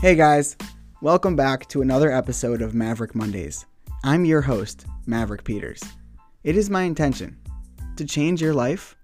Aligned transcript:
Hey 0.00 0.14
guys, 0.14 0.56
welcome 1.02 1.34
back 1.34 1.66
to 1.70 1.82
another 1.82 2.12
episode 2.12 2.62
of 2.62 2.72
Maverick 2.72 3.16
Mondays. 3.16 3.66
I'm 4.04 4.24
your 4.24 4.40
host, 4.40 4.86
Maverick 5.06 5.42
Peters. 5.42 5.82
It 6.44 6.56
is 6.56 6.70
my 6.70 6.82
intention 6.82 7.36
to 7.96 8.04
change 8.04 8.40
your 8.40 8.54
life 8.54 8.96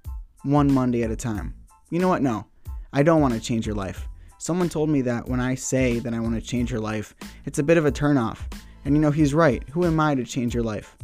one 0.44 0.72
Monday 0.72 1.02
at 1.02 1.10
a 1.10 1.16
time. 1.16 1.52
You 1.90 1.98
know 1.98 2.06
what? 2.06 2.22
No, 2.22 2.46
I 2.92 3.02
don't 3.02 3.20
want 3.20 3.34
to 3.34 3.40
change 3.40 3.66
your 3.66 3.74
life. 3.74 4.06
Someone 4.38 4.68
told 4.68 4.88
me 4.88 5.00
that 5.00 5.28
when 5.28 5.40
I 5.40 5.56
say 5.56 5.98
that 5.98 6.14
I 6.14 6.20
want 6.20 6.36
to 6.36 6.40
change 6.40 6.70
your 6.70 6.78
life, 6.78 7.12
it's 7.44 7.58
a 7.58 7.64
bit 7.64 7.76
of 7.76 7.86
a 7.86 7.92
turnoff. 7.92 8.38
And 8.84 8.94
you 8.94 9.00
know, 9.00 9.10
he's 9.10 9.34
right. 9.34 9.68
Who 9.70 9.86
am 9.86 9.98
I 9.98 10.14
to 10.14 10.22
change 10.22 10.54
your 10.54 10.62
life? 10.62 10.96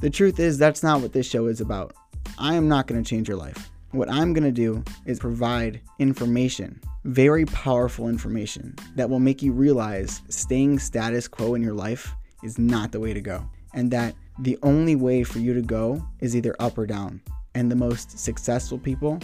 The 0.00 0.10
truth 0.10 0.40
is, 0.40 0.58
that's 0.58 0.82
not 0.82 1.02
what 1.02 1.12
this 1.12 1.30
show 1.30 1.46
is 1.46 1.60
about. 1.60 1.94
I 2.36 2.54
am 2.54 2.66
not 2.66 2.88
going 2.88 3.00
to 3.00 3.08
change 3.08 3.28
your 3.28 3.38
life. 3.38 3.70
What 3.92 4.10
I'm 4.10 4.32
going 4.32 4.42
to 4.42 4.50
do 4.50 4.82
is 5.04 5.20
provide 5.20 5.80
information, 6.00 6.80
very 7.06 7.44
powerful 7.46 8.08
information, 8.08 8.74
that 8.96 9.08
will 9.08 9.20
make 9.20 9.40
you 9.40 9.52
realize 9.52 10.22
staying 10.28 10.78
status 10.78 11.28
quo 11.28 11.54
in 11.54 11.62
your 11.62 11.74
life 11.74 12.12
is 12.42 12.58
not 12.58 12.90
the 12.90 12.98
way 12.98 13.14
to 13.14 13.20
go. 13.20 13.48
And 13.74 13.90
that 13.92 14.16
the 14.40 14.58
only 14.62 14.96
way 14.96 15.22
for 15.22 15.38
you 15.38 15.54
to 15.54 15.62
go 15.62 16.04
is 16.20 16.34
either 16.34 16.56
up 16.58 16.76
or 16.76 16.86
down. 16.86 17.20
And 17.54 17.70
the 17.70 17.76
most 17.76 18.18
successful 18.18 18.78
people 18.78 19.20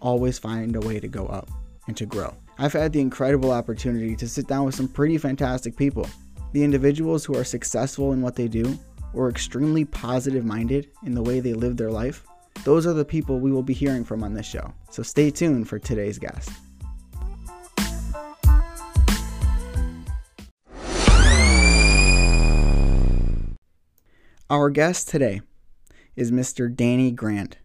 always 0.00 0.38
find 0.38 0.74
a 0.76 0.80
way 0.80 0.98
to 0.98 1.08
go 1.08 1.26
up 1.26 1.50
and 1.86 1.96
to 1.98 2.06
grow. 2.06 2.34
I've 2.58 2.72
had 2.72 2.92
the 2.92 3.00
incredible 3.00 3.52
opportunity 3.52 4.16
to 4.16 4.28
sit 4.28 4.46
down 4.46 4.64
with 4.64 4.74
some 4.74 4.88
pretty 4.88 5.18
fantastic 5.18 5.76
people. 5.76 6.08
The 6.52 6.64
individuals 6.64 7.24
who 7.24 7.36
are 7.36 7.44
successful 7.44 8.12
in 8.12 8.22
what 8.22 8.34
they 8.34 8.48
do 8.48 8.78
or 9.12 9.28
extremely 9.28 9.84
positive 9.84 10.44
minded 10.44 10.88
in 11.04 11.14
the 11.14 11.22
way 11.22 11.40
they 11.40 11.52
live 11.52 11.76
their 11.76 11.90
life, 11.90 12.24
those 12.64 12.86
are 12.86 12.94
the 12.94 13.04
people 13.04 13.38
we 13.38 13.52
will 13.52 13.62
be 13.62 13.74
hearing 13.74 14.04
from 14.04 14.24
on 14.24 14.32
this 14.32 14.46
show. 14.46 14.72
So 14.90 15.02
stay 15.02 15.30
tuned 15.30 15.68
for 15.68 15.78
today's 15.78 16.18
guest. 16.18 16.50
Our 24.48 24.70
guest 24.70 25.08
today 25.08 25.40
is 26.14 26.30
Mr. 26.30 26.72
Danny 26.72 27.10
Grant. 27.10 27.58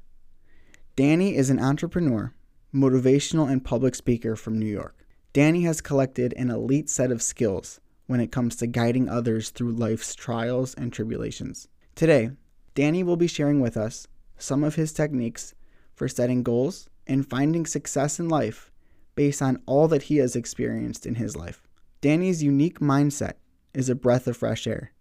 Danny 0.96 1.36
is 1.36 1.52
an 1.52 1.60
entrepreneur, 1.60 2.34
motivational, 2.74 3.52
and 3.52 3.64
public 3.64 3.94
speaker 3.94 4.36
from 4.36 4.58
New 4.58 4.66
York. 4.66 5.06
Danny 5.32 5.62
has 5.62 5.80
collected 5.80 6.34
an 6.34 6.50
elite 6.50 6.90
set 6.90 7.12
of 7.12 7.22
skills 7.22 7.80
when 8.08 8.20
it 8.20 8.32
comes 8.32 8.56
to 8.56 8.66
guiding 8.66 9.08
others 9.08 9.52
through 9.52 9.74
life's 9.74 10.16
trials 10.16 10.74
and 10.74 10.92
tribulations. 10.92 11.68
Today, 11.94 12.32
Danny 12.74 13.04
will 13.04 13.16
be 13.16 13.28
sharing 13.28 13.60
with 13.60 13.78
us 13.78 14.08
some 14.40 14.64
of 14.64 14.74
his 14.74 14.92
techniques 14.92 15.54
for 15.94 16.08
setting 16.08 16.42
goals 16.42 16.90
and 17.06 17.30
finding 17.30 17.68
success 17.68 18.20
in 18.20 18.28
life 18.28 18.72
based 19.14 19.44
on 19.44 19.62
all 19.68 19.88
that 19.88 20.04
he 20.04 20.18
has 20.18 20.36
experienced 20.36 21.06
in 21.06 21.14
his 21.14 21.36
life. 21.36 21.62
Danny's 22.02 22.42
unique 22.42 22.80
mindset 22.80 23.34
is 23.72 23.88
a 23.88 23.94
breath 23.94 24.26
of 24.26 24.36
fresh 24.36 24.66
air 24.66 24.92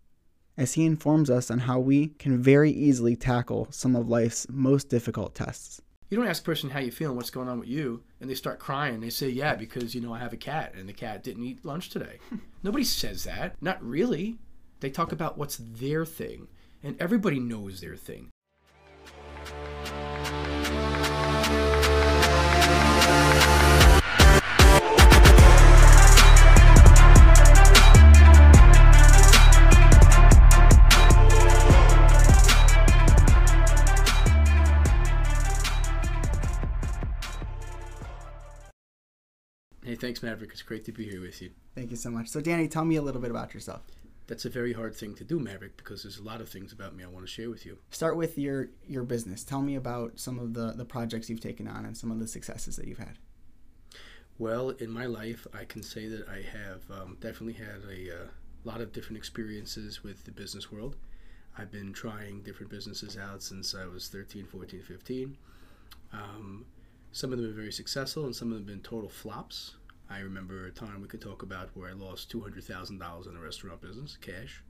as 0.61 0.75
he 0.75 0.85
informs 0.85 1.31
us 1.31 1.51
on 1.51 1.61
how 1.61 1.81
we 1.81 2.09
can 2.19 2.41
very 2.41 2.71
easily 2.71 3.17
tackle 3.17 3.67
some 3.71 3.97
of 3.97 4.11
life's 4.11 4.47
most 4.51 4.91
difficult 4.91 5.35
tests. 5.35 5.81
You 6.11 6.19
don't 6.19 6.27
ask 6.27 6.43
a 6.43 6.45
person 6.45 6.69
how 6.69 6.81
you 6.81 6.91
feeling, 6.91 7.17
what's 7.17 7.31
going 7.31 7.49
on 7.49 7.59
with 7.59 7.69
you, 7.69 8.03
and 8.21 8.29
they 8.29 8.35
start 8.35 8.59
crying. 8.59 9.01
They 9.01 9.09
say, 9.09 9.31
"Yeah, 9.31 9.55
because 9.55 9.95
you 9.95 10.03
know 10.03 10.13
I 10.13 10.19
have 10.19 10.35
a 10.35 10.37
cat, 10.37 10.75
and 10.75 10.87
the 10.87 10.93
cat 10.93 11.23
didn't 11.23 11.45
eat 11.45 11.65
lunch 11.65 11.89
today." 11.89 12.19
Nobody 12.63 12.85
says 12.85 13.25
that. 13.25 13.57
Not 13.63 13.83
really. 13.83 14.39
They 14.81 14.91
talk 14.91 15.13
about 15.13 15.39
what's 15.39 15.57
their 15.57 16.05
thing, 16.05 16.49
and 16.83 17.01
everybody 17.01 17.41
knows 17.41 17.81
their 17.81 17.97
thing. 17.97 18.29
Thanks, 40.11 40.25
Maverick. 40.25 40.51
It's 40.51 40.63
great 40.63 40.85
to 40.87 40.93
be 40.93 41.09
here 41.09 41.21
with 41.21 41.41
you. 41.41 41.51
Thank 41.77 41.93
you 41.93 41.97
so 41.97 42.11
much. 42.11 42.27
So, 42.27 42.41
Danny, 42.41 42.67
tell 42.67 42.85
me 42.85 42.97
a 42.97 43.03
little 43.03 43.21
bit 43.21 43.31
about 43.31 43.55
yourself. 43.55 43.83
That's 44.27 44.45
a 44.45 44.51
very 44.51 44.73
hard 44.73 44.97
thing 44.97 45.15
to 45.15 45.25
do, 45.25 45.39
Maverick, 45.39 45.77
because 45.77 46.03
there's 46.03 46.19
a 46.19 46.23
lot 46.25 46.41
of 46.41 46.49
things 46.49 46.73
about 46.73 46.97
me 46.97 47.05
I 47.05 47.07
want 47.07 47.25
to 47.25 47.31
share 47.31 47.49
with 47.49 47.65
you. 47.65 47.79
Start 47.91 48.17
with 48.17 48.37
your 48.37 48.71
your 48.89 49.05
business. 49.05 49.45
Tell 49.45 49.63
me 49.63 49.77
about 49.77 50.19
some 50.19 50.41
of 50.41 50.55
the 50.55 50.73
the 50.73 50.85
projects 50.85 51.31
you've 51.31 51.41
taken 51.41 51.69
on 51.69 51.85
and 51.85 51.97
some 51.97 52.11
of 52.11 52.19
the 52.19 52.27
successes 52.27 52.75
that 52.75 52.89
you've 52.89 52.99
had. 52.99 53.19
Well, 54.37 54.71
in 54.71 54.91
my 54.91 55.07
life, 55.07 55.47
I 55.55 55.65
can 55.65 55.83
say 55.85 56.09
that 56.09 56.29
I 56.29 56.43
have 56.43 56.83
um, 56.91 57.17
definitely 57.21 57.53
had 57.65 57.83
a 57.89 58.23
uh, 58.23 58.27
lot 58.65 58.81
of 58.81 58.93
different 58.93 59.19
experiences 59.19 60.03
with 60.03 60.25
the 60.25 60.33
business 60.33 60.73
world. 60.73 60.97
I've 61.57 61.71
been 61.71 61.93
trying 61.93 62.43
different 62.43 62.71
businesses 62.71 63.17
out 63.17 63.45
since 63.45 63.77
I 63.77 63.87
was 63.87 64.09
13, 64.09 64.47
14, 64.47 64.83
15. 64.83 65.37
Um, 66.13 66.67
some 67.13 67.33
of 67.33 67.39
them 67.39 67.47
have 67.47 67.55
been 67.55 67.63
very 67.63 67.73
successful, 67.73 68.25
and 68.25 68.35
some 68.35 68.49
of 68.49 68.55
them 68.55 68.63
have 68.63 68.67
been 68.67 68.83
total 68.83 69.09
flops. 69.09 69.75
I 70.11 70.19
remember 70.21 70.67
a 70.67 70.73
time 70.73 71.01
we 71.01 71.07
could 71.07 71.21
talk 71.21 71.43
about 71.43 71.71
where 71.75 71.89
I 71.89 71.93
lost 71.93 72.33
$200,000 72.33 73.27
in 73.29 73.35
the 73.35 73.41
restaurant 73.41 73.81
business, 73.81 74.19
cash. 74.21 74.61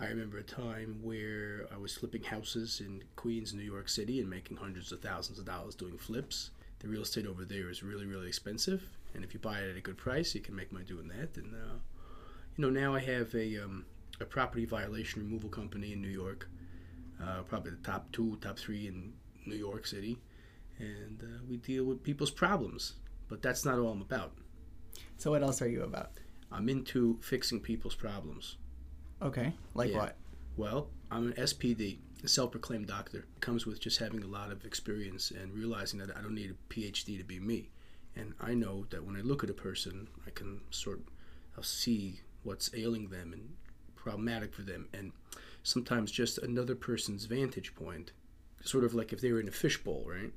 I 0.00 0.06
remember 0.06 0.38
a 0.38 0.42
time 0.42 0.98
where 1.00 1.66
I 1.72 1.76
was 1.76 1.96
flipping 1.96 2.24
houses 2.24 2.80
in 2.80 3.04
Queens, 3.14 3.54
New 3.54 3.62
York 3.62 3.88
City, 3.88 4.20
and 4.20 4.28
making 4.28 4.56
hundreds 4.56 4.90
of 4.90 5.00
thousands 5.00 5.38
of 5.38 5.44
dollars 5.44 5.76
doing 5.76 5.96
flips. 5.96 6.50
The 6.80 6.88
real 6.88 7.02
estate 7.02 7.26
over 7.26 7.44
there 7.44 7.70
is 7.70 7.84
really, 7.84 8.06
really 8.06 8.26
expensive, 8.26 8.82
and 9.14 9.22
if 9.24 9.32
you 9.32 9.40
buy 9.40 9.60
it 9.60 9.70
at 9.70 9.76
a 9.76 9.80
good 9.80 9.96
price, 9.96 10.34
you 10.34 10.40
can 10.40 10.54
make 10.54 10.72
money 10.72 10.84
doing 10.84 11.08
that. 11.08 11.36
And 11.36 11.54
uh, 11.54 11.78
you 12.56 12.62
know, 12.62 12.70
now 12.70 12.94
I 12.94 13.00
have 13.00 13.34
a 13.34 13.64
um, 13.64 13.86
a 14.20 14.24
property 14.24 14.64
violation 14.64 15.22
removal 15.22 15.50
company 15.50 15.92
in 15.92 16.02
New 16.02 16.08
York, 16.08 16.48
uh, 17.20 17.42
probably 17.42 17.72
the 17.72 17.76
top 17.78 18.10
two, 18.12 18.38
top 18.40 18.58
three 18.58 18.86
in 18.86 19.12
New 19.46 19.56
York 19.56 19.86
City, 19.86 20.18
and 20.78 21.20
uh, 21.22 21.42
we 21.48 21.56
deal 21.56 21.84
with 21.84 22.04
people's 22.04 22.30
problems. 22.30 22.94
But 23.28 23.42
that's 23.42 23.64
not 23.64 23.78
all 23.78 23.90
I'm 23.90 24.00
about. 24.00 24.32
So, 25.16 25.30
what 25.30 25.42
else 25.42 25.60
are 25.62 25.68
you 25.68 25.82
about? 25.82 26.10
I'm 26.50 26.68
into 26.68 27.18
fixing 27.20 27.60
people's 27.60 27.94
problems. 27.94 28.56
Okay, 29.20 29.52
like 29.74 29.90
Yeah. 29.90 29.98
what? 29.98 30.16
Well, 30.56 30.90
I'm 31.10 31.28
an 31.28 31.32
SPD, 31.34 31.98
a 32.24 32.28
self-proclaimed 32.28 32.86
doctor. 32.86 33.18
It 33.18 33.40
comes 33.40 33.66
with 33.66 33.80
just 33.80 33.98
having 33.98 34.22
a 34.22 34.26
lot 34.26 34.50
of 34.50 34.64
experience 34.64 35.30
and 35.30 35.52
realizing 35.52 35.98
that 36.00 36.16
I 36.16 36.20
don't 36.20 36.34
need 36.34 36.50
a 36.50 36.72
PhD 36.72 37.16
to 37.18 37.24
be 37.24 37.38
me. 37.38 37.70
And 38.16 38.34
I 38.40 38.54
know 38.54 38.86
that 38.90 39.04
when 39.04 39.16
I 39.16 39.20
look 39.20 39.44
at 39.44 39.50
a 39.50 39.54
person, 39.54 40.08
I 40.26 40.30
can 40.30 40.60
sort 40.70 41.00
of 41.56 41.64
see 41.64 42.20
what's 42.42 42.74
ailing 42.74 43.08
them 43.08 43.32
and 43.32 43.54
problematic 43.94 44.52
for 44.54 44.62
them. 44.62 44.88
And 44.92 45.12
sometimes 45.62 46.10
just 46.10 46.38
another 46.38 46.74
person's 46.74 47.26
vantage 47.26 47.74
point, 47.74 48.12
sort 48.64 48.84
of 48.84 48.94
like 48.94 49.12
if 49.12 49.20
they 49.20 49.30
were 49.30 49.40
in 49.40 49.48
a 49.48 49.52
fishbowl, 49.52 50.04
right? 50.06 50.32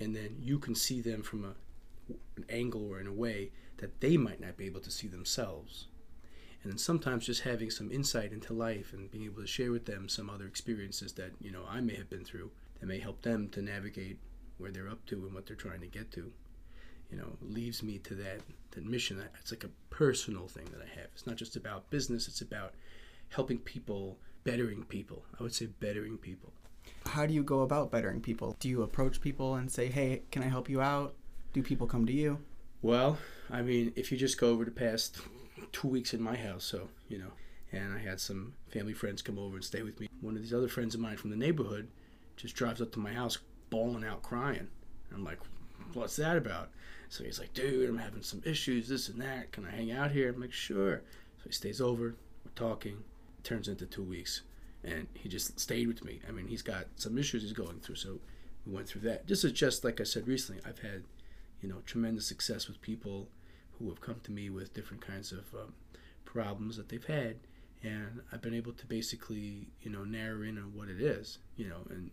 And 0.00 0.14
then 0.14 0.36
you 0.40 0.58
can 0.58 0.74
see 0.74 1.00
them 1.00 1.22
from 1.22 1.44
a, 1.44 1.54
an 2.36 2.46
angle 2.48 2.88
or 2.90 3.00
in 3.00 3.06
a 3.06 3.12
way 3.12 3.50
that 3.78 4.00
they 4.00 4.16
might 4.16 4.40
not 4.40 4.56
be 4.56 4.66
able 4.66 4.80
to 4.80 4.90
see 4.90 5.08
themselves 5.08 5.86
and 6.64 6.80
sometimes 6.80 7.26
just 7.26 7.42
having 7.42 7.70
some 7.70 7.90
insight 7.90 8.32
into 8.32 8.52
life 8.52 8.92
and 8.92 9.10
being 9.10 9.24
able 9.24 9.40
to 9.40 9.46
share 9.46 9.70
with 9.70 9.86
them 9.86 10.08
some 10.08 10.28
other 10.28 10.46
experiences 10.46 11.12
that 11.14 11.32
you 11.40 11.50
know 11.50 11.62
I 11.68 11.80
may 11.80 11.94
have 11.96 12.10
been 12.10 12.24
through 12.24 12.50
that 12.80 12.86
may 12.86 12.98
help 12.98 13.22
them 13.22 13.48
to 13.50 13.62
navigate 13.62 14.18
where 14.58 14.70
they're 14.70 14.88
up 14.88 15.04
to 15.06 15.24
and 15.24 15.34
what 15.34 15.46
they're 15.46 15.56
trying 15.56 15.80
to 15.80 15.86
get 15.86 16.10
to 16.12 16.32
you 17.10 17.16
know 17.16 17.36
leaves 17.40 17.82
me 17.82 17.98
to 17.98 18.14
that 18.16 18.40
that 18.72 18.84
mission 18.84 19.18
that 19.18 19.32
it's 19.40 19.52
like 19.52 19.64
a 19.64 19.70
personal 19.94 20.48
thing 20.48 20.66
that 20.72 20.82
I 20.82 21.00
have 21.00 21.08
it's 21.14 21.26
not 21.26 21.36
just 21.36 21.56
about 21.56 21.90
business 21.90 22.28
it's 22.28 22.40
about 22.40 22.74
helping 23.28 23.58
people 23.58 24.18
bettering 24.44 24.84
people 24.84 25.24
I 25.38 25.42
would 25.42 25.54
say 25.54 25.66
bettering 25.66 26.18
people 26.18 26.52
How 27.06 27.26
do 27.26 27.34
you 27.34 27.42
go 27.42 27.60
about 27.60 27.90
bettering 27.90 28.20
people? 28.20 28.56
Do 28.60 28.68
you 28.68 28.82
approach 28.82 29.20
people 29.20 29.54
and 29.56 29.70
say, 29.70 29.86
"Hey, 29.88 30.22
can 30.30 30.42
I 30.42 30.48
help 30.48 30.68
you 30.68 30.80
out?" 30.80 31.14
Do 31.52 31.62
people 31.62 31.86
come 31.86 32.06
to 32.06 32.12
you? 32.12 32.38
Well, 32.80 33.18
I 33.50 33.62
mean, 33.62 33.92
if 33.96 34.12
you 34.12 34.18
just 34.18 34.38
go 34.38 34.50
over 34.50 34.64
the 34.64 34.70
past 34.70 35.18
two 35.72 35.88
weeks 35.88 36.14
in 36.14 36.22
my 36.22 36.36
house, 36.36 36.64
so, 36.64 36.88
you 37.08 37.18
know, 37.18 37.32
and 37.72 37.92
I 37.92 37.98
had 37.98 38.20
some 38.20 38.54
family 38.68 38.92
friends 38.92 39.20
come 39.20 39.38
over 39.38 39.56
and 39.56 39.64
stay 39.64 39.82
with 39.82 39.98
me. 40.00 40.08
One 40.20 40.36
of 40.36 40.42
these 40.42 40.54
other 40.54 40.68
friends 40.68 40.94
of 40.94 41.00
mine 41.00 41.16
from 41.16 41.30
the 41.30 41.36
neighborhood 41.36 41.88
just 42.36 42.54
drives 42.54 42.80
up 42.80 42.92
to 42.92 43.00
my 43.00 43.12
house 43.12 43.38
bawling 43.68 44.04
out 44.04 44.22
crying. 44.22 44.68
I'm 45.12 45.24
like, 45.24 45.38
what's 45.92 46.16
that 46.16 46.36
about? 46.36 46.70
So 47.08 47.24
he's 47.24 47.40
like, 47.40 47.52
dude, 47.52 47.88
I'm 47.88 47.98
having 47.98 48.22
some 48.22 48.42
issues, 48.44 48.88
this 48.88 49.08
and 49.08 49.20
that. 49.20 49.50
Can 49.52 49.66
I 49.66 49.70
hang 49.70 49.90
out 49.90 50.12
here? 50.12 50.30
I'm 50.30 50.40
like, 50.40 50.52
sure. 50.52 51.02
So 51.38 51.44
he 51.46 51.52
stays 51.52 51.80
over, 51.80 52.14
we're 52.44 52.50
talking. 52.54 53.02
It 53.38 53.44
turns 53.44 53.68
into 53.68 53.86
two 53.86 54.04
weeks. 54.04 54.42
And 54.84 55.08
he 55.14 55.28
just 55.28 55.58
stayed 55.58 55.88
with 55.88 56.04
me. 56.04 56.20
I 56.28 56.32
mean, 56.32 56.46
he's 56.46 56.62
got 56.62 56.86
some 56.96 57.18
issues 57.18 57.42
he's 57.42 57.52
going 57.52 57.80
through, 57.80 57.96
so 57.96 58.20
we 58.64 58.72
went 58.72 58.86
through 58.86 59.00
that. 59.02 59.26
This 59.26 59.42
is 59.42 59.52
just 59.52 59.82
like 59.82 60.00
I 60.00 60.04
said 60.04 60.28
recently. 60.28 60.62
I've 60.64 60.78
had 60.78 61.02
you 61.60 61.68
know, 61.68 61.82
tremendous 61.86 62.26
success 62.26 62.68
with 62.68 62.80
people 62.80 63.28
who 63.78 63.88
have 63.88 64.00
come 64.00 64.20
to 64.24 64.32
me 64.32 64.50
with 64.50 64.74
different 64.74 65.06
kinds 65.06 65.32
of 65.32 65.44
um, 65.54 65.72
problems 66.24 66.76
that 66.76 66.88
they've 66.88 67.04
had, 67.04 67.36
and 67.82 68.20
I've 68.32 68.42
been 68.42 68.54
able 68.54 68.72
to 68.72 68.86
basically, 68.86 69.68
you 69.82 69.90
know, 69.90 70.04
narrow 70.04 70.42
in 70.42 70.58
on 70.58 70.74
what 70.74 70.88
it 70.88 71.00
is, 71.00 71.38
you 71.56 71.68
know, 71.68 71.82
and 71.90 72.10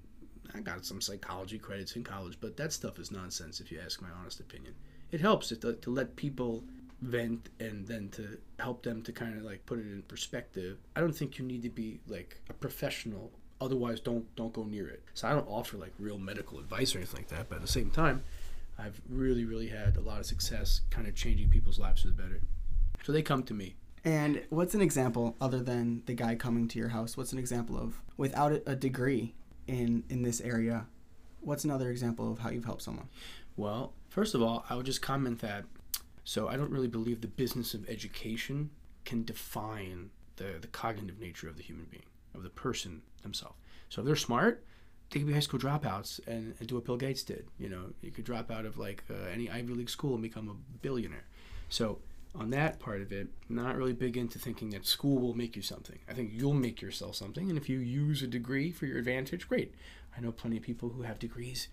I 0.53 0.59
got 0.59 0.86
some 0.86 1.01
psychology 1.01 1.57
credits 1.57 1.95
in 1.95 2.03
college, 2.03 2.38
but 2.39 2.57
that 2.57 2.71
stuff 2.71 3.00
is 3.00 3.12
nonsense 3.12 3.59
if 3.59 3.71
you 3.71 3.80
ask 3.83 4.01
my 4.01 4.09
honest 4.19 4.39
opinion. 4.39 4.75
It 5.12 5.21
helps 5.21 5.50
to, 5.50 5.74
to 5.74 5.89
let 5.89 6.15
people 6.15 6.63
vent 7.01 7.50
and 7.59 7.88
then 7.88 8.09
to 8.09 8.38
help 8.59 8.83
them 8.83 9.01
to 9.03 9.12
kind 9.12 9.38
of 9.38 9.44
like 9.44 9.65
put 9.65 9.80
it 9.80 9.86
in 9.86 10.03
perspective. 10.07 10.77
I 10.95 11.00
don't 11.00 11.15
think 11.15 11.38
you 11.38 11.45
need 11.45 11.63
to 11.63 11.69
be 11.69 12.00
like 12.07 12.39
a 12.50 12.53
professional. 12.53 13.31
Otherwise, 13.62 14.00
don't 14.00 14.33
don't 14.36 14.53
go 14.53 14.63
near 14.63 14.88
it. 14.88 15.03
So 15.13 15.27
I 15.27 15.31
don't 15.31 15.47
offer 15.47 15.77
like 15.77 15.94
real 15.97 16.18
medical 16.18 16.59
advice 16.59 16.94
or 16.94 17.00
anything 17.00 17.21
like 17.21 17.30
that. 17.30 17.50
But 17.50 17.56
at 17.56 17.62
the 17.62 17.68
same 17.68 17.89
time, 17.89 18.24
I've 18.77 19.00
really 19.10 19.45
really 19.45 19.68
had 19.68 19.98
a 19.98 20.01
lot 20.01 20.19
of 20.19 20.25
success, 20.25 20.81
kind 20.89 21.07
of 21.07 21.16
changing 21.16 21.50
people's 21.50 21.80
lives 21.80 22.01
for 22.01 22.07
the 22.07 22.13
better. 22.13 22.42
So 23.04 23.12
they 23.12 23.22
come 23.22 23.44
to 23.44 23.54
me. 23.54 23.75
And 24.04 24.44
what's 24.50 24.75
an 24.75 24.81
example 24.81 25.36
other 25.42 25.62
than 25.62 26.04
the 26.06 26.13
guy 26.13 26.36
coming 26.36 26.68
to 26.68 26.80
your 26.80 26.89
house? 26.89 27.18
What's 27.18 27.33
an 27.33 27.39
example 27.39 27.77
of 27.77 28.01
without 28.18 28.62
a 28.66 28.75
degree 28.75 29.33
in 29.68 30.04
in 30.10 30.22
this 30.22 30.42
area? 30.42 30.88
What's 31.42 31.63
another 31.63 31.92
example 31.92 32.31
of 32.31 32.39
how 32.39 32.50
you've 32.50 32.66
helped 32.66 32.81
someone? 32.81 33.07
Well, 33.57 33.94
first 34.10 34.36
of 34.36 34.42
all, 34.42 34.66
I 34.69 34.75
would 34.75 34.86
just 34.86 35.01
comment 35.01 35.39
that 35.39 35.66
so 36.25 36.48
I 36.48 36.57
don't 36.57 36.71
really 36.71 36.88
believe 36.88 37.21
the 37.21 37.28
business 37.28 37.75
of 37.75 37.88
education 37.88 38.71
can 39.06 39.24
define 39.24 40.10
the, 40.38 40.56
the 40.60 40.68
cognitive 40.68 41.19
nature 41.19 41.48
of 41.48 41.56
the 41.56 41.63
human 41.63 41.86
being, 41.86 42.07
of 42.33 42.42
the 42.42 42.50
person 42.50 43.04
themselves. 43.21 43.56
So 43.89 44.01
if 44.01 44.07
they're 44.07 44.16
smart, 44.16 44.66
they 45.10 45.19
could 45.19 45.28
be 45.28 45.34
high 45.34 45.40
school 45.40 45.60
dropouts 45.60 46.19
and, 46.28 46.56
and 46.60 46.68
do 46.68 46.75
what 46.75 46.86
Bill 46.86 46.98
Gates 46.98 47.24
did. 47.24 47.48
You 47.60 47.69
know, 47.69 47.94
you 48.02 48.12
could 48.12 48.25
drop 48.25 48.52
out 48.52 48.66
of 48.66 48.78
like 48.78 49.04
uh, 49.10 49.30
any 49.31 49.50
Ivy 49.50 49.74
League 49.74 49.90
school 49.90 50.13
and 50.13 50.22
become 50.22 50.50
a 50.50 50.78
billionaire. 50.81 51.25
So 51.69 52.00
on 52.34 52.50
that 52.50 52.80
part 52.80 53.02
of 53.02 53.12
it, 53.12 53.28
not 53.48 53.78
really 53.78 53.94
big 53.94 54.18
into 54.18 54.40
thinking 54.40 54.72
that 54.72 54.86
school 54.86 55.19
will 55.19 55.34
make 55.34 55.56
you 55.56 55.62
something. 55.62 56.00
I 56.10 56.13
think 56.13 56.31
you'll 56.34 56.54
make 56.54 56.81
yourself 56.81 57.16
something, 57.16 57.50
and 57.50 57.57
if 57.57 57.69
you 57.69 57.80
use 57.80 58.22
a 58.22 58.28
degree 58.28 58.72
for 58.72 58.86
your 58.86 58.98
advantage, 58.98 59.48
great. 59.48 59.74
I 60.18 60.22
know 60.22 60.31
plenty 60.31 60.57
of 60.57 60.63
people 60.63 60.90
who 60.90 61.04
have 61.04 61.19
degrees 61.19 61.68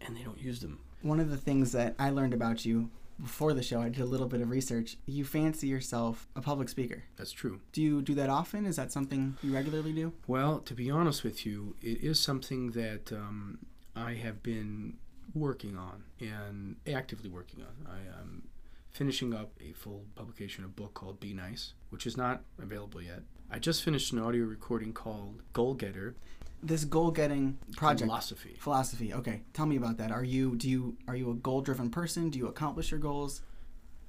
and 0.00 0.16
they 0.16 0.22
don't 0.22 0.40
use 0.40 0.60
them. 0.60 0.80
One 1.02 1.20
of 1.20 1.30
the 1.30 1.36
things 1.36 1.72
that 1.72 1.94
I 1.98 2.10
learned 2.10 2.34
about 2.34 2.64
you 2.64 2.90
before 3.20 3.52
the 3.52 3.62
show, 3.62 3.80
I 3.80 3.88
did 3.88 4.00
a 4.00 4.06
little 4.06 4.28
bit 4.28 4.40
of 4.40 4.50
research. 4.50 4.96
You 5.06 5.24
fancy 5.24 5.66
yourself 5.66 6.28
a 6.36 6.40
public 6.40 6.68
speaker. 6.68 7.04
That's 7.16 7.32
true. 7.32 7.60
Do 7.72 7.82
you 7.82 8.02
do 8.02 8.14
that 8.14 8.30
often? 8.30 8.64
Is 8.66 8.76
that 8.76 8.92
something 8.92 9.36
you 9.42 9.52
regularly 9.52 9.92
do? 9.92 10.12
Well, 10.26 10.60
to 10.60 10.74
be 10.74 10.90
honest 10.90 11.24
with 11.24 11.44
you, 11.44 11.74
it 11.82 12.02
is 12.02 12.20
something 12.20 12.72
that 12.72 13.12
um, 13.12 13.58
I 13.96 14.14
have 14.14 14.42
been 14.42 14.98
working 15.34 15.76
on 15.76 16.04
and 16.20 16.76
actively 16.86 17.28
working 17.28 17.62
on. 17.62 17.92
I 17.92 18.20
am 18.20 18.48
finishing 18.90 19.34
up 19.34 19.52
a 19.60 19.72
full 19.72 20.04
publication, 20.14 20.64
a 20.64 20.68
book 20.68 20.94
called 20.94 21.20
Be 21.20 21.34
Nice, 21.34 21.74
which 21.90 22.06
is 22.06 22.16
not 22.16 22.42
available 22.60 23.02
yet. 23.02 23.22
I 23.50 23.58
just 23.58 23.82
finished 23.82 24.12
an 24.12 24.18
audio 24.18 24.44
recording 24.44 24.92
called 24.92 25.42
Goal 25.52 25.74
Getter. 25.74 26.14
This 26.62 26.84
goal-getting 26.84 27.58
project 27.76 28.08
Philosophy. 28.08 28.56
philosophy. 28.58 29.14
Okay, 29.14 29.42
tell 29.52 29.66
me 29.66 29.76
about 29.76 29.96
that. 29.98 30.10
Are 30.10 30.24
you 30.24 30.56
do 30.56 30.68
you 30.68 30.96
are 31.06 31.14
you 31.14 31.30
a 31.30 31.34
goal-driven 31.34 31.90
person? 31.90 32.30
Do 32.30 32.38
you 32.38 32.48
accomplish 32.48 32.90
your 32.90 33.00
goals? 33.00 33.42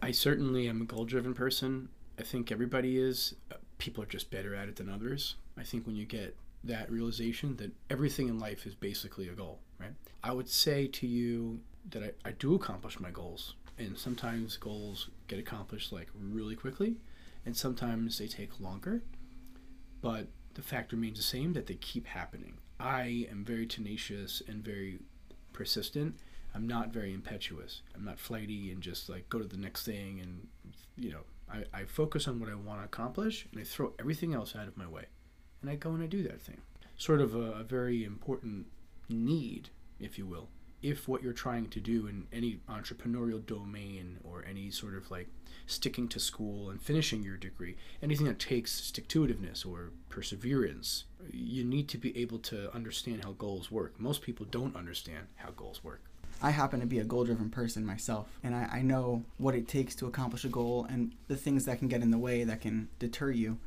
I 0.02 0.12
certainly 0.12 0.68
am 0.68 0.82
a 0.82 0.86
goal 0.86 1.06
driven 1.06 1.34
person. 1.34 1.90
I 2.18 2.24
think 2.24 2.52
everybody 2.52 2.98
is. 2.98 3.36
Uh, 3.52 3.56
People 3.78 4.04
are 4.04 4.08
just 4.08 4.30
better 4.30 4.54
at 4.56 4.68
it 4.68 4.76
than 4.76 4.90
others. 4.90 5.36
I 5.58 5.64
think 5.64 5.86
when 5.86 5.96
you 5.96 6.06
get 6.06 6.36
that 6.66 6.92
realization 6.92 7.56
that 7.58 7.72
everything 7.90 8.28
in 8.28 8.38
life 8.38 8.66
is 8.66 8.76
basically 8.76 9.30
a 9.30 9.34
goal, 9.34 9.60
right? 9.80 9.94
I 10.22 10.34
would 10.34 10.50
say 10.50 10.88
to 10.88 11.08
you 11.08 11.62
that 11.92 12.04
I, 12.04 12.30
I 12.30 12.32
do 12.34 12.56
accomplish 12.56 13.00
my 13.00 13.10
goals. 13.10 13.56
And 13.78 13.98
sometimes 13.98 14.58
goals 14.58 15.10
get 15.30 15.40
accomplished 15.40 15.94
like 15.94 16.08
really 16.14 16.58
quickly, 16.58 16.98
and 17.46 17.56
sometimes 17.56 18.18
they 18.18 18.28
take 18.28 18.60
longer. 18.60 19.02
But 20.02 20.28
the 20.60 20.68
fact 20.68 20.92
remains 20.92 21.18
the 21.18 21.24
same 21.24 21.54
that 21.54 21.68
they 21.68 21.76
keep 21.76 22.06
happening. 22.06 22.58
I 22.82 23.28
am 23.32 23.46
very 23.46 23.66
tenacious 23.66 24.42
and 24.46 24.62
very 24.62 25.00
persistent. 25.54 26.16
I'm 26.54 26.68
not 26.68 26.90
very 26.90 27.14
impetuous. 27.14 27.82
I'm 27.96 28.04
not 28.04 28.20
flighty 28.20 28.70
and 28.72 28.82
just 28.82 29.08
like 29.08 29.30
go 29.30 29.40
to 29.40 29.48
the 29.48 29.56
next 29.56 29.86
thing 29.86 30.20
and 30.20 30.48
you 30.98 31.12
know, 31.12 31.22
I, 31.50 31.64
I 31.82 31.86
focus 31.86 32.28
on 32.28 32.42
what 32.42 32.50
I 32.50 32.56
want 32.56 32.82
to 32.82 32.86
accomplish 32.86 33.48
and 33.52 33.62
I 33.62 33.64
throw 33.64 33.94
everything 34.00 34.34
else 34.34 34.54
out 34.54 34.68
of 34.68 34.76
my 34.76 34.86
way. 34.86 35.06
And 35.62 35.72
I 35.72 35.76
go 35.76 35.92
and 35.92 36.04
I 36.04 36.08
do 36.08 36.24
that 36.24 36.42
thing. 36.42 36.60
Sort 36.98 37.22
of 37.22 37.36
a, 37.36 37.54
a 37.54 37.64
very 37.64 38.04
important 38.04 38.66
need, 39.08 39.70
if 39.98 40.18
you 40.18 40.26
will, 40.26 40.50
if 40.82 41.08
what 41.08 41.22
you're 41.22 41.34
trying 41.34 41.68
to 41.70 41.80
do 41.80 42.08
in 42.08 42.28
any 42.32 42.60
entrepreneurial 42.70 43.46
domain 43.46 44.18
or 44.24 44.46
any 44.50 44.72
sort 44.72 44.96
of 44.96 45.12
like 45.12 45.28
sticking 45.68 46.08
to 46.08 46.20
school 46.20 46.70
and 46.70 46.82
finishing 46.82 47.24
your 47.24 47.38
degree, 47.38 47.76
anything 48.02 48.26
that 48.26 48.40
takes 48.40 48.72
stick 48.72 49.08
to 49.10 49.26
itiveness 49.26 49.66
or 49.66 49.92
perseverance, 50.10 51.06
you 51.32 51.64
need 51.64 51.88
to 51.90 51.98
be 51.98 52.18
able 52.18 52.40
to 52.40 52.74
understand 52.74 53.24
how 53.24 53.34
goals 53.34 53.70
work. 53.70 54.00
Most 54.00 54.22
people 54.22 54.46
don't 54.50 54.76
understand 54.76 55.28
how 55.36 55.52
goals 55.52 55.84
work. 55.84 56.02
I 56.42 56.52
happen 56.52 56.80
to 56.80 56.86
be 56.86 57.00
a 57.00 57.04
goal 57.04 57.26
driven 57.26 57.50
person 57.50 57.86
myself, 57.86 58.40
and 58.44 58.56
I, 58.56 58.70
I 58.72 58.82
know 58.82 59.26
what 59.38 59.56
it 59.56 59.68
takes 59.68 59.94
to 59.96 60.08
accomplish 60.08 60.46
a 60.46 60.50
goal 60.50 60.88
and 60.90 61.14
the 61.28 61.36
things 61.36 61.66
that 61.66 61.80
can 61.80 61.90
get 61.90 62.02
in 62.02 62.12
the 62.12 62.18
way 62.18 62.46
that 62.46 62.62
can 62.62 62.88
deter 62.98 63.30
you. 63.32 63.58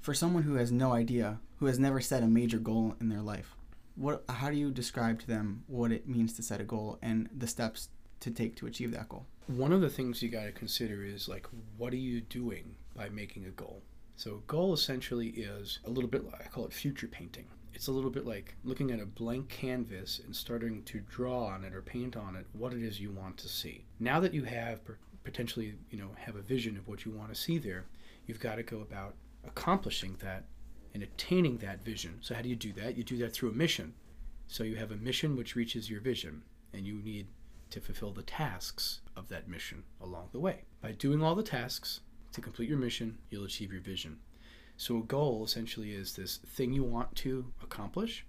For 0.00 0.14
someone 0.14 0.44
who 0.44 0.54
has 0.54 0.70
no 0.70 0.92
idea, 0.92 1.40
who 1.58 1.66
has 1.66 1.80
never 1.80 2.00
set 2.00 2.22
a 2.22 2.28
major 2.28 2.58
goal 2.58 2.94
in 3.00 3.08
their 3.08 3.22
life, 3.22 3.55
what 3.96 4.24
how 4.28 4.50
do 4.50 4.56
you 4.56 4.70
describe 4.70 5.18
to 5.20 5.26
them 5.26 5.64
what 5.66 5.90
it 5.90 6.08
means 6.08 6.34
to 6.34 6.42
set 6.42 6.60
a 6.60 6.64
goal 6.64 6.98
and 7.02 7.28
the 7.36 7.46
steps 7.46 7.88
to 8.20 8.30
take 8.30 8.56
to 8.56 8.66
achieve 8.66 8.92
that 8.92 9.08
goal? 9.08 9.26
One 9.46 9.72
of 9.72 9.80
the 9.80 9.90
things 9.90 10.22
you 10.22 10.28
got 10.28 10.44
to 10.44 10.52
consider 10.52 11.04
is 11.04 11.28
like, 11.28 11.46
what 11.76 11.92
are 11.92 11.96
you 11.96 12.20
doing 12.20 12.74
by 12.94 13.08
making 13.08 13.44
a 13.46 13.50
goal? 13.50 13.82
So, 14.16 14.42
goal 14.46 14.72
essentially 14.72 15.28
is 15.28 15.78
a 15.84 15.90
little 15.90 16.08
bit, 16.08 16.24
like, 16.24 16.40
I 16.40 16.48
call 16.48 16.64
it 16.64 16.72
future 16.72 17.06
painting. 17.06 17.44
It's 17.74 17.88
a 17.88 17.92
little 17.92 18.10
bit 18.10 18.24
like 18.24 18.56
looking 18.64 18.90
at 18.90 19.00
a 19.00 19.04
blank 19.04 19.50
canvas 19.50 20.22
and 20.24 20.34
starting 20.34 20.82
to 20.84 21.00
draw 21.00 21.44
on 21.44 21.62
it 21.62 21.74
or 21.74 21.82
paint 21.82 22.16
on 22.16 22.34
it 22.34 22.46
what 22.54 22.72
it 22.72 22.82
is 22.82 22.98
you 22.98 23.10
want 23.10 23.36
to 23.38 23.48
see. 23.48 23.84
Now 24.00 24.18
that 24.20 24.32
you 24.32 24.44
have 24.44 24.80
potentially, 25.24 25.74
you 25.90 25.98
know, 25.98 26.12
have 26.16 26.36
a 26.36 26.40
vision 26.40 26.78
of 26.78 26.88
what 26.88 27.04
you 27.04 27.10
want 27.10 27.28
to 27.28 27.34
see 27.34 27.58
there, 27.58 27.84
you've 28.26 28.40
got 28.40 28.54
to 28.54 28.62
go 28.62 28.80
about 28.80 29.14
accomplishing 29.44 30.16
that 30.20 30.44
and 30.96 31.02
attaining 31.02 31.58
that 31.58 31.84
vision. 31.84 32.16
So, 32.22 32.34
how 32.34 32.40
do 32.40 32.48
you 32.48 32.56
do 32.56 32.72
that? 32.72 32.96
You 32.96 33.04
do 33.04 33.18
that 33.18 33.34
through 33.34 33.50
a 33.50 33.52
mission. 33.52 33.92
So, 34.46 34.64
you 34.64 34.76
have 34.76 34.92
a 34.92 34.96
mission 34.96 35.36
which 35.36 35.54
reaches 35.54 35.90
your 35.90 36.00
vision, 36.00 36.42
and 36.72 36.86
you 36.86 37.02
need 37.02 37.26
to 37.68 37.82
fulfill 37.82 38.12
the 38.12 38.22
tasks 38.22 39.00
of 39.14 39.28
that 39.28 39.46
mission 39.46 39.84
along 40.00 40.30
the 40.32 40.40
way. 40.40 40.62
By 40.80 40.92
doing 40.92 41.22
all 41.22 41.34
the 41.34 41.42
tasks 41.42 42.00
to 42.32 42.40
complete 42.40 42.70
your 42.70 42.78
mission, 42.78 43.18
you'll 43.28 43.44
achieve 43.44 43.72
your 43.72 43.82
vision. 43.82 44.20
So, 44.78 44.96
a 44.96 45.02
goal 45.02 45.44
essentially 45.44 45.92
is 45.92 46.14
this 46.14 46.38
thing 46.38 46.72
you 46.72 46.82
want 46.82 47.14
to 47.16 47.52
accomplish. 47.62 48.24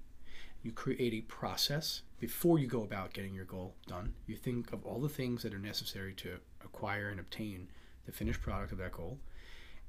You 0.61 0.73
create 0.73 1.13
a 1.13 1.21
process 1.21 2.01
before 2.19 2.59
you 2.59 2.67
go 2.67 2.83
about 2.83 3.13
getting 3.13 3.33
your 3.33 3.45
goal 3.45 3.75
done. 3.87 4.13
You 4.25 4.35
think 4.35 4.73
of 4.73 4.85
all 4.85 4.99
the 4.99 5.07
things 5.07 5.41
that 5.43 5.53
are 5.53 5.59
necessary 5.59 6.13
to 6.15 6.39
acquire 6.65 7.07
and 7.07 7.21
obtain 7.21 7.69
the 8.05 8.11
finished 8.11 8.41
product 8.41 8.73
of 8.73 8.77
that 8.79 8.91
goal, 8.91 9.19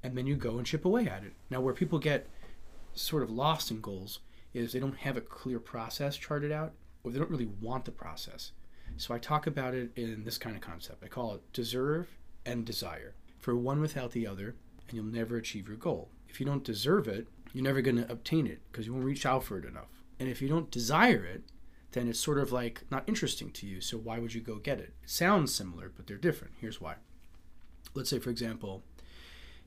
and 0.05 0.17
then 0.17 0.29
you 0.29 0.37
go 0.37 0.59
and 0.59 0.67
chip 0.67 0.85
away 0.85 1.09
at 1.09 1.25
it. 1.25 1.33
Now, 1.51 1.61
where 1.61 1.75
people 1.75 1.99
get 1.99 2.29
sort 2.95 3.23
of 3.23 3.31
lost 3.31 3.71
in 3.71 3.81
goals 3.81 4.21
is 4.55 4.73
they 4.73 4.81
don't 4.81 4.99
have 4.99 5.17
a 5.17 5.23
clear 5.23 5.59
process 5.59 6.17
charted 6.17 6.53
out, 6.53 6.73
or 7.03 7.11
they 7.11 7.19
don't 7.19 7.31
really 7.31 7.51
want 7.61 7.85
the 7.85 7.93
process. 7.93 8.53
So 8.97 9.15
I 9.15 9.19
talk 9.19 9.47
about 9.47 9.75
it 9.75 9.93
in 9.97 10.25
this 10.25 10.39
kind 10.39 10.57
of 10.57 10.63
concept. 10.63 11.05
I 11.05 11.09
call 11.09 11.35
it 11.35 11.53
deserve 11.53 12.09
and 12.45 12.65
desire. 12.65 13.15
For 13.39 13.55
one 13.55 13.81
without 13.81 14.13
the 14.13 14.27
other, 14.27 14.57
and 14.89 14.97
you'll 14.97 15.05
never 15.05 15.37
achieve 15.37 15.69
your 15.69 15.77
goal. 15.77 16.09
If 16.29 16.41
you 16.41 16.47
don't 16.47 16.65
deserve 16.65 17.07
it, 17.07 17.29
you're 17.53 17.65
never 17.65 17.81
going 17.81 17.97
to 17.97 18.11
obtain 18.11 18.47
it 18.47 18.61
because 18.71 18.87
you 18.87 18.93
won't 18.93 19.05
reach 19.05 19.25
out 19.25 19.45
for 19.45 19.59
it 19.59 19.65
enough. 19.65 20.03
And 20.19 20.29
if 20.29 20.43
you 20.43 20.49
don't 20.49 20.71
desire 20.71 21.25
it, 21.25 21.43
then 21.93 22.09
it's 22.09 22.21
sort 22.21 22.39
of 22.39 22.53
like 22.53 22.83
not 22.91 23.09
interesting 23.09 23.51
to 23.53 23.67
you. 23.67 23.81
So 23.81 23.97
why 23.97 24.19
would 24.19 24.35
you 24.35 24.41
go 24.41 24.57
get 24.57 24.81
it? 24.81 24.95
It 25.03 25.11
sounds 25.11 25.55
similar, 25.55 25.91
but 25.95 26.07
they're 26.07 26.17
different. 26.17 26.55
Here's 26.61 26.81
why. 26.81 26.97
Let's 27.95 28.11
say, 28.11 28.19
for 28.19 28.31
example, 28.31 28.83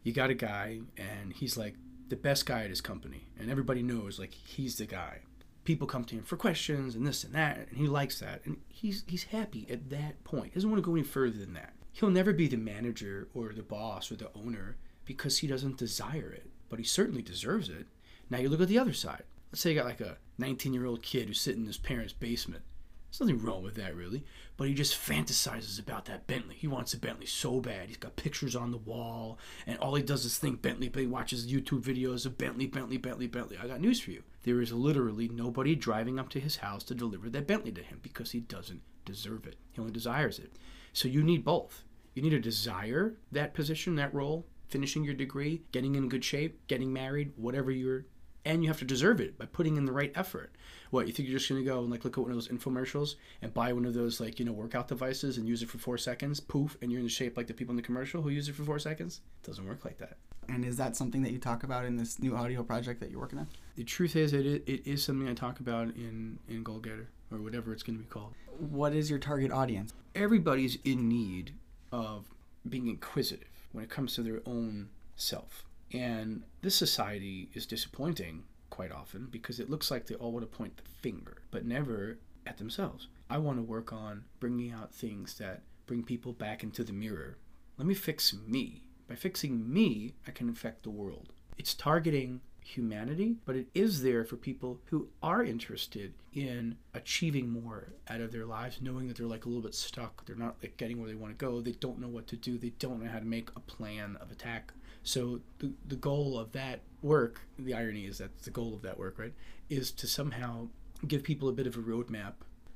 you 0.03 0.13
got 0.13 0.29
a 0.29 0.35
guy 0.35 0.81
and 0.97 1.33
he's 1.33 1.57
like 1.57 1.75
the 2.11 2.17
best 2.17 2.45
guy 2.45 2.63
at 2.63 2.69
his 2.69 2.81
company, 2.81 3.25
and 3.39 3.49
everybody 3.49 3.81
knows 3.81 4.19
like 4.19 4.33
he's 4.33 4.75
the 4.75 4.85
guy. 4.85 5.19
People 5.63 5.87
come 5.87 6.03
to 6.05 6.15
him 6.15 6.23
for 6.23 6.35
questions 6.35 6.93
and 6.93 7.07
this 7.07 7.23
and 7.23 7.33
that, 7.33 7.67
and 7.69 7.77
he 7.77 7.87
likes 7.87 8.19
that, 8.19 8.41
and 8.45 8.57
he's 8.67 9.03
he's 9.07 9.23
happy 9.23 9.65
at 9.69 9.89
that 9.89 10.21
point. 10.23 10.47
He 10.47 10.55
doesn't 10.55 10.69
want 10.69 10.83
to 10.83 10.85
go 10.85 10.93
any 10.93 11.03
further 11.03 11.39
than 11.39 11.53
that. 11.53 11.73
He'll 11.93 12.09
never 12.09 12.33
be 12.33 12.47
the 12.47 12.57
manager 12.57 13.29
or 13.33 13.53
the 13.53 13.63
boss 13.63 14.11
or 14.11 14.15
the 14.15 14.29
owner 14.35 14.75
because 15.05 15.39
he 15.39 15.47
doesn't 15.47 15.77
desire 15.77 16.31
it, 16.31 16.49
but 16.69 16.79
he 16.79 16.85
certainly 16.85 17.21
deserves 17.21 17.69
it. 17.69 17.87
Now 18.29 18.39
you 18.39 18.49
look 18.49 18.61
at 18.61 18.67
the 18.67 18.79
other 18.79 18.93
side. 18.93 19.23
Let's 19.51 19.61
say 19.61 19.71
you 19.71 19.75
got 19.77 19.85
like 19.85 20.01
a 20.01 20.17
19 20.37 20.73
year 20.73 20.85
old 20.85 21.01
kid 21.01 21.27
who's 21.27 21.39
sitting 21.39 21.61
in 21.61 21.67
his 21.67 21.77
parents' 21.77 22.13
basement. 22.13 22.63
There's 23.11 23.29
nothing 23.29 23.45
wrong 23.45 23.61
with 23.61 23.75
that, 23.75 23.93
really. 23.93 24.23
But 24.55 24.69
he 24.69 24.73
just 24.73 24.95
fantasizes 24.95 25.79
about 25.79 26.05
that 26.05 26.27
Bentley. 26.27 26.55
He 26.55 26.67
wants 26.67 26.93
a 26.93 26.97
Bentley 26.97 27.25
so 27.25 27.59
bad. 27.59 27.89
He's 27.89 27.97
got 27.97 28.15
pictures 28.15 28.55
on 28.55 28.71
the 28.71 28.77
wall, 28.77 29.37
and 29.67 29.77
all 29.79 29.95
he 29.95 30.03
does 30.03 30.23
is 30.23 30.37
think 30.37 30.61
Bentley, 30.61 30.87
but 30.87 31.01
he 31.01 31.07
watches 31.07 31.51
YouTube 31.51 31.83
videos 31.83 32.25
of 32.25 32.37
Bentley, 32.37 32.67
Bentley, 32.67 32.95
Bentley, 32.95 33.27
Bentley. 33.27 33.57
I 33.61 33.67
got 33.67 33.81
news 33.81 33.99
for 33.99 34.11
you. 34.11 34.23
There 34.43 34.61
is 34.61 34.71
literally 34.71 35.27
nobody 35.27 35.75
driving 35.75 36.19
up 36.19 36.29
to 36.29 36.39
his 36.39 36.57
house 36.57 36.85
to 36.85 36.95
deliver 36.95 37.29
that 37.29 37.47
Bentley 37.47 37.73
to 37.73 37.83
him 37.83 37.99
because 38.01 38.31
he 38.31 38.39
doesn't 38.39 38.81
deserve 39.03 39.45
it. 39.45 39.57
He 39.71 39.81
only 39.81 39.91
desires 39.91 40.39
it. 40.39 40.53
So 40.93 41.09
you 41.09 41.21
need 41.21 41.43
both. 41.43 41.83
You 42.13 42.21
need 42.21 42.29
to 42.29 42.39
desire 42.39 43.17
that 43.31 43.53
position, 43.53 43.95
that 43.95 44.13
role, 44.13 44.47
finishing 44.69 45.03
your 45.03 45.15
degree, 45.15 45.63
getting 45.73 45.95
in 45.95 46.07
good 46.07 46.23
shape, 46.23 46.65
getting 46.67 46.93
married, 46.93 47.33
whatever 47.35 47.71
your 47.71 48.05
and 48.45 48.63
you 48.63 48.69
have 48.69 48.79
to 48.79 48.85
deserve 48.85 49.21
it 49.21 49.37
by 49.37 49.45
putting 49.45 49.77
in 49.77 49.85
the 49.85 49.91
right 49.91 50.11
effort. 50.15 50.51
What 50.89 51.07
you 51.07 51.13
think 51.13 51.29
you're 51.29 51.37
just 51.37 51.49
gonna 51.49 51.63
go 51.63 51.79
and 51.79 51.89
like 51.89 52.03
look 52.03 52.17
at 52.17 52.21
one 52.21 52.31
of 52.31 52.35
those 52.35 52.49
infomercials 52.49 53.15
and 53.41 53.53
buy 53.53 53.71
one 53.73 53.85
of 53.85 53.93
those 53.93 54.19
like 54.19 54.39
you 54.39 54.45
know 54.45 54.51
workout 54.51 54.87
devices 54.87 55.37
and 55.37 55.47
use 55.47 55.61
it 55.61 55.69
for 55.69 55.77
four 55.77 55.97
seconds, 55.97 56.39
poof, 56.39 56.77
and 56.81 56.91
you're 56.91 56.99
in 56.99 57.05
the 57.05 57.11
shape 57.11 57.37
like 57.37 57.47
the 57.47 57.53
people 57.53 57.71
in 57.71 57.77
the 57.77 57.81
commercial 57.81 58.21
who 58.21 58.29
use 58.29 58.49
it 58.49 58.55
for 58.55 58.63
four 58.63 58.79
seconds? 58.79 59.21
It 59.43 59.47
doesn't 59.47 59.67
work 59.67 59.85
like 59.85 59.97
that. 59.99 60.17
And 60.49 60.65
is 60.65 60.77
that 60.77 60.95
something 60.95 61.21
that 61.21 61.31
you 61.31 61.37
talk 61.37 61.63
about 61.63 61.85
in 61.85 61.95
this 61.95 62.19
new 62.19 62.35
audio 62.35 62.63
project 62.63 62.99
that 62.99 63.11
you're 63.11 63.21
working 63.21 63.39
on? 63.39 63.47
The 63.75 63.83
truth 63.83 64.15
is, 64.15 64.33
it 64.33 64.45
is, 64.45 64.61
it 64.65 64.85
is 64.85 65.03
something 65.03 65.29
I 65.29 65.33
talk 65.33 65.59
about 65.59 65.89
in 65.95 66.39
in 66.49 66.63
Goal 66.63 66.79
Getter 66.79 67.07
or 67.31 67.39
whatever 67.39 67.71
it's 67.71 67.83
going 67.83 67.97
to 67.97 68.03
be 68.03 68.09
called. 68.09 68.33
What 68.57 68.93
is 68.93 69.09
your 69.09 69.19
target 69.19 69.51
audience? 69.51 69.93
Everybody's 70.13 70.77
in 70.83 71.07
need 71.07 71.53
of 71.91 72.25
being 72.67 72.87
inquisitive 72.87 73.47
when 73.71 73.83
it 73.83 73.89
comes 73.89 74.15
to 74.15 74.21
their 74.21 74.41
own 74.45 74.89
self, 75.15 75.65
and 75.93 76.43
this 76.61 76.75
society 76.75 77.49
is 77.53 77.65
disappointing 77.65 78.43
quite 78.69 78.91
often 78.91 79.27
because 79.29 79.59
it 79.59 79.69
looks 79.69 79.91
like 79.91 80.07
they 80.07 80.15
all 80.15 80.31
want 80.31 80.49
to 80.49 80.57
point 80.57 80.77
the 80.77 80.83
finger, 81.01 81.41
but 81.51 81.65
never 81.65 82.17
at 82.45 82.57
themselves. 82.57 83.07
I 83.29 83.37
want 83.37 83.57
to 83.57 83.63
work 83.63 83.93
on 83.93 84.23
bringing 84.39 84.71
out 84.71 84.93
things 84.93 85.35
that 85.35 85.61
bring 85.85 86.03
people 86.03 86.33
back 86.33 86.63
into 86.63 86.83
the 86.83 86.93
mirror. 86.93 87.37
Let 87.77 87.87
me 87.87 87.93
fix 87.93 88.33
me. 88.47 88.83
By 89.07 89.15
fixing 89.15 89.71
me, 89.71 90.13
I 90.27 90.31
can 90.31 90.49
affect 90.49 90.83
the 90.83 90.89
world. 90.89 91.33
It's 91.57 91.73
targeting 91.73 92.41
humanity, 92.63 93.35
but 93.45 93.55
it 93.55 93.67
is 93.73 94.01
there 94.01 94.23
for 94.23 94.37
people 94.37 94.79
who 94.85 95.07
are 95.21 95.43
interested 95.43 96.13
in 96.33 96.77
achieving 96.93 97.49
more 97.49 97.93
out 98.07 98.21
of 98.21 98.31
their 98.31 98.45
lives, 98.45 98.79
knowing 98.81 99.07
that 99.07 99.17
they're 99.17 99.25
like 99.25 99.45
a 99.45 99.49
little 99.49 99.63
bit 99.63 99.75
stuck. 99.75 100.25
They're 100.25 100.35
not 100.35 100.55
like 100.61 100.77
getting 100.77 100.99
where 100.99 101.09
they 101.09 101.15
want 101.15 101.37
to 101.37 101.45
go. 101.45 101.59
They 101.59 101.73
don't 101.73 101.99
know 101.99 102.07
what 102.07 102.27
to 102.27 102.37
do. 102.37 102.57
They 102.57 102.71
don't 102.79 103.03
know 103.03 103.09
how 103.09 103.19
to 103.19 103.25
make 103.25 103.49
a 103.55 103.59
plan 103.59 104.17
of 104.21 104.31
attack. 104.31 104.71
So 105.03 105.41
the 105.59 105.71
the 105.87 105.95
goal 105.95 106.37
of 106.37 106.51
that 106.51 106.81
work, 107.01 107.41
the 107.57 107.73
irony 107.73 108.05
is 108.05 108.19
that 108.19 108.43
the 108.43 108.51
goal 108.51 108.73
of 108.73 108.81
that 108.83 108.97
work, 108.97 109.17
right, 109.17 109.33
is 109.69 109.91
to 109.91 110.07
somehow 110.07 110.67
give 111.07 111.23
people 111.23 111.49
a 111.49 111.53
bit 111.53 111.67
of 111.67 111.75
a 111.75 111.81
roadmap 111.81 112.33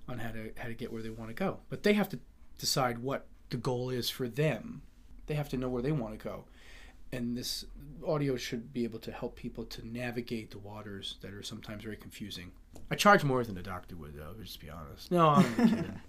on 0.07 0.19
how 0.19 0.31
to 0.31 0.51
how 0.57 0.67
to 0.67 0.73
get 0.73 0.91
where 0.91 1.01
they 1.01 1.09
want 1.09 1.29
to 1.29 1.35
go. 1.35 1.59
But 1.69 1.83
they 1.83 1.93
have 1.93 2.09
to 2.09 2.19
decide 2.57 2.99
what 2.99 3.27
the 3.49 3.57
goal 3.57 3.89
is 3.89 4.09
for 4.09 4.27
them. 4.27 4.81
They 5.27 5.35
have 5.35 5.49
to 5.49 5.57
know 5.57 5.69
where 5.69 5.81
they 5.81 5.91
want 5.91 6.17
to 6.17 6.23
go 6.23 6.45
and 7.11 7.37
this 7.37 7.65
audio 8.05 8.35
should 8.35 8.73
be 8.73 8.83
able 8.83 8.99
to 8.99 9.11
help 9.11 9.35
people 9.35 9.63
to 9.65 9.87
navigate 9.87 10.51
the 10.51 10.57
waters 10.59 11.17
that 11.21 11.33
are 11.33 11.43
sometimes 11.43 11.83
very 11.83 11.95
confusing. 11.95 12.51
I 12.91 12.95
charge 12.95 13.23
more 13.23 13.43
than 13.43 13.57
a 13.57 13.63
doctor 13.63 13.95
would, 13.95 14.15
though. 14.15 14.33
Just 14.41 14.59
be 14.59 14.69
honest. 14.69 15.11
No, 15.11 15.29
I'm 15.29 15.55
kidding. 15.69 16.01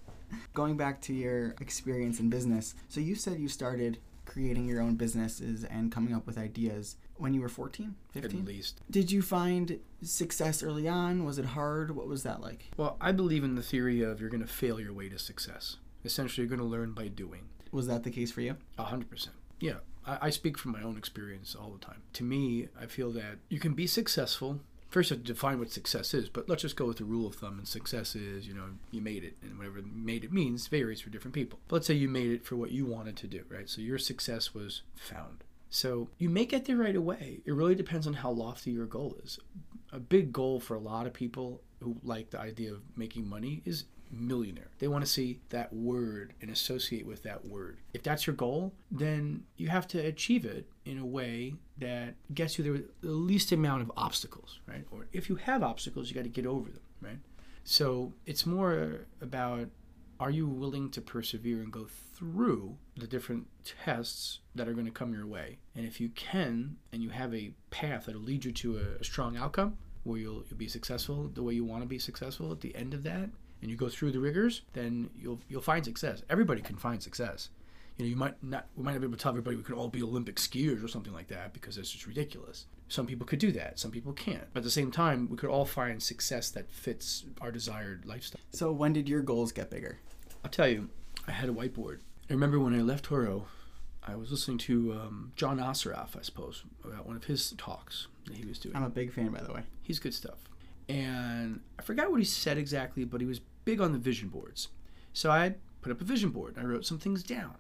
Going 0.55 0.77
back 0.77 1.01
to 1.03 1.15
your 1.15 1.55
experience 1.61 2.19
in 2.19 2.29
business, 2.29 2.75
so 2.89 3.01
you 3.01 3.15
said 3.15 3.39
you 3.39 3.49
started 3.49 3.99
creating 4.37 4.69
your 4.69 4.83
own 4.83 4.97
businesses 4.97 5.65
and 5.65 5.91
coming 5.91 6.13
up 6.13 6.27
with 6.27 6.37
ideas 6.37 6.97
when 7.15 7.33
you 7.33 7.41
were 7.41 7.49
14, 7.49 7.95
15? 8.13 8.41
At 8.41 8.47
least. 8.47 8.83
Did 8.91 9.11
you 9.11 9.23
find 9.23 9.81
success 10.03 10.63
early 10.63 10.87
on? 10.87 11.25
Was 11.25 11.39
it 11.39 11.47
hard? 11.47 11.97
What 11.97 12.07
was 12.07 12.23
that 12.25 12.43
like? 12.43 12.67
Well, 12.77 12.99
I 13.01 13.13
believe 13.13 13.45
in 13.45 13.55
the 13.55 13.63
theory 13.63 14.03
of 14.03 14.21
you're 14.21 14.29
going 14.29 14.43
to 14.43 14.47
fail 14.47 14.79
your 14.79 14.93
way 14.93 15.09
to 15.09 15.19
success. 15.19 15.79
Essentially, 16.05 16.47
you're 16.47 16.55
going 16.55 16.69
to 16.69 16.77
learn 16.77 16.93
by 16.93 17.09
doing. 17.09 17.49
Was 17.73 17.87
that 17.87 18.03
the 18.03 18.11
case 18.11 18.31
for 18.31 18.43
you? 18.43 18.59
Hundred 18.79 19.09
percent. 19.09 19.35
Yeah, 19.59 19.79
I, 20.07 20.27
I 20.27 20.31
speak 20.31 20.59
from 20.59 20.73
my 20.73 20.83
own 20.83 20.99
experience 20.99 21.57
all 21.59 21.71
the 21.71 21.83
time. 21.85 22.03
To 22.13 22.23
me, 22.23 22.69
I 22.79 22.85
feel 22.85 23.11
that 23.13 23.39
you 23.49 23.59
can 23.59 23.73
be 23.73 23.87
successful. 23.87 24.61
First, 24.97 25.11
you 25.11 25.17
have 25.19 25.27
to 25.27 25.33
define 25.35 25.59
what 25.59 25.71
success 25.71 26.15
is, 26.15 26.31
but 26.31 26.49
let's 26.49 26.63
just 26.63 26.75
go 26.75 26.87
with 26.87 26.97
the 26.97 27.05
rule 27.05 27.27
of 27.27 27.35
thumb. 27.35 27.59
And 27.59 27.69
success 27.69 28.17
is, 28.17 28.49
you 28.49 28.55
know, 28.55 28.65
you 28.91 29.03
made 29.03 29.25
it, 29.25 29.37
and 29.43 29.59
whatever 29.59 29.83
made 29.83 30.25
it 30.25 30.33
means 30.33 30.69
varies 30.69 31.03
for 31.03 31.11
different 31.11 31.35
people. 31.35 31.59
But 31.69 31.77
let's 31.77 31.87
say 31.87 31.93
you 31.93 32.09
made 32.09 32.31
it 32.31 32.47
for 32.47 32.57
what 32.57 32.71
you 32.71 32.87
wanted 32.87 33.15
to 33.19 33.27
do, 33.27 33.45
right? 33.51 33.69
So 33.69 33.83
your 33.83 33.99
success 33.99 34.55
was 34.55 34.81
found. 34.95 35.45
So 35.69 36.09
you 36.17 36.31
may 36.31 36.47
get 36.47 36.65
there 36.65 36.79
right 36.79 36.97
away. 36.97 37.41
It 37.45 37.53
really 37.53 37.75
depends 37.75 38.07
on 38.07 38.15
how 38.15 38.31
lofty 38.31 38.71
your 38.71 38.87
goal 38.87 39.19
is. 39.23 39.39
A 39.93 40.01
big 40.01 40.33
goal 40.33 40.61
for 40.61 40.75
a 40.75 40.81
lot 40.81 41.07
of 41.07 41.13
people 41.13 41.61
who 41.83 41.99
like 42.03 42.31
the 42.31 42.41
idea 42.41 42.73
of 42.73 42.81
making 42.97 43.29
money 43.29 43.61
is 43.67 43.85
millionaire. 44.11 44.71
They 44.79 44.89
want 44.89 45.05
to 45.05 45.11
see 45.11 45.41
that 45.51 45.73
word 45.73 46.35
and 46.41 46.51
associate 46.51 47.07
with 47.07 47.23
that 47.25 47.45
word. 47.45 47.79
If 47.93 48.03
that's 48.03 48.27
your 48.27 48.37
goal, 48.37 48.75
then 48.91 49.45
you 49.57 49.69
have 49.69 49.87
to 49.89 49.99
achieve 49.99 50.45
it 50.45 50.69
in 50.85 50.99
a 50.99 51.07
way 51.07 51.55
that 51.79 52.15
gets 52.35 52.59
you 52.59 52.65
there 52.65 52.73
with 52.73 53.01
the 53.01 53.11
least 53.11 53.53
amount 53.53 53.83
of 53.83 53.93
obstacles, 53.97 54.61
right? 54.67 54.85
Or 54.91 55.07
if 55.13 55.29
you 55.29 55.37
have 55.37 55.63
obstacles, 55.63 56.09
you 56.09 56.15
got 56.15 56.25
to 56.25 56.29
get 56.29 56.47
over 56.47 56.71
them, 56.71 56.83
right? 57.01 57.19
So 57.65 58.13
it's 58.27 58.47
more 58.47 59.07
about 59.21 59.69
are 60.19 60.31
you 60.31 60.47
willing 60.47 60.91
to 60.91 61.01
persevere 61.01 61.61
and 61.61 61.73
go 61.73 61.87
through 62.15 62.77
the 62.97 63.07
different 63.07 63.47
tests 63.85 64.41
that 64.55 64.67
are 64.67 64.73
going 64.73 64.87
to 64.87 64.93
come 64.93 65.13
your 65.13 65.27
way? 65.27 65.59
And 65.75 65.85
if 65.85 66.01
you 66.01 66.09
can, 66.11 66.77
and 66.93 67.03
you 67.03 67.11
have 67.11 67.35
a 67.35 67.53
path 67.71 68.07
that'll 68.07 68.23
lead 68.23 68.45
you 68.45 68.53
to 68.53 68.79
a, 68.79 69.01
a 69.01 69.05
strong 69.05 69.37
outcome 69.37 69.77
where 70.05 70.19
you'll, 70.19 70.45
you'll 70.49 70.57
be 70.57 70.69
successful 70.69 71.31
the 71.35 71.43
way 71.43 71.53
you 71.55 71.65
want 71.65 71.83
to 71.83 71.89
be 71.89 71.99
successful 71.99 72.53
at 72.53 72.61
the 72.61 72.75
end 72.75 72.95
of 72.95 73.03
that, 73.03 73.29
and 73.63 73.71
you 73.71 73.77
go 73.77 73.89
through 73.89 74.13
the 74.13 74.21
rigors, 74.21 74.63
then 74.73 75.11
you'll 75.17 75.41
you'll 75.49 75.61
find 75.61 75.85
success. 75.85 76.23
Everybody 76.29 76.63
can 76.63 76.77
find 76.77 77.03
success. 77.03 77.49
You 77.97 78.05
know, 78.05 78.11
you 78.11 78.17
might 78.17 78.43
not 78.43 78.67
we 78.77 78.85
might 78.85 78.93
not 78.93 79.01
be 79.01 79.07
able 79.07 79.17
to 79.17 79.23
tell 79.23 79.31
everybody 79.31 79.57
we 79.57 79.63
can 79.63 79.75
all 79.75 79.89
be 79.89 80.03
Olympic 80.03 80.37
skiers 80.37 80.85
or 80.85 80.89
something 80.89 81.13
like 81.13 81.29
that 81.29 81.53
because 81.53 81.79
it's 81.79 81.91
just 81.91 82.07
ridiculous. 82.07 82.67
Some 82.89 83.07
people 83.07 83.27
could 83.27 83.39
do 83.39 83.51
that, 83.53 83.79
some 83.79 83.91
people 83.91 84.13
can't. 84.13 84.45
But 84.53 84.61
at 84.61 84.65
the 84.65 84.71
same 84.71 84.91
time, 84.91 85.29
we 85.29 85.37
could 85.37 85.51
all 85.51 85.65
find 85.65 86.03
success 86.03 86.51
that 86.51 86.71
fits 86.71 87.25
our 87.41 87.51
desired 87.51 88.05
lifestyle. 88.07 88.41
So 88.53 88.71
when 88.71 88.93
did 88.93 89.09
your 89.09 89.23
goals 89.23 89.51
get 89.51 89.71
bigger? 89.71 89.99
I'll 90.45 90.51
tell 90.51 90.69
you, 90.69 90.91
I 91.27 91.33
had 91.33 91.49
a 91.49 91.53
whiteboard. 91.53 91.99
I 92.31 92.33
remember 92.33 92.61
when 92.61 92.75
I 92.75 92.83
left 92.83 93.07
Toro, 93.07 93.47
I 94.07 94.15
was 94.15 94.31
listening 94.31 94.59
to 94.59 94.93
um, 94.93 95.33
John 95.35 95.59
Assaraf, 95.59 96.17
I 96.17 96.23
suppose, 96.23 96.63
about 96.85 97.07
one 97.07 97.17
of 97.17 97.25
his 97.25 97.53
talks 97.59 98.07
that 98.27 98.37
he 98.37 98.45
was 98.47 98.59
doing. 98.59 98.77
I'm 98.77 98.85
a 98.85 98.91
big 98.91 99.13
fan, 99.13 99.31
by 99.31 99.43
the 99.43 99.53
way. 99.53 99.63
He's 99.83 99.99
good 99.99 100.15
stuff 100.15 100.39
and 100.89 101.61
I 101.79 101.83
forgot 101.83 102.11
what 102.11 102.21
he 102.21 102.25
said 102.25 102.59
exactly, 102.59 103.05
but 103.05 103.21
he 103.21 103.27
was 103.27 103.41
big 103.65 103.81
on 103.81 103.93
the 103.93 103.99
vision 103.99 104.29
boards. 104.29 104.69
So 105.13 105.31
I 105.31 105.55
put 105.83 105.93
up 105.93 106.01
a 106.01 106.05
vision 106.05 106.31
board. 106.31 106.57
And 106.57 106.67
I 106.67 106.69
wrote 106.69 106.85
some 106.87 106.99
things 106.99 107.23
down. 107.23 107.55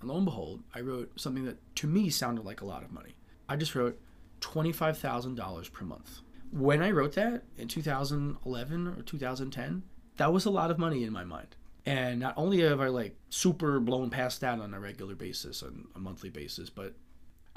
And 0.00 0.08
lo 0.08 0.16
and 0.16 0.24
behold, 0.24 0.62
I 0.74 0.80
wrote 0.80 1.18
something 1.20 1.44
that 1.44 1.58
to 1.76 1.86
me 1.86 2.10
sounded 2.10 2.44
like 2.44 2.60
a 2.60 2.66
lot 2.66 2.82
of 2.82 2.92
money. 2.92 3.14
I 3.48 3.56
just 3.56 3.74
wrote 3.74 3.98
$25,000 4.40 5.72
per 5.72 5.84
month. 5.84 6.20
When 6.52 6.82
I 6.82 6.90
wrote 6.90 7.14
that 7.14 7.44
in 7.56 7.68
2011 7.68 8.88
or 8.88 9.02
2010, 9.02 9.82
that 10.16 10.32
was 10.32 10.44
a 10.44 10.50
lot 10.50 10.70
of 10.70 10.78
money 10.78 11.04
in 11.04 11.12
my 11.12 11.24
mind. 11.24 11.56
And 11.86 12.20
not 12.20 12.34
only 12.36 12.60
have 12.60 12.80
I 12.80 12.88
like 12.88 13.16
super 13.30 13.80
blown 13.80 14.10
past 14.10 14.40
that 14.42 14.60
on 14.60 14.74
a 14.74 14.80
regular 14.80 15.14
basis, 15.14 15.62
on 15.62 15.86
a 15.94 15.98
monthly 15.98 16.28
basis, 16.28 16.70
but 16.70 16.94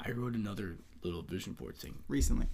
I 0.00 0.10
wrote 0.12 0.34
another 0.34 0.76
little 1.02 1.22
vision 1.22 1.52
board 1.52 1.76
thing 1.76 1.94
Recently. 2.08 2.46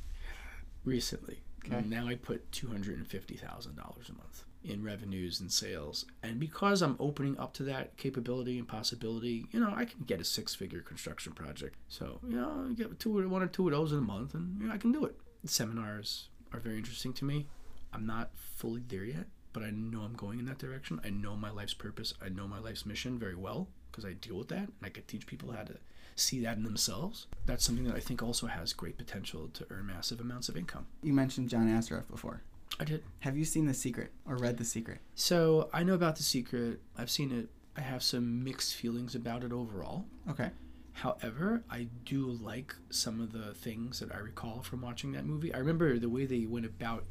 recently. 0.84 1.40
Okay. 1.64 1.84
Now 1.86 2.06
I 2.08 2.14
put 2.14 2.50
two 2.52 2.68
hundred 2.68 2.98
and 2.98 3.06
fifty 3.06 3.36
thousand 3.36 3.76
dollars 3.76 4.08
a 4.08 4.14
month 4.14 4.44
in 4.62 4.84
revenues 4.84 5.40
and 5.40 5.50
sales, 5.50 6.04
and 6.22 6.38
because 6.38 6.82
I'm 6.82 6.96
opening 6.98 7.38
up 7.38 7.54
to 7.54 7.62
that 7.64 7.96
capability 7.96 8.58
and 8.58 8.68
possibility, 8.68 9.46
you 9.52 9.60
know, 9.60 9.72
I 9.74 9.86
can 9.86 10.04
get 10.04 10.20
a 10.20 10.24
six-figure 10.24 10.80
construction 10.82 11.32
project. 11.32 11.76
So 11.88 12.20
you 12.28 12.36
know, 12.36 12.66
I 12.68 12.74
get 12.74 12.98
two, 13.00 13.18
or 13.18 13.26
one 13.28 13.42
or 13.42 13.46
two 13.46 13.66
of 13.68 13.72
those 13.72 13.92
in 13.92 13.98
a 13.98 14.02
month, 14.02 14.34
and 14.34 14.60
you 14.60 14.68
know, 14.68 14.74
I 14.74 14.78
can 14.78 14.92
do 14.92 15.04
it. 15.04 15.16
Seminars 15.44 16.28
are 16.52 16.60
very 16.60 16.76
interesting 16.76 17.12
to 17.14 17.24
me. 17.24 17.46
I'm 17.92 18.06
not 18.06 18.30
fully 18.56 18.82
there 18.86 19.04
yet, 19.04 19.26
but 19.52 19.62
I 19.62 19.70
know 19.70 20.02
I'm 20.02 20.14
going 20.14 20.38
in 20.38 20.44
that 20.46 20.58
direction. 20.58 21.00
I 21.04 21.10
know 21.10 21.36
my 21.36 21.50
life's 21.50 21.74
purpose. 21.74 22.12
I 22.24 22.28
know 22.28 22.46
my 22.46 22.58
life's 22.58 22.84
mission 22.84 23.18
very 23.18 23.34
well 23.34 23.68
because 23.90 24.04
I 24.04 24.12
deal 24.12 24.36
with 24.36 24.48
that, 24.48 24.58
and 24.58 24.72
I 24.84 24.90
could 24.90 25.08
teach 25.08 25.26
people 25.26 25.52
how 25.52 25.62
to 25.62 25.76
see 26.20 26.40
that 26.40 26.56
in 26.56 26.64
themselves. 26.64 27.26
That's 27.46 27.64
something 27.64 27.84
that 27.84 27.96
I 27.96 28.00
think 28.00 28.22
also 28.22 28.46
has 28.46 28.72
great 28.72 28.98
potential 28.98 29.48
to 29.54 29.66
earn 29.70 29.86
massive 29.86 30.20
amounts 30.20 30.48
of 30.48 30.56
income. 30.56 30.86
You 31.02 31.12
mentioned 31.12 31.48
John 31.48 31.68
Assaraf 31.68 32.08
before. 32.08 32.42
I 32.78 32.84
did. 32.84 33.02
Have 33.20 33.36
you 33.36 33.44
seen 33.44 33.66
The 33.66 33.74
Secret 33.74 34.12
or 34.26 34.36
read 34.36 34.56
The 34.56 34.64
Secret? 34.64 34.98
So 35.14 35.68
I 35.72 35.82
know 35.82 35.94
about 35.94 36.16
The 36.16 36.22
Secret. 36.22 36.80
I've 36.96 37.10
seen 37.10 37.32
it. 37.32 37.48
I 37.76 37.82
have 37.82 38.02
some 38.02 38.44
mixed 38.44 38.74
feelings 38.74 39.14
about 39.14 39.44
it 39.44 39.52
overall. 39.52 40.04
Okay. 40.28 40.50
However, 40.92 41.62
I 41.70 41.88
do 42.04 42.26
like 42.26 42.74
some 42.90 43.20
of 43.20 43.32
the 43.32 43.54
things 43.54 44.00
that 44.00 44.12
I 44.12 44.18
recall 44.18 44.62
from 44.62 44.82
watching 44.82 45.12
that 45.12 45.24
movie. 45.24 45.54
I 45.54 45.58
remember 45.58 45.98
the 45.98 46.08
way 46.08 46.26
they 46.26 46.46
went 46.46 46.66
about 46.66 47.04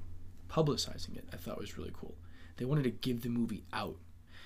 publicizing 0.49 1.17
it, 1.17 1.25
I 1.33 1.37
thought 1.37 1.59
was 1.59 1.77
really 1.77 1.91
cool. 1.93 2.15
They 2.57 2.65
wanted 2.65 2.83
to 2.83 2.91
give 2.91 3.21
the 3.21 3.29
movie 3.29 3.63
out. 3.71 3.95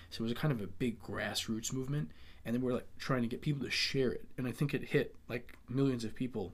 So 0.09 0.19
it 0.19 0.23
was 0.23 0.31
a 0.31 0.35
kind 0.35 0.51
of 0.51 0.61
a 0.61 0.67
big 0.67 1.01
grassroots 1.01 1.73
movement. 1.73 2.11
And 2.45 2.53
then 2.53 2.61
we're 2.61 2.73
like 2.73 2.87
trying 2.97 3.21
to 3.21 3.27
get 3.27 3.41
people 3.41 3.63
to 3.65 3.71
share 3.71 4.11
it. 4.11 4.25
And 4.37 4.47
I 4.47 4.51
think 4.51 4.73
it 4.73 4.83
hit 4.83 5.15
like 5.29 5.57
millions 5.69 6.03
of 6.03 6.13
people 6.13 6.53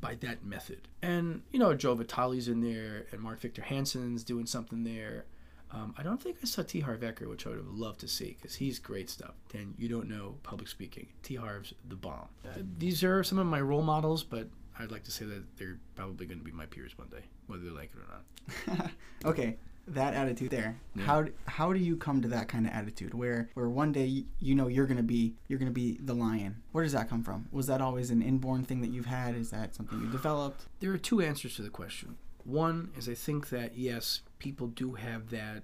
by 0.00 0.16
that 0.16 0.44
method. 0.44 0.88
And, 1.02 1.42
you 1.50 1.58
know, 1.58 1.74
Joe 1.74 1.94
Vitale's 1.94 2.48
in 2.48 2.60
there 2.60 3.06
and 3.12 3.20
Mark 3.20 3.40
Victor 3.40 3.62
Hansen's 3.62 4.24
doing 4.24 4.46
something 4.46 4.84
there. 4.84 5.24
Um, 5.70 5.94
I 5.98 6.02
don't 6.02 6.22
think 6.22 6.36
I 6.42 6.46
saw 6.46 6.62
T. 6.62 6.80
Harv 6.80 7.00
Eker, 7.00 7.28
which 7.28 7.46
I 7.46 7.50
would 7.50 7.58
have 7.58 7.68
loved 7.68 8.00
to 8.00 8.08
see 8.08 8.36
because 8.38 8.54
he's 8.54 8.78
great 8.78 9.10
stuff. 9.10 9.34
And 9.54 9.74
you 9.76 9.88
don't 9.88 10.08
know 10.08 10.36
public 10.42 10.68
speaking. 10.68 11.08
T. 11.22 11.34
Harv's 11.34 11.74
the 11.88 11.96
bomb. 11.96 12.28
Uh, 12.44 12.58
these 12.78 13.02
are 13.02 13.24
some 13.24 13.38
of 13.38 13.46
my 13.46 13.60
role 13.60 13.82
models, 13.82 14.22
but 14.22 14.48
I'd 14.78 14.92
like 14.92 15.04
to 15.04 15.10
say 15.10 15.24
that 15.24 15.56
they're 15.56 15.78
probably 15.96 16.26
going 16.26 16.38
to 16.38 16.44
be 16.44 16.52
my 16.52 16.66
peers 16.66 16.96
one 16.96 17.08
day, 17.08 17.24
whether 17.46 17.62
they 17.62 17.70
like 17.70 17.90
it 17.92 17.98
or 17.98 18.76
not. 18.78 18.90
okay, 19.24 19.56
that 19.86 20.14
attitude 20.14 20.50
there. 20.50 20.76
Yeah. 20.94 21.04
How 21.04 21.24
how 21.46 21.72
do 21.72 21.78
you 21.78 21.96
come 21.96 22.22
to 22.22 22.28
that 22.28 22.48
kind 22.48 22.66
of 22.66 22.72
attitude 22.72 23.14
where 23.14 23.50
where 23.54 23.68
one 23.68 23.92
day 23.92 24.24
you, 24.40 24.54
know 24.54 24.68
you're 24.68 24.86
gonna 24.86 25.02
be 25.02 25.34
you're 25.48 25.58
gonna 25.58 25.70
be 25.70 25.98
the 26.02 26.14
lion? 26.14 26.62
Where 26.72 26.84
does 26.84 26.92
that 26.92 27.08
come 27.08 27.22
from? 27.22 27.48
Was 27.52 27.66
that 27.66 27.80
always 27.80 28.10
an 28.10 28.22
inborn 28.22 28.64
thing 28.64 28.80
that 28.80 28.90
you've 28.90 29.06
had? 29.06 29.34
Is 29.34 29.50
that 29.50 29.74
something 29.74 30.00
you 30.00 30.08
developed? 30.08 30.66
There 30.80 30.92
are 30.92 30.98
two 30.98 31.20
answers 31.20 31.56
to 31.56 31.62
the 31.62 31.70
question. 31.70 32.16
One 32.44 32.90
is 32.96 33.08
I 33.08 33.14
think 33.14 33.48
that 33.50 33.76
yes, 33.76 34.22
people 34.38 34.68
do 34.68 34.94
have 34.94 35.30
that 35.30 35.62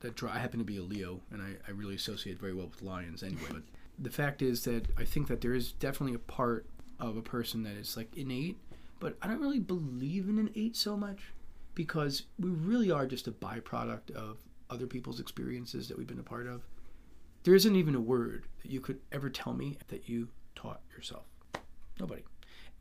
that 0.00 0.14
draw. 0.14 0.32
I 0.32 0.38
happen 0.38 0.58
to 0.58 0.64
be 0.64 0.78
a 0.78 0.82
Leo, 0.82 1.20
and 1.30 1.42
I, 1.42 1.56
I 1.66 1.70
really 1.72 1.94
associate 1.94 2.38
very 2.38 2.54
well 2.54 2.66
with 2.66 2.82
lions 2.82 3.22
anyway. 3.22 3.48
But 3.50 3.62
the 3.98 4.10
fact 4.10 4.42
is 4.42 4.64
that 4.64 4.86
I 4.98 5.04
think 5.04 5.28
that 5.28 5.40
there 5.40 5.54
is 5.54 5.72
definitely 5.72 6.14
a 6.14 6.18
part 6.18 6.66
of 6.98 7.16
a 7.16 7.22
person 7.22 7.62
that 7.64 7.74
is 7.74 7.96
like 7.96 8.16
innate, 8.16 8.56
but 9.00 9.16
I 9.22 9.28
don't 9.28 9.40
really 9.40 9.60
believe 9.60 10.28
in 10.28 10.38
innate 10.38 10.76
so 10.76 10.96
much 10.96 11.32
because 11.74 12.24
we 12.38 12.50
really 12.50 12.90
are 12.90 13.06
just 13.06 13.28
a 13.28 13.32
byproduct 13.32 14.10
of 14.10 14.38
other 14.70 14.86
people's 14.86 15.20
experiences 15.20 15.88
that 15.88 15.98
we've 15.98 16.06
been 16.06 16.18
a 16.18 16.24
part 16.24 16.46
of. 16.46 16.62
There 17.44 17.54
isn't 17.54 17.76
even 17.76 17.94
a 17.94 18.00
word 18.00 18.46
that 18.62 18.70
you 18.70 18.80
could 18.80 19.00
ever 19.10 19.28
tell 19.28 19.52
me 19.52 19.76
that 19.88 20.08
you 20.08 20.28
taught 20.54 20.80
yourself. 20.94 21.24
Nobody. 21.98 22.22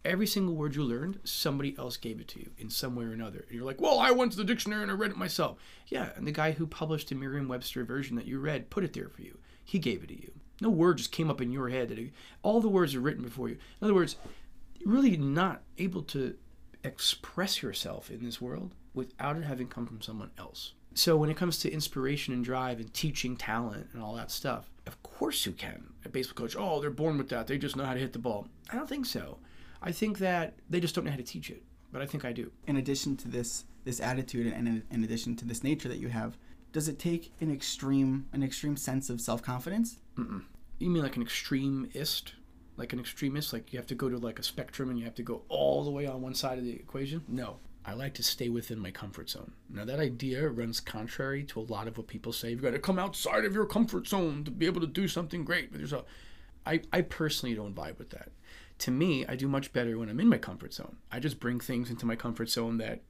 Every 0.04 0.26
single 0.26 0.56
word 0.56 0.76
you 0.76 0.84
learned, 0.84 1.20
somebody 1.24 1.76
else 1.78 1.98
gave 1.98 2.20
it 2.20 2.28
to 2.30 2.40
you 2.40 2.52
in 2.58 2.70
some 2.70 2.96
way 2.96 3.06
or 3.06 3.12
another. 3.12 3.46
And 3.48 3.52
you're 3.52 3.66
like, 3.66 3.82
well, 3.82 4.00
I 4.00 4.12
went 4.12 4.32
to 4.32 4.38
the 4.38 4.44
dictionary 4.44 4.82
and 4.82 4.92
I 4.92 4.96
read 4.96 5.12
it 5.12 5.18
myself. 5.18 5.58
Yeah, 5.88 6.10
and 6.16 6.26
the 6.26 6.32
guy 6.32 6.52
who 6.52 6.66
published 6.66 7.10
the 7.10 7.16
Merriam 7.16 7.48
Webster 7.48 7.84
version 7.84 8.16
that 8.16 8.26
you 8.26 8.40
read 8.40 8.70
put 8.70 8.84
it 8.84 8.94
there 8.94 9.10
for 9.10 9.22
you. 9.22 9.38
He 9.64 9.80
gave 9.80 10.04
it 10.04 10.08
to 10.08 10.20
you. 10.20 10.32
No 10.60 10.70
word 10.70 10.98
just 10.98 11.12
came 11.12 11.30
up 11.30 11.42
in 11.42 11.52
your 11.52 11.70
head. 11.70 11.90
That 11.90 12.00
it, 12.00 12.14
all 12.42 12.62
the 12.62 12.70
words 12.70 12.96
are 12.96 13.00
written 13.00 13.24
before 13.24 13.50
you. 13.50 13.58
In 13.80 13.86
other 13.86 13.94
words, 13.94 14.16
you're 14.80 14.92
really 14.92 15.18
not 15.18 15.62
able 15.78 16.02
to 16.04 16.36
express 16.84 17.62
yourself 17.62 18.10
in 18.10 18.24
this 18.24 18.42
world 18.42 18.74
without 18.94 19.38
it 19.38 19.44
having 19.44 19.68
come 19.68 19.86
from 19.86 20.02
someone 20.02 20.32
else. 20.38 20.74
So 20.94 21.16
when 21.16 21.30
it 21.30 21.38
comes 21.38 21.58
to 21.60 21.72
inspiration 21.72 22.34
and 22.34 22.44
drive 22.44 22.80
and 22.80 22.94
teaching 22.94 23.38
talent 23.38 23.88
and 23.94 24.02
all 24.02 24.16
that 24.16 24.30
stuff, 24.32 24.70
of 24.86 25.02
course 25.04 25.46
you 25.46 25.54
can. 25.54 25.94
A 26.06 26.10
baseball 26.10 26.36
coach, 26.36 26.56
oh, 26.58 26.82
they're 26.82 26.90
born 26.90 27.18
with 27.18 27.30
that. 27.30 27.48
They 27.48 27.58
just 27.58 27.76
know 27.78 27.86
how 27.86 27.94
to 27.94 28.00
hit 28.00 28.14
the 28.14 28.20
ball. 28.20 28.48
I 28.70 28.76
don't 28.76 28.90
think 28.90 29.06
so. 29.06 29.38
I 29.82 29.92
think 29.92 30.18
that 30.20 30.56
they 30.70 30.80
just 30.80 30.94
don't 30.94 31.06
know 31.06 31.12
how 31.12 31.18
to 31.18 31.24
teach 31.24 31.50
it. 31.50 31.64
But 31.92 32.02
I 32.02 32.06
think 32.06 32.26
I 32.26 32.32
do. 32.32 32.52
In 32.68 32.78
addition 32.78 33.18
to 33.18 33.28
this 33.28 33.66
this 33.84 34.00
attitude 34.00 34.54
and 34.54 34.68
in, 34.68 34.84
in 34.92 35.04
addition 35.04 35.36
to 35.36 35.46
this 35.46 35.64
nature 35.64 35.90
that 35.90 35.98
you 35.98 36.10
have, 36.10 36.38
does 36.72 36.88
it 36.88 37.00
take 37.00 37.34
an 37.42 37.52
extreme 37.52 38.28
an 38.32 38.44
extreme 38.44 38.78
sense 38.78 39.10
of 39.10 39.20
self 39.20 39.42
confidence? 39.42 39.98
You 40.80 40.90
mean 40.90 41.04
like 41.04 41.16
an 41.16 41.22
extremist? 41.22 42.34
Like 42.78 42.94
an 42.94 43.00
extremist? 43.00 43.54
Like 43.54 43.74
you 43.74 43.78
have 43.78 43.88
to 43.88 43.96
go 43.96 44.10
to 44.10 44.18
like 44.18 44.40
a 44.40 44.44
spectrum 44.44 44.90
and 44.90 44.98
you 44.98 45.06
have 45.06 45.16
to 45.16 45.24
go 45.24 45.44
all 45.50 45.84
the 45.84 45.92
way 45.92 46.06
on 46.06 46.22
one 46.22 46.34
side 46.34 46.58
of 46.58 46.64
the 46.64 46.72
equation? 46.74 47.24
No. 47.28 47.58
I 47.86 47.94
like 47.94 48.14
to 48.16 48.24
stay 48.24 48.50
within 48.50 48.80
my 48.80 48.92
comfort 48.92 49.30
zone. 49.30 49.54
Now 49.70 49.86
that 49.86 50.00
idea 50.00 50.48
runs 50.50 50.80
contrary 50.80 51.44
to 51.46 51.60
a 51.60 51.62
lot 51.62 51.88
of 51.88 51.98
what 51.98 52.08
people 52.08 52.32
say. 52.32 52.52
You've 52.52 52.62
got 52.62 52.72
to 52.72 52.80
come 52.80 53.00
outside 53.00 53.46
of 53.46 53.56
your 53.56 53.66
comfort 53.66 54.08
zone 54.08 54.44
to 54.44 54.52
be 54.52 54.68
able 54.68 54.82
to 54.82 54.88
do 54.88 55.08
something 55.08 55.44
great 55.44 55.72
with 55.72 55.82
yourself. 55.82 56.06
I, 56.66 56.82
I 56.94 57.02
personally 57.02 57.56
don't 57.56 57.76
vibe 57.76 57.98
with 57.98 58.12
that. 58.12 58.30
To 58.80 58.92
me, 58.92 59.26
I 59.28 59.36
do 59.36 59.48
much 59.48 59.74
better 59.74 59.98
when 59.98 60.10
I'm 60.10 60.20
in 60.20 60.28
my 60.28 60.38
comfort 60.38 60.74
zone. 60.74 60.98
I 61.12 61.20
just 61.20 61.40
bring 61.40 61.60
things 61.60 61.90
into 61.90 62.06
my 62.06 62.16
comfort 62.16 62.50
zone 62.50 62.78
that 62.78 63.02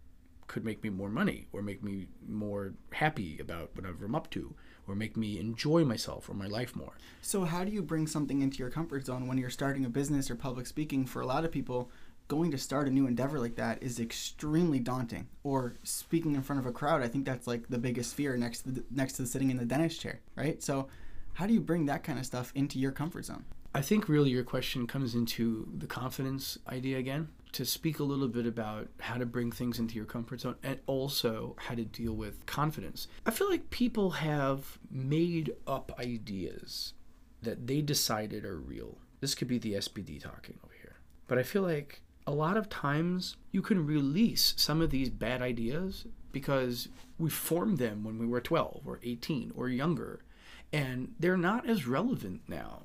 could 0.47 0.65
make 0.65 0.83
me 0.83 0.89
more 0.89 1.09
money 1.09 1.47
or 1.53 1.61
make 1.61 1.81
me 1.81 2.07
more 2.27 2.73
happy 2.91 3.39
about 3.39 3.71
whatever 3.73 4.05
I'm 4.05 4.15
up 4.15 4.29
to 4.31 4.53
or 4.85 4.95
make 4.95 5.15
me 5.15 5.39
enjoy 5.39 5.85
myself 5.85 6.29
or 6.29 6.33
my 6.33 6.47
life 6.47 6.75
more. 6.75 6.97
So 7.21 7.45
how 7.45 7.63
do 7.63 7.71
you 7.71 7.81
bring 7.81 8.05
something 8.05 8.41
into 8.41 8.57
your 8.57 8.69
comfort 8.69 9.05
zone 9.05 9.27
when 9.27 9.37
you're 9.37 9.49
starting 9.49 9.85
a 9.85 9.89
business 9.89 10.29
or 10.29 10.35
public 10.35 10.67
speaking? 10.67 11.05
For 11.05 11.21
a 11.21 11.25
lot 11.25 11.45
of 11.45 11.51
people, 11.51 11.89
going 12.31 12.49
to 12.49 12.57
start 12.57 12.87
a 12.87 12.89
new 12.89 13.07
endeavor 13.07 13.41
like 13.41 13.57
that 13.57 13.83
is 13.83 13.99
extremely 13.99 14.79
daunting. 14.79 15.27
Or 15.43 15.75
speaking 15.83 16.33
in 16.33 16.41
front 16.41 16.61
of 16.61 16.65
a 16.65 16.71
crowd, 16.71 17.01
I 17.01 17.09
think 17.09 17.25
that's 17.25 17.45
like 17.45 17.67
the 17.67 17.77
biggest 17.77 18.15
fear 18.15 18.37
next 18.37 18.61
to 18.61 18.71
the, 18.71 18.83
next 18.89 19.13
to 19.13 19.25
sitting 19.25 19.51
in 19.51 19.57
the 19.57 19.65
dentist 19.65 19.99
chair, 19.99 20.21
right? 20.37 20.63
So 20.63 20.87
how 21.33 21.45
do 21.45 21.53
you 21.53 21.59
bring 21.59 21.87
that 21.87 22.05
kind 22.05 22.17
of 22.17 22.25
stuff 22.25 22.53
into 22.55 22.79
your 22.79 22.93
comfort 22.93 23.25
zone? 23.25 23.43
I 23.75 23.81
think 23.81 24.07
really 24.07 24.29
your 24.29 24.45
question 24.45 24.87
comes 24.87 25.13
into 25.13 25.67
the 25.77 25.87
confidence 25.87 26.57
idea 26.69 26.99
again. 26.99 27.27
To 27.51 27.65
speak 27.65 27.99
a 27.99 28.05
little 28.05 28.29
bit 28.29 28.45
about 28.45 28.87
how 29.01 29.17
to 29.17 29.25
bring 29.25 29.51
things 29.51 29.77
into 29.77 29.95
your 29.95 30.05
comfort 30.05 30.39
zone 30.39 30.55
and 30.63 30.79
also 30.87 31.57
how 31.59 31.75
to 31.75 31.83
deal 31.83 32.13
with 32.13 32.45
confidence. 32.45 33.09
I 33.25 33.31
feel 33.31 33.49
like 33.49 33.69
people 33.71 34.11
have 34.11 34.79
made 34.89 35.53
up 35.67 35.91
ideas 35.99 36.93
that 37.41 37.67
they 37.67 37.81
decided 37.81 38.45
are 38.45 38.57
real. 38.57 38.99
This 39.19 39.35
could 39.35 39.49
be 39.49 39.57
the 39.57 39.73
SPD 39.73 40.21
talking 40.21 40.57
over 40.63 40.73
here. 40.81 40.95
But 41.27 41.39
I 41.39 41.43
feel 41.43 41.63
like 41.63 42.01
a 42.27 42.31
lot 42.31 42.57
of 42.57 42.69
times 42.69 43.37
you 43.51 43.61
can 43.61 43.85
release 43.85 44.53
some 44.57 44.81
of 44.81 44.89
these 44.89 45.09
bad 45.09 45.41
ideas 45.41 46.05
because 46.31 46.87
we 47.17 47.29
formed 47.29 47.77
them 47.77 48.03
when 48.03 48.17
we 48.17 48.25
were 48.25 48.41
12 48.41 48.81
or 48.85 48.99
18 49.03 49.51
or 49.55 49.69
younger 49.69 50.23
and 50.71 51.13
they're 51.19 51.37
not 51.37 51.67
as 51.67 51.87
relevant 51.87 52.41
now 52.47 52.83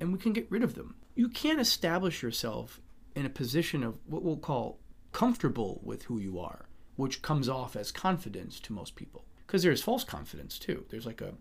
and 0.00 0.12
we 0.12 0.18
can 0.18 0.32
get 0.32 0.50
rid 0.50 0.62
of 0.62 0.74
them. 0.74 0.94
You 1.14 1.28
can't 1.28 1.60
establish 1.60 2.22
yourself 2.22 2.80
in 3.14 3.24
a 3.24 3.30
position 3.30 3.82
of 3.82 3.98
what 4.06 4.22
we'll 4.22 4.36
call 4.36 4.80
comfortable 5.12 5.80
with 5.84 6.04
who 6.04 6.18
you 6.18 6.38
are, 6.38 6.66
which 6.96 7.22
comes 7.22 7.48
off 7.48 7.76
as 7.76 7.92
confidence 7.92 8.58
to 8.60 8.72
most 8.72 8.96
people. 8.96 9.24
Because 9.46 9.62
there's 9.62 9.82
false 9.82 10.04
confidence 10.04 10.58
too. 10.58 10.84
There's 10.90 11.06
like 11.06 11.20
a 11.20 11.34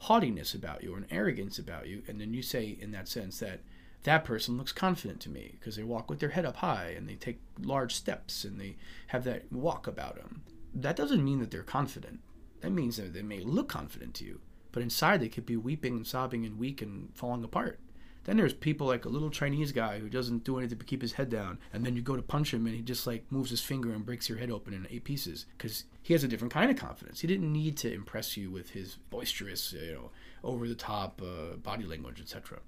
haughtiness 0.00 0.54
about 0.54 0.82
you 0.82 0.94
or 0.94 0.98
an 0.98 1.06
arrogance 1.10 1.58
about 1.58 1.86
you, 1.86 2.02
and 2.08 2.20
then 2.20 2.34
you 2.34 2.42
say 2.42 2.76
in 2.80 2.90
that 2.90 3.08
sense 3.08 3.38
that 3.38 3.60
that 4.04 4.24
person 4.24 4.56
looks 4.56 4.72
confident 4.72 5.20
to 5.20 5.30
me 5.30 5.56
because 5.58 5.76
they 5.76 5.82
walk 5.82 6.08
with 6.08 6.20
their 6.20 6.30
head 6.30 6.46
up 6.46 6.56
high 6.56 6.94
and 6.96 7.08
they 7.08 7.14
take 7.14 7.40
large 7.60 7.94
steps 7.94 8.44
and 8.44 8.60
they 8.60 8.76
have 9.08 9.24
that 9.24 9.50
walk 9.52 9.86
about 9.86 10.16
them. 10.16 10.42
That 10.74 10.96
doesn't 10.96 11.24
mean 11.24 11.40
that 11.40 11.50
they're 11.50 11.62
confident. 11.62 12.20
That 12.60 12.72
means 12.72 12.96
that 12.96 13.12
they 13.12 13.22
may 13.22 13.40
look 13.40 13.68
confident 13.68 14.14
to 14.14 14.24
you, 14.24 14.40
but 14.72 14.82
inside 14.82 15.20
they 15.20 15.28
could 15.28 15.46
be 15.46 15.56
weeping 15.56 15.96
and 15.96 16.06
sobbing 16.06 16.44
and 16.46 16.58
weak 16.58 16.80
and 16.80 17.10
falling 17.14 17.44
apart. 17.44 17.80
Then 18.24 18.36
there's 18.36 18.52
people 18.52 18.86
like 18.86 19.06
a 19.06 19.10
little 19.10 19.30
Chinese 19.30 19.72
guy 19.72 19.98
who 19.98 20.08
doesn't 20.08 20.44
do 20.44 20.58
anything 20.58 20.76
but 20.76 20.86
keep 20.86 21.00
his 21.00 21.14
head 21.14 21.30
down, 21.30 21.58
and 21.72 21.84
then 21.84 21.96
you 21.96 22.02
go 22.02 22.16
to 22.16 22.22
punch 22.22 22.52
him 22.52 22.66
and 22.66 22.76
he 22.76 22.82
just 22.82 23.06
like 23.06 23.24
moves 23.30 23.50
his 23.50 23.62
finger 23.62 23.92
and 23.92 24.04
breaks 24.04 24.28
your 24.28 24.38
head 24.38 24.50
open 24.50 24.74
in 24.74 24.86
eight 24.90 25.04
pieces 25.04 25.46
because 25.56 25.84
he 26.02 26.12
has 26.12 26.22
a 26.22 26.28
different 26.28 26.52
kind 26.52 26.70
of 26.70 26.76
confidence. 26.76 27.20
He 27.20 27.26
didn't 27.26 27.52
need 27.52 27.76
to 27.78 27.92
impress 27.92 28.36
you 28.36 28.50
with 28.50 28.70
his 28.70 28.96
boisterous, 29.08 29.72
you 29.72 29.94
know, 29.94 30.10
over 30.44 30.68
the 30.68 30.74
top 30.74 31.22
uh, 31.22 31.56
body 31.56 31.84
language, 31.84 32.20
etc. 32.20 32.58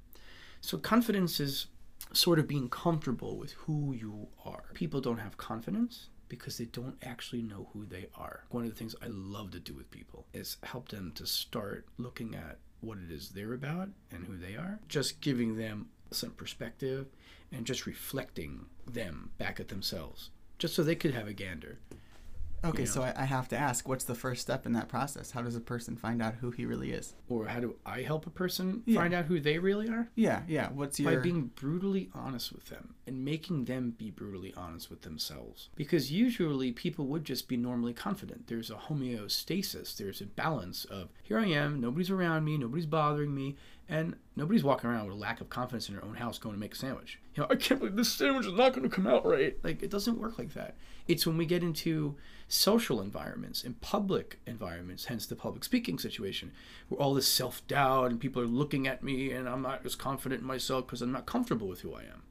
So 0.63 0.79
confidence 0.79 1.41
is 1.41 1.67
sort 2.13 2.39
of 2.39 2.47
being 2.47 2.69
comfortable 2.69 3.37
with 3.37 3.53
who 3.53 3.93
you 3.93 4.29
are. 4.45 4.65
People 4.75 5.01
don't 5.01 5.19
have 5.19 5.37
confidence 5.37 6.09
because 6.29 6.57
they 6.57 6.67
don't 6.67 6.97
actually 7.03 7.43
know 7.43 7.69
who 7.73 7.85
they 7.85 8.07
are. 8.17 8.45
One 8.51 8.63
of 8.63 8.71
the 8.71 8.77
things 8.77 8.95
I 9.03 9.09
love 9.09 9.51
to 9.51 9.61
do 9.61 9.75
with 9.75 9.91
people 9.91 10.25
is 10.33 10.57
help 10.63 10.89
them 10.89 11.13
to 11.17 11.27
start 11.27 11.87
looking 11.99 12.35
at 12.37 12.59
what 12.81 12.99
it 12.99 13.11
is 13.11 13.31
they're 13.31 13.53
about 13.53 13.89
and 14.13 14.25
who 14.25 14.37
they 14.37 14.55
are, 14.55 14.79
just 14.89 15.21
giving 15.21 15.57
them 15.57 15.89
some 16.13 16.31
perspective 16.31 17.07
and 17.51 17.67
just 17.67 17.85
reflecting 17.85 18.67
them 18.87 19.31
back 19.39 19.59
at 19.59 19.69
themselves, 19.69 20.31
just 20.59 20.75
so 20.75 20.83
they 20.83 20.95
could 20.95 21.13
have 21.13 21.27
a 21.27 21.33
gander. 21.33 21.81
Okay, 22.65 22.83
You 22.83 22.87
so 22.87 23.03
I, 23.03 23.13
I 23.17 23.25
have 23.25 23.49
to 23.49 23.57
ask, 23.57 23.89
what's 23.89 24.05
the 24.05 24.15
first 24.15 24.41
step 24.43 24.67
in 24.67 24.73
that 24.73 24.89
process? 24.89 25.33
How 25.33 25.43
does 25.43 25.57
a 25.57 25.61
person 25.61 25.97
find 25.97 26.23
out 26.23 26.35
who 26.37 26.51
he 26.51 26.65
really 26.65 26.93
is? 26.93 27.15
Or 27.29 27.47
how 27.47 27.61
do 27.61 27.77
I 27.85 28.03
help 28.03 28.27
a 28.27 28.31
person 28.31 28.83
Yeah. 28.87 29.01
find 29.01 29.13
out 29.15 29.25
who 29.25 29.41
they 29.41 29.59
really 29.59 29.89
are? 29.89 30.09
Yeah, 30.15 30.43
yeah. 30.47 30.69
What's 30.71 31.01
your 31.01 31.17
by 31.17 31.23
being 31.23 31.51
brutally 31.57 32.09
honest 32.15 32.53
with 32.53 32.67
them 32.67 32.95
and 33.07 33.25
making 33.25 33.65
them 33.65 33.95
be 33.99 34.11
brutally 34.11 34.55
honest 34.57 34.89
with 34.91 35.03
themselves. 35.03 35.71
Because 35.75 36.13
usually 36.13 36.71
people 36.73 37.07
would 37.07 37.25
just 37.25 37.49
be 37.49 37.57
normally 37.57 37.93
confident. 37.93 38.47
There's 38.47 38.71
a 38.71 38.75
homeostasis, 38.75 39.97
there's 39.97 40.21
a 40.21 40.27
balance 40.27 40.85
of 40.85 41.09
here 41.23 41.39
I 41.39 41.47
am, 41.47 41.81
nobody's 41.81 42.11
around 42.11 42.45
me, 42.45 42.59
nobody's 42.59 42.87
bothering 42.87 43.35
me, 43.35 43.57
and 43.89 44.17
nobody's 44.37 44.65
walking 44.65 44.89
around 44.89 45.07
with 45.07 45.17
a 45.17 45.21
lack 45.21 45.41
of 45.41 45.51
confidence 45.51 45.89
in 45.89 45.95
their 45.95 46.05
own 46.05 46.15
house 46.15 46.39
going 46.39 46.55
to 46.55 46.61
make 46.61 46.75
a 46.75 46.77
sandwich. 46.77 47.19
You 47.35 47.43
know, 47.43 47.49
I 47.51 47.57
can't 47.57 47.81
believe 47.81 47.97
this 47.97 48.13
sandwich 48.13 48.47
is 48.47 48.53
not 48.53 48.73
going 48.73 48.89
to 48.89 48.95
come 48.95 49.07
out 49.07 49.27
right. 49.27 49.57
Like, 49.63 49.83
it 49.83 49.91
doesn't 49.91 50.19
work 50.19 50.39
like 50.39 50.55
that. 50.55 50.77
It's 51.09 51.27
when 51.27 51.37
we 51.37 51.47
get 51.47 51.63
into 51.63 52.17
social 52.49 53.01
environments, 53.01 53.65
in 53.65 53.75
public 53.75 54.39
environments, 54.47 55.07
hence 55.07 55.27
the 55.27 55.37
public 55.37 55.65
speaking 55.65 55.99
situation, 55.99 56.53
where 56.89 57.01
all 57.01 57.15
this 57.15 57.27
self 57.27 57.67
doubt 57.67 58.11
and 58.11 58.21
people 58.21 58.43
are 58.43 58.47
looking 58.47 58.87
at 58.87 59.03
me 59.03 59.33
and 59.33 59.49
I'm 59.49 59.63
not 59.63 59.85
as 59.85 59.95
confident 59.95 60.43
in 60.43 60.47
myself 60.47 60.87
because 60.87 61.03
I'm 61.03 61.13
not 61.13 61.27
comfortable 61.27 61.69
with 61.69 61.81
who 61.81 61.95
I 61.95 62.03
am. 62.03 62.23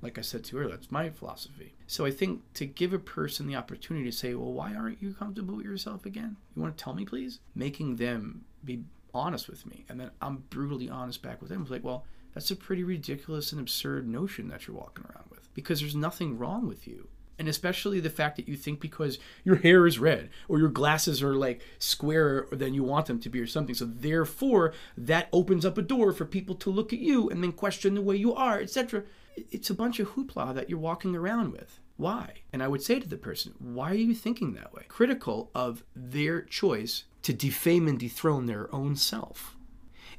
Like 0.00 0.18
I 0.18 0.20
said 0.20 0.44
to 0.44 0.56
you 0.56 0.62
earlier, 0.62 0.76
that's 0.76 0.92
my 0.92 1.10
philosophy. 1.10 1.74
So 1.86 2.04
I 2.04 2.12
think 2.12 2.42
to 2.54 2.66
give 2.66 2.92
a 2.92 2.98
person 2.98 3.46
the 3.46 3.56
opportunity 3.56 4.08
to 4.08 4.16
say, 4.16 4.34
well, 4.34 4.52
why 4.52 4.74
aren't 4.74 5.02
you 5.02 5.12
comfortable 5.12 5.56
with 5.56 5.66
yourself 5.66 6.06
again? 6.06 6.36
You 6.54 6.62
want 6.62 6.76
to 6.76 6.84
tell 6.84 6.94
me, 6.94 7.04
please? 7.04 7.40
Making 7.54 7.96
them 7.96 8.44
be 8.64 8.84
honest 9.14 9.48
with 9.48 9.66
me. 9.66 9.84
And 9.88 9.98
then 9.98 10.10
I'm 10.20 10.44
brutally 10.50 10.88
honest 10.88 11.22
back 11.22 11.40
with 11.40 11.50
them. 11.50 11.62
It's 11.62 11.70
like, 11.70 11.84
well, 11.84 12.04
that's 12.34 12.50
a 12.50 12.56
pretty 12.56 12.84
ridiculous 12.84 13.52
and 13.52 13.60
absurd 13.60 14.08
notion 14.08 14.48
that 14.48 14.66
you're 14.66 14.76
walking 14.76 15.04
around 15.04 15.24
with 15.30 15.52
because 15.54 15.80
there's 15.80 15.96
nothing 15.96 16.38
wrong 16.38 16.68
with 16.68 16.86
you. 16.86 17.08
And 17.38 17.48
especially 17.48 18.00
the 18.00 18.10
fact 18.10 18.36
that 18.36 18.48
you 18.48 18.56
think 18.56 18.80
because 18.80 19.18
your 19.44 19.56
hair 19.56 19.86
is 19.86 19.98
red 19.98 20.30
or 20.48 20.58
your 20.58 20.68
glasses 20.68 21.22
are 21.22 21.34
like 21.34 21.62
squarer 21.78 22.48
than 22.50 22.74
you 22.74 22.82
want 22.82 23.06
them 23.06 23.20
to 23.20 23.28
be 23.28 23.40
or 23.40 23.46
something. 23.46 23.76
So 23.76 23.84
therefore, 23.84 24.72
that 24.96 25.28
opens 25.32 25.64
up 25.64 25.78
a 25.78 25.82
door 25.82 26.12
for 26.12 26.24
people 26.24 26.56
to 26.56 26.70
look 26.70 26.92
at 26.92 26.98
you 26.98 27.28
and 27.30 27.42
then 27.42 27.52
question 27.52 27.94
the 27.94 28.02
way 28.02 28.16
you 28.16 28.34
are, 28.34 28.60
etc. 28.60 29.04
It's 29.36 29.70
a 29.70 29.74
bunch 29.74 30.00
of 30.00 30.10
hoopla 30.10 30.54
that 30.54 30.68
you're 30.68 30.80
walking 30.80 31.14
around 31.14 31.52
with. 31.52 31.80
Why? 31.98 32.42
And 32.52 32.62
I 32.62 32.68
would 32.68 32.82
say 32.82 33.00
to 33.00 33.08
the 33.08 33.16
person, 33.16 33.54
why 33.58 33.90
are 33.90 33.94
you 33.94 34.14
thinking 34.14 34.54
that 34.54 34.72
way? 34.72 34.84
Critical 34.88 35.50
of 35.54 35.82
their 35.94 36.42
choice 36.42 37.04
to 37.22 37.32
defame 37.32 37.88
and 37.88 37.98
dethrone 37.98 38.46
their 38.46 38.72
own 38.74 38.94
self. 38.94 39.56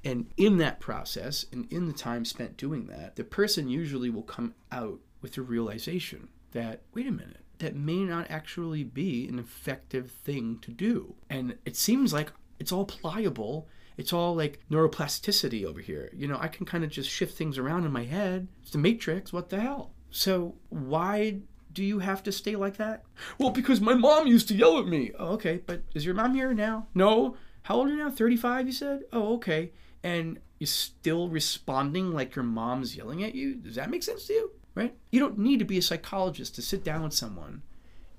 And 0.04 0.28
in 0.36 0.58
that 0.58 0.82
process, 0.82 1.46
and 1.54 1.72
in 1.72 1.88
the 1.88 1.94
time 1.94 2.26
spent 2.26 2.58
doing 2.58 2.88
that, 2.88 3.16
the 3.16 3.24
person 3.24 3.70
usually 3.70 4.10
will 4.10 4.24
come 4.24 4.54
out 4.72 5.00
with 5.22 5.34
the 5.34 5.42
realization 5.42 6.28
that, 6.52 6.82
wait 6.94 7.08
a 7.08 7.12
minute, 7.12 7.46
that 7.60 7.76
may 7.76 8.04
not 8.04 8.30
actually 8.30 8.84
be 8.84 9.28
an 9.28 9.40
effective 9.40 10.12
thing 10.12 10.60
to 10.62 10.72
do. 10.72 11.16
And 11.30 11.58
it 11.64 11.78
seems 11.78 12.12
like 12.12 12.32
it's 12.60 12.74
all 12.74 12.86
pliable. 12.86 13.70
It's 13.96 14.12
all 14.12 14.36
like 14.36 14.60
neuroplasticity 14.70 15.66
over 15.66 15.80
here. 15.80 16.10
You 16.14 16.28
know, 16.28 16.38
I 16.40 16.50
can 16.50 16.66
kind 16.66 16.84
of 16.84 16.90
just 16.90 17.10
shift 17.10 17.38
things 17.38 17.58
around 17.58 17.86
in 17.86 17.92
my 17.94 18.04
head. 18.04 18.50
It's 18.62 18.72
the 18.72 18.78
matrix. 18.78 19.32
What 19.32 19.50
the 19.50 19.62
hell? 19.62 19.92
So 20.12 20.56
why 20.70 21.40
do 21.72 21.84
you 21.84 22.00
have 22.00 22.24
to 22.24 22.32
stay 22.32 22.56
like 22.56 22.78
that? 22.78 23.04
Well, 23.38 23.52
because 23.52 23.82
my 23.82 23.94
mom 23.94 24.28
used 24.28 24.48
to 24.50 24.56
yell 24.56 24.80
at 24.80 24.88
me. 24.88 25.12
Oh, 25.18 25.34
okay. 25.34 25.62
But 25.66 25.84
is 25.94 26.06
your 26.06 26.16
mom 26.16 26.36
here 26.36 26.54
now? 26.54 26.88
No. 26.94 27.36
How 27.64 27.76
old 27.76 27.88
are 27.88 27.92
you 27.92 27.98
now? 27.98 28.10
35, 28.10 28.68
you 28.68 28.74
said? 28.74 29.04
Oh, 29.14 29.36
okay. 29.36 29.72
And 30.04 30.40
you're 30.60 30.68
still 30.68 31.30
responding 31.30 32.12
like 32.12 32.36
your 32.36 32.44
mom's 32.44 32.96
yelling 32.96 33.24
at 33.24 33.36
you? 33.36 33.56
Does 33.56 33.76
that 33.76 33.90
make 33.90 34.04
sense 34.04 34.28
to 34.28 34.34
you? 34.34 34.52
Right? 34.76 34.96
You 35.12 35.20
don't 35.20 35.38
need 35.38 35.60
to 35.60 35.66
be 35.66 35.78
a 35.78 35.82
psychologist 35.82 36.56
to 36.56 36.62
sit 36.62 36.84
down 36.84 37.04
with 37.04 37.14
someone 37.14 37.62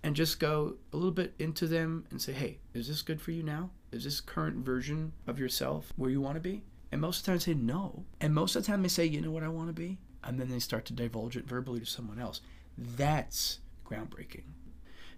and 0.02 0.16
just 0.16 0.40
go 0.40 0.76
a 0.92 0.96
little 0.96 1.10
bit 1.10 1.34
into 1.38 1.66
them 1.66 2.06
and 2.10 2.20
say, 2.20 2.32
hey, 2.32 2.58
is 2.74 2.88
this 2.88 3.02
good 3.02 3.20
for 3.20 3.32
you 3.32 3.42
now? 3.42 3.70
Is 3.92 4.04
this 4.04 4.20
current 4.20 4.64
version 4.64 5.12
of 5.26 5.38
yourself 5.38 5.92
where 5.96 6.10
you 6.10 6.20
want 6.20 6.36
to 6.36 6.40
be? 6.40 6.62
And 6.92 7.00
most 7.00 7.18
of 7.18 7.24
the 7.24 7.26
time 7.28 7.38
they 7.38 7.44
say 7.44 7.54
no. 7.54 8.04
And 8.20 8.34
most 8.34 8.56
of 8.56 8.62
the 8.62 8.66
time 8.66 8.82
they 8.82 8.88
say, 8.88 9.04
you 9.04 9.20
know 9.20 9.30
what 9.30 9.42
I 9.42 9.48
want 9.48 9.68
to 9.68 9.72
be? 9.72 9.98
And 10.24 10.38
then 10.38 10.48
they 10.48 10.58
start 10.58 10.84
to 10.86 10.92
divulge 10.92 11.36
it 11.36 11.46
verbally 11.46 11.80
to 11.80 11.86
someone 11.86 12.18
else. 12.18 12.40
That's 12.80 13.60
groundbreaking. 13.84 14.44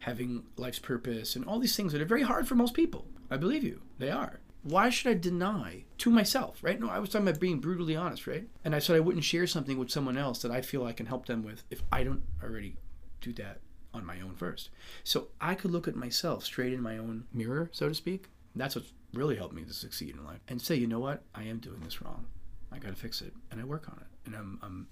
Having 0.00 0.44
life's 0.56 0.80
purpose 0.80 1.36
and 1.36 1.44
all 1.44 1.60
these 1.60 1.76
things 1.76 1.92
that 1.92 2.02
are 2.02 2.06
very 2.06 2.22
hard 2.22 2.48
for 2.48 2.56
most 2.56 2.74
people. 2.74 3.06
I 3.30 3.36
believe 3.36 3.62
you, 3.62 3.80
they 3.98 4.10
are. 4.10 4.40
Why 4.64 4.90
should 4.90 5.10
I 5.10 5.14
deny 5.14 5.84
to 5.98 6.10
myself, 6.10 6.58
right? 6.62 6.78
No, 6.78 6.88
I 6.88 6.98
was 6.98 7.10
talking 7.10 7.26
about 7.26 7.40
being 7.40 7.60
brutally 7.60 7.96
honest, 7.96 8.26
right? 8.26 8.48
And 8.64 8.74
I 8.74 8.78
said 8.78 8.96
I 8.96 9.00
wouldn't 9.00 9.24
share 9.24 9.46
something 9.46 9.78
with 9.78 9.90
someone 9.90 10.16
else 10.16 10.42
that 10.42 10.52
I 10.52 10.60
feel 10.60 10.84
I 10.84 10.92
can 10.92 11.06
help 11.06 11.26
them 11.26 11.42
with 11.42 11.64
if 11.70 11.82
I 11.90 12.04
don't 12.04 12.22
already 12.42 12.76
do 13.20 13.32
that 13.34 13.60
on 13.94 14.04
my 14.04 14.20
own 14.20 14.34
first. 14.34 14.70
So 15.04 15.28
I 15.40 15.54
could 15.54 15.70
look 15.70 15.88
at 15.88 15.96
myself 15.96 16.44
straight 16.44 16.72
in 16.72 16.80
my 16.80 16.98
own 16.98 17.24
mirror, 17.32 17.70
so 17.72 17.88
to 17.88 17.94
speak. 17.94 18.28
That's 18.54 18.76
what's 18.76 18.92
really 19.14 19.36
helped 19.36 19.54
me 19.54 19.62
to 19.64 19.72
succeed 19.72 20.14
in 20.14 20.24
life. 20.24 20.40
And 20.48 20.60
say, 20.60 20.76
you 20.76 20.86
know 20.86 21.00
what? 21.00 21.22
I 21.34 21.44
am 21.44 21.58
doing 21.58 21.80
this 21.80 22.02
wrong. 22.02 22.26
I 22.70 22.78
got 22.78 22.90
to 22.90 22.96
fix 22.96 23.20
it. 23.20 23.32
And 23.50 23.60
I 23.60 23.64
work 23.64 23.88
on 23.88 23.98
it. 24.00 24.06
And 24.26 24.34
I'm, 24.34 24.58
I'm 24.62 24.86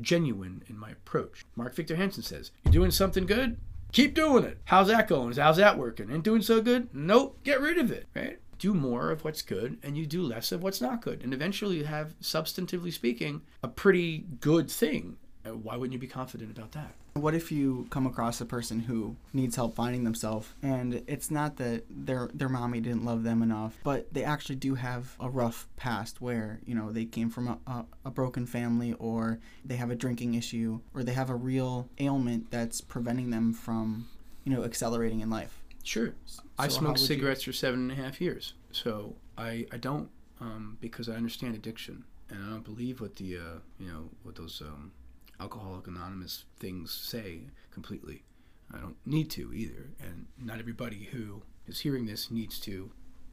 genuine 0.00 0.62
in 0.68 0.78
my 0.78 0.90
approach. 0.90 1.44
Mark 1.56 1.74
Victor 1.74 1.96
Hansen 1.96 2.22
says, 2.22 2.50
You're 2.64 2.72
doing 2.72 2.90
something 2.90 3.26
good? 3.26 3.58
Keep 3.92 4.14
doing 4.14 4.44
it. 4.44 4.58
How's 4.64 4.88
that 4.88 5.08
going? 5.08 5.34
How's 5.34 5.56
that 5.56 5.78
working? 5.78 6.10
Ain't 6.10 6.22
doing 6.22 6.42
so 6.42 6.62
good? 6.62 6.88
Nope. 6.94 7.40
Get 7.42 7.60
rid 7.60 7.78
of 7.78 7.90
it, 7.90 8.06
right? 8.14 8.38
Do 8.58 8.74
more 8.74 9.10
of 9.10 9.24
what's 9.24 9.42
good 9.42 9.78
and 9.82 9.96
you 9.96 10.06
do 10.06 10.22
less 10.22 10.52
of 10.52 10.62
what's 10.62 10.80
not 10.80 11.02
good. 11.02 11.22
And 11.22 11.34
eventually 11.34 11.78
you 11.78 11.84
have, 11.84 12.14
substantively 12.20 12.92
speaking, 12.92 13.42
a 13.62 13.68
pretty 13.68 14.26
good 14.40 14.70
thing. 14.70 15.16
Why 15.56 15.76
wouldn't 15.76 15.92
you 15.92 15.98
be 15.98 16.06
confident 16.06 16.56
about 16.56 16.72
that? 16.72 16.94
What 17.14 17.34
if 17.34 17.50
you 17.50 17.86
come 17.90 18.06
across 18.06 18.40
a 18.40 18.46
person 18.46 18.80
who 18.80 19.16
needs 19.32 19.56
help 19.56 19.74
finding 19.74 20.04
themselves 20.04 20.48
and 20.62 21.02
it's 21.06 21.30
not 21.30 21.56
that 21.56 21.84
their 21.90 22.30
their 22.32 22.48
mommy 22.48 22.80
didn't 22.80 23.04
love 23.04 23.24
them 23.24 23.42
enough, 23.42 23.76
but 23.82 24.12
they 24.12 24.24
actually 24.24 24.56
do 24.56 24.74
have 24.76 25.16
a 25.18 25.28
rough 25.28 25.68
past 25.76 26.20
where, 26.20 26.60
you 26.64 26.74
know, 26.74 26.92
they 26.92 27.04
came 27.04 27.30
from 27.30 27.48
a, 27.48 27.58
a, 27.66 27.84
a 28.06 28.10
broken 28.10 28.46
family 28.46 28.94
or 28.94 29.40
they 29.64 29.76
have 29.76 29.90
a 29.90 29.96
drinking 29.96 30.34
issue 30.34 30.80
or 30.94 31.02
they 31.02 31.12
have 31.12 31.30
a 31.30 31.34
real 31.34 31.88
ailment 31.98 32.50
that's 32.50 32.80
preventing 32.80 33.30
them 33.30 33.52
from, 33.52 34.08
you 34.44 34.54
know, 34.54 34.64
accelerating 34.64 35.20
in 35.20 35.30
life. 35.30 35.60
Sure. 35.82 36.14
I 36.58 36.68
smoked 36.68 36.98
cigarettes 37.00 37.46
you... 37.46 37.52
for 37.52 37.56
seven 37.56 37.90
and 37.90 37.92
a 37.92 38.02
half 38.02 38.20
years. 38.20 38.54
So 38.72 39.16
I, 39.36 39.66
I 39.72 39.78
don't 39.78 40.10
um, 40.40 40.78
because 40.80 41.08
I 41.08 41.14
understand 41.14 41.54
addiction 41.54 42.04
and 42.28 42.44
I 42.44 42.48
don't 42.50 42.64
believe 42.64 43.00
what 43.00 43.16
the, 43.16 43.36
uh, 43.36 43.58
you 43.78 43.88
know, 43.88 44.10
what 44.22 44.36
those 44.36 44.62
um, 44.64 44.92
Alcoholic 45.40 45.86
Anonymous 45.86 46.44
things 46.58 46.92
say 46.92 47.40
completely. 47.70 48.24
I 48.72 48.78
don't 48.78 48.96
need 49.06 49.30
to 49.30 49.52
either, 49.52 49.90
and 49.98 50.26
not 50.38 50.58
everybody 50.58 51.08
who 51.10 51.42
is 51.66 51.80
hearing 51.80 52.06
this 52.06 52.30
needs 52.30 52.60
to, 52.60 52.92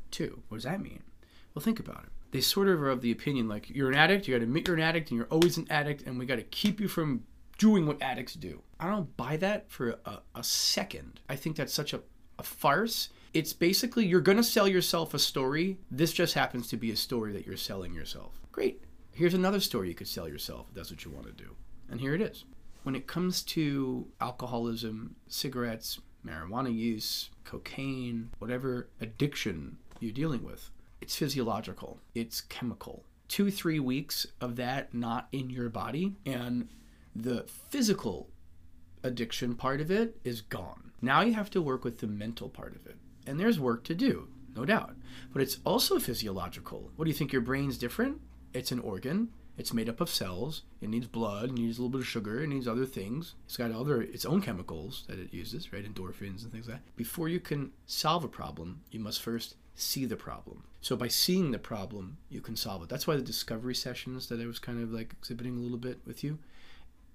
too. 0.09 0.41
What 0.47 0.57
does 0.57 0.63
that 0.63 0.81
mean? 0.81 1.03
Well, 1.53 1.63
think 1.63 1.79
about 1.79 2.03
it. 2.03 2.11
They 2.31 2.41
sort 2.41 2.67
of 2.67 2.81
are 2.81 2.89
of 2.89 3.01
the 3.01 3.11
opinion 3.11 3.47
like 3.47 3.69
you're 3.69 3.89
an 3.89 3.95
addict, 3.95 4.27
you 4.27 4.33
got 4.33 4.39
to 4.39 4.45
admit 4.45 4.67
you're 4.67 4.77
an 4.77 4.83
addict, 4.83 5.11
and 5.11 5.17
you're 5.17 5.27
always 5.27 5.57
an 5.57 5.67
addict, 5.69 6.03
and 6.03 6.17
we 6.17 6.25
got 6.25 6.37
to 6.37 6.43
keep 6.43 6.79
you 6.79 6.87
from 6.87 7.23
doing 7.57 7.85
what 7.85 8.01
addicts 8.01 8.33
do. 8.33 8.61
I 8.79 8.89
don't 8.89 9.15
buy 9.17 9.37
that 9.37 9.69
for 9.69 9.99
a, 10.05 10.19
a 10.35 10.43
second. 10.43 11.19
I 11.29 11.35
think 11.35 11.55
that's 11.55 11.73
such 11.73 11.93
a, 11.93 12.01
a 12.39 12.43
farce. 12.43 13.09
It's 13.33 13.53
basically 13.53 14.05
you're 14.05 14.21
going 14.21 14.37
to 14.37 14.43
sell 14.43 14.67
yourself 14.67 15.13
a 15.13 15.19
story. 15.19 15.77
This 15.91 16.13
just 16.13 16.33
happens 16.33 16.67
to 16.69 16.77
be 16.77 16.91
a 16.91 16.95
story 16.95 17.33
that 17.33 17.45
you're 17.45 17.57
selling 17.57 17.93
yourself. 17.93 18.39
Great. 18.51 18.83
Here's 19.11 19.33
another 19.33 19.59
story 19.59 19.89
you 19.89 19.95
could 19.95 20.07
sell 20.07 20.27
yourself 20.27 20.67
if 20.69 20.75
that's 20.75 20.91
what 20.91 21.03
you 21.03 21.11
want 21.11 21.25
to 21.25 21.33
do. 21.33 21.55
And 21.89 21.99
here 21.99 22.13
it 22.13 22.21
is. 22.21 22.45
When 22.83 22.95
it 22.95 23.07
comes 23.07 23.43
to 23.43 24.07
alcoholism, 24.21 25.15
cigarettes, 25.27 25.99
marijuana 26.25 26.73
use, 26.75 27.29
cocaine, 27.43 28.29
whatever 28.39 28.89
addiction 29.01 29.77
you're 29.99 30.11
dealing 30.11 30.43
with, 30.43 30.69
it's 31.01 31.15
physiological, 31.15 31.99
it's 32.15 32.41
chemical. 32.41 33.03
Two, 33.27 33.51
three 33.51 33.79
weeks 33.79 34.25
of 34.39 34.55
that 34.55 34.93
not 34.93 35.27
in 35.31 35.49
your 35.49 35.69
body, 35.69 36.15
and 36.25 36.69
the 37.15 37.43
physical 37.69 38.29
addiction 39.03 39.55
part 39.55 39.81
of 39.81 39.91
it 39.91 40.17
is 40.23 40.41
gone. 40.41 40.91
Now 41.01 41.21
you 41.21 41.33
have 41.33 41.49
to 41.51 41.61
work 41.61 41.83
with 41.83 41.99
the 41.99 42.07
mental 42.07 42.49
part 42.49 42.75
of 42.75 42.85
it. 42.87 42.95
And 43.25 43.39
there's 43.39 43.59
work 43.59 43.83
to 43.85 43.95
do, 43.95 44.29
no 44.55 44.65
doubt. 44.65 44.95
But 45.33 45.41
it's 45.41 45.57
also 45.65 45.99
physiological. 45.99 46.91
What 46.95 47.05
do 47.05 47.11
you 47.11 47.15
think? 47.15 47.33
Your 47.33 47.41
brain's 47.41 47.77
different? 47.77 48.21
It's 48.53 48.71
an 48.71 48.79
organ. 48.79 49.29
It's 49.57 49.73
made 49.73 49.89
up 49.89 49.99
of 49.99 50.09
cells. 50.09 50.61
It 50.81 50.89
needs 50.89 51.07
blood. 51.07 51.49
It 51.49 51.53
needs 51.53 51.77
a 51.77 51.81
little 51.81 51.97
bit 51.97 52.01
of 52.01 52.07
sugar. 52.07 52.41
It 52.41 52.47
needs 52.47 52.67
other 52.67 52.85
things. 52.85 53.33
It's 53.45 53.57
got 53.57 53.71
other 53.71 54.01
its 54.01 54.25
own 54.25 54.41
chemicals 54.41 55.03
that 55.07 55.19
it 55.19 55.33
uses, 55.33 55.73
right? 55.73 55.83
Endorphins 55.83 56.43
and 56.43 56.51
things 56.51 56.67
like 56.67 56.77
that. 56.77 56.95
Before 56.95 57.27
you 57.27 57.39
can 57.39 57.71
solve 57.85 58.23
a 58.23 58.27
problem, 58.27 58.81
you 58.91 58.99
must 58.99 59.21
first 59.21 59.55
see 59.75 60.05
the 60.05 60.15
problem. 60.15 60.63
So 60.81 60.95
by 60.95 61.07
seeing 61.07 61.51
the 61.51 61.59
problem, 61.59 62.17
you 62.29 62.41
can 62.41 62.55
solve 62.55 62.83
it. 62.83 62.89
That's 62.89 63.07
why 63.07 63.15
the 63.15 63.21
discovery 63.21 63.75
sessions 63.75 64.27
that 64.27 64.39
I 64.39 64.45
was 64.45 64.59
kind 64.59 64.81
of 64.81 64.91
like 64.91 65.13
exhibiting 65.19 65.57
a 65.57 65.61
little 65.61 65.77
bit 65.77 65.99
with 66.05 66.23
you, 66.23 66.39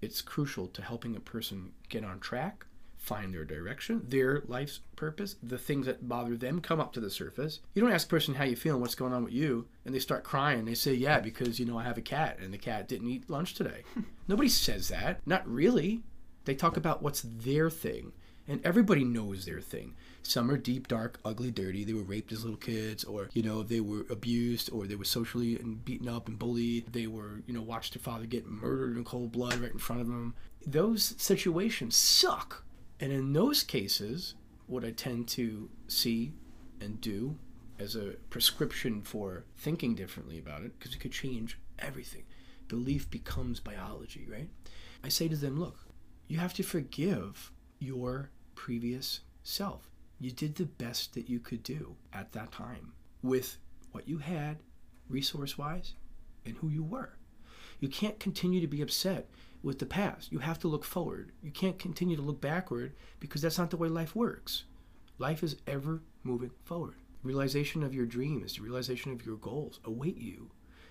it's 0.00 0.20
crucial 0.20 0.66
to 0.68 0.82
helping 0.82 1.14
a 1.14 1.20
person 1.20 1.72
get 1.88 2.04
on 2.04 2.18
track 2.18 2.66
find 3.02 3.34
their 3.34 3.44
direction, 3.44 4.00
their 4.08 4.44
life's 4.46 4.78
purpose, 4.94 5.34
the 5.42 5.58
things 5.58 5.86
that 5.86 6.08
bother 6.08 6.36
them 6.36 6.60
come 6.60 6.80
up 6.80 6.92
to 6.92 7.00
the 7.00 7.10
surface. 7.10 7.58
You 7.74 7.82
don't 7.82 7.90
ask 7.90 8.06
a 8.06 8.10
person 8.10 8.34
how 8.34 8.44
you 8.44 8.54
feel 8.54 8.74
and 8.74 8.80
what's 8.80 8.94
going 8.94 9.12
on 9.12 9.24
with 9.24 9.32
you, 9.32 9.66
and 9.84 9.92
they 9.92 9.98
start 9.98 10.22
crying. 10.22 10.64
They 10.64 10.74
say, 10.74 10.94
"Yeah, 10.94 11.18
because 11.18 11.58
you 11.58 11.66
know 11.66 11.76
I 11.76 11.82
have 11.82 11.98
a 11.98 12.02
cat 12.02 12.38
and 12.38 12.54
the 12.54 12.58
cat 12.58 12.86
didn't 12.86 13.08
eat 13.08 13.28
lunch 13.28 13.54
today." 13.54 13.82
Nobody 14.28 14.48
says 14.48 14.88
that. 14.88 15.20
Not 15.26 15.46
really. 15.48 16.02
They 16.44 16.54
talk 16.54 16.76
about 16.76 17.02
what's 17.02 17.22
their 17.22 17.70
thing, 17.70 18.12
and 18.46 18.64
everybody 18.64 19.02
knows 19.02 19.44
their 19.44 19.60
thing. 19.60 19.94
Some 20.22 20.48
are 20.48 20.56
deep, 20.56 20.86
dark, 20.86 21.18
ugly, 21.24 21.50
dirty. 21.50 21.82
They 21.82 21.94
were 21.94 22.02
raped 22.02 22.30
as 22.30 22.44
little 22.44 22.56
kids, 22.56 23.02
or 23.02 23.30
you 23.32 23.42
know 23.42 23.64
they 23.64 23.80
were 23.80 24.06
abused, 24.10 24.70
or 24.72 24.86
they 24.86 24.94
were 24.94 25.04
socially 25.04 25.58
and 25.58 25.84
beaten 25.84 26.08
up 26.08 26.28
and 26.28 26.38
bullied. 26.38 26.92
They 26.92 27.08
were 27.08 27.42
you 27.48 27.54
know 27.54 27.62
watched 27.62 27.94
their 27.94 28.02
father 28.02 28.26
get 28.26 28.46
murdered 28.46 28.96
in 28.96 29.02
cold 29.02 29.32
blood 29.32 29.56
right 29.56 29.72
in 29.72 29.78
front 29.78 30.02
of 30.02 30.06
them. 30.06 30.34
Those 30.64 31.16
situations 31.18 31.96
suck 31.96 32.62
and 33.02 33.12
in 33.12 33.32
those 33.32 33.64
cases, 33.64 34.36
what 34.68 34.84
I 34.84 34.92
tend 34.92 35.26
to 35.28 35.68
see 35.88 36.32
and 36.80 37.00
do 37.00 37.36
as 37.78 37.96
a 37.96 38.14
prescription 38.30 39.02
for 39.02 39.44
thinking 39.58 39.96
differently 39.96 40.38
about 40.38 40.62
it, 40.62 40.78
because 40.78 40.94
it 40.94 41.00
could 41.00 41.10
change 41.10 41.58
everything. 41.80 42.22
Belief 42.68 43.10
becomes 43.10 43.58
biology, 43.58 44.26
right? 44.30 44.48
I 45.02 45.08
say 45.08 45.26
to 45.26 45.34
them, 45.34 45.58
look, 45.58 45.80
you 46.28 46.38
have 46.38 46.54
to 46.54 46.62
forgive 46.62 47.50
your 47.80 48.30
previous 48.54 49.20
self. 49.42 49.90
You 50.20 50.30
did 50.30 50.54
the 50.54 50.66
best 50.66 51.12
that 51.14 51.28
you 51.28 51.40
could 51.40 51.64
do 51.64 51.96
at 52.12 52.30
that 52.32 52.52
time 52.52 52.92
with 53.20 53.58
what 53.90 54.06
you 54.06 54.18
had, 54.18 54.58
resource 55.08 55.58
wise, 55.58 55.94
and 56.46 56.56
who 56.58 56.68
you 56.68 56.84
were. 56.84 57.16
You 57.80 57.88
can't 57.88 58.20
continue 58.20 58.60
to 58.60 58.68
be 58.68 58.80
upset 58.80 59.28
with 59.62 59.78
the 59.78 59.86
past. 59.86 60.32
You 60.32 60.38
have 60.40 60.58
to 60.60 60.68
look 60.68 60.84
forward. 60.84 61.32
You 61.42 61.50
can't 61.50 61.78
continue 61.78 62.16
to 62.16 62.22
look 62.22 62.40
backward 62.40 62.94
because 63.20 63.42
that's 63.42 63.58
not 63.58 63.70
the 63.70 63.76
way 63.76 63.88
life 63.88 64.16
works. 64.16 64.64
Life 65.18 65.42
is 65.42 65.56
ever 65.66 66.02
moving 66.22 66.50
forward. 66.64 66.96
Realization 67.22 67.82
of 67.82 67.94
your 67.94 68.06
dreams, 68.06 68.56
the 68.56 68.62
realization 68.62 69.12
of 69.12 69.24
your 69.24 69.36
goals 69.36 69.78
await 69.84 70.16
you. 70.16 70.50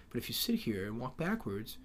But 0.10 0.20
if 0.20 0.30
you 0.30 0.34
sit 0.34 0.56
here 0.56 0.86
and 0.86 1.00
walk 1.00 1.18
backwards, 1.18 1.78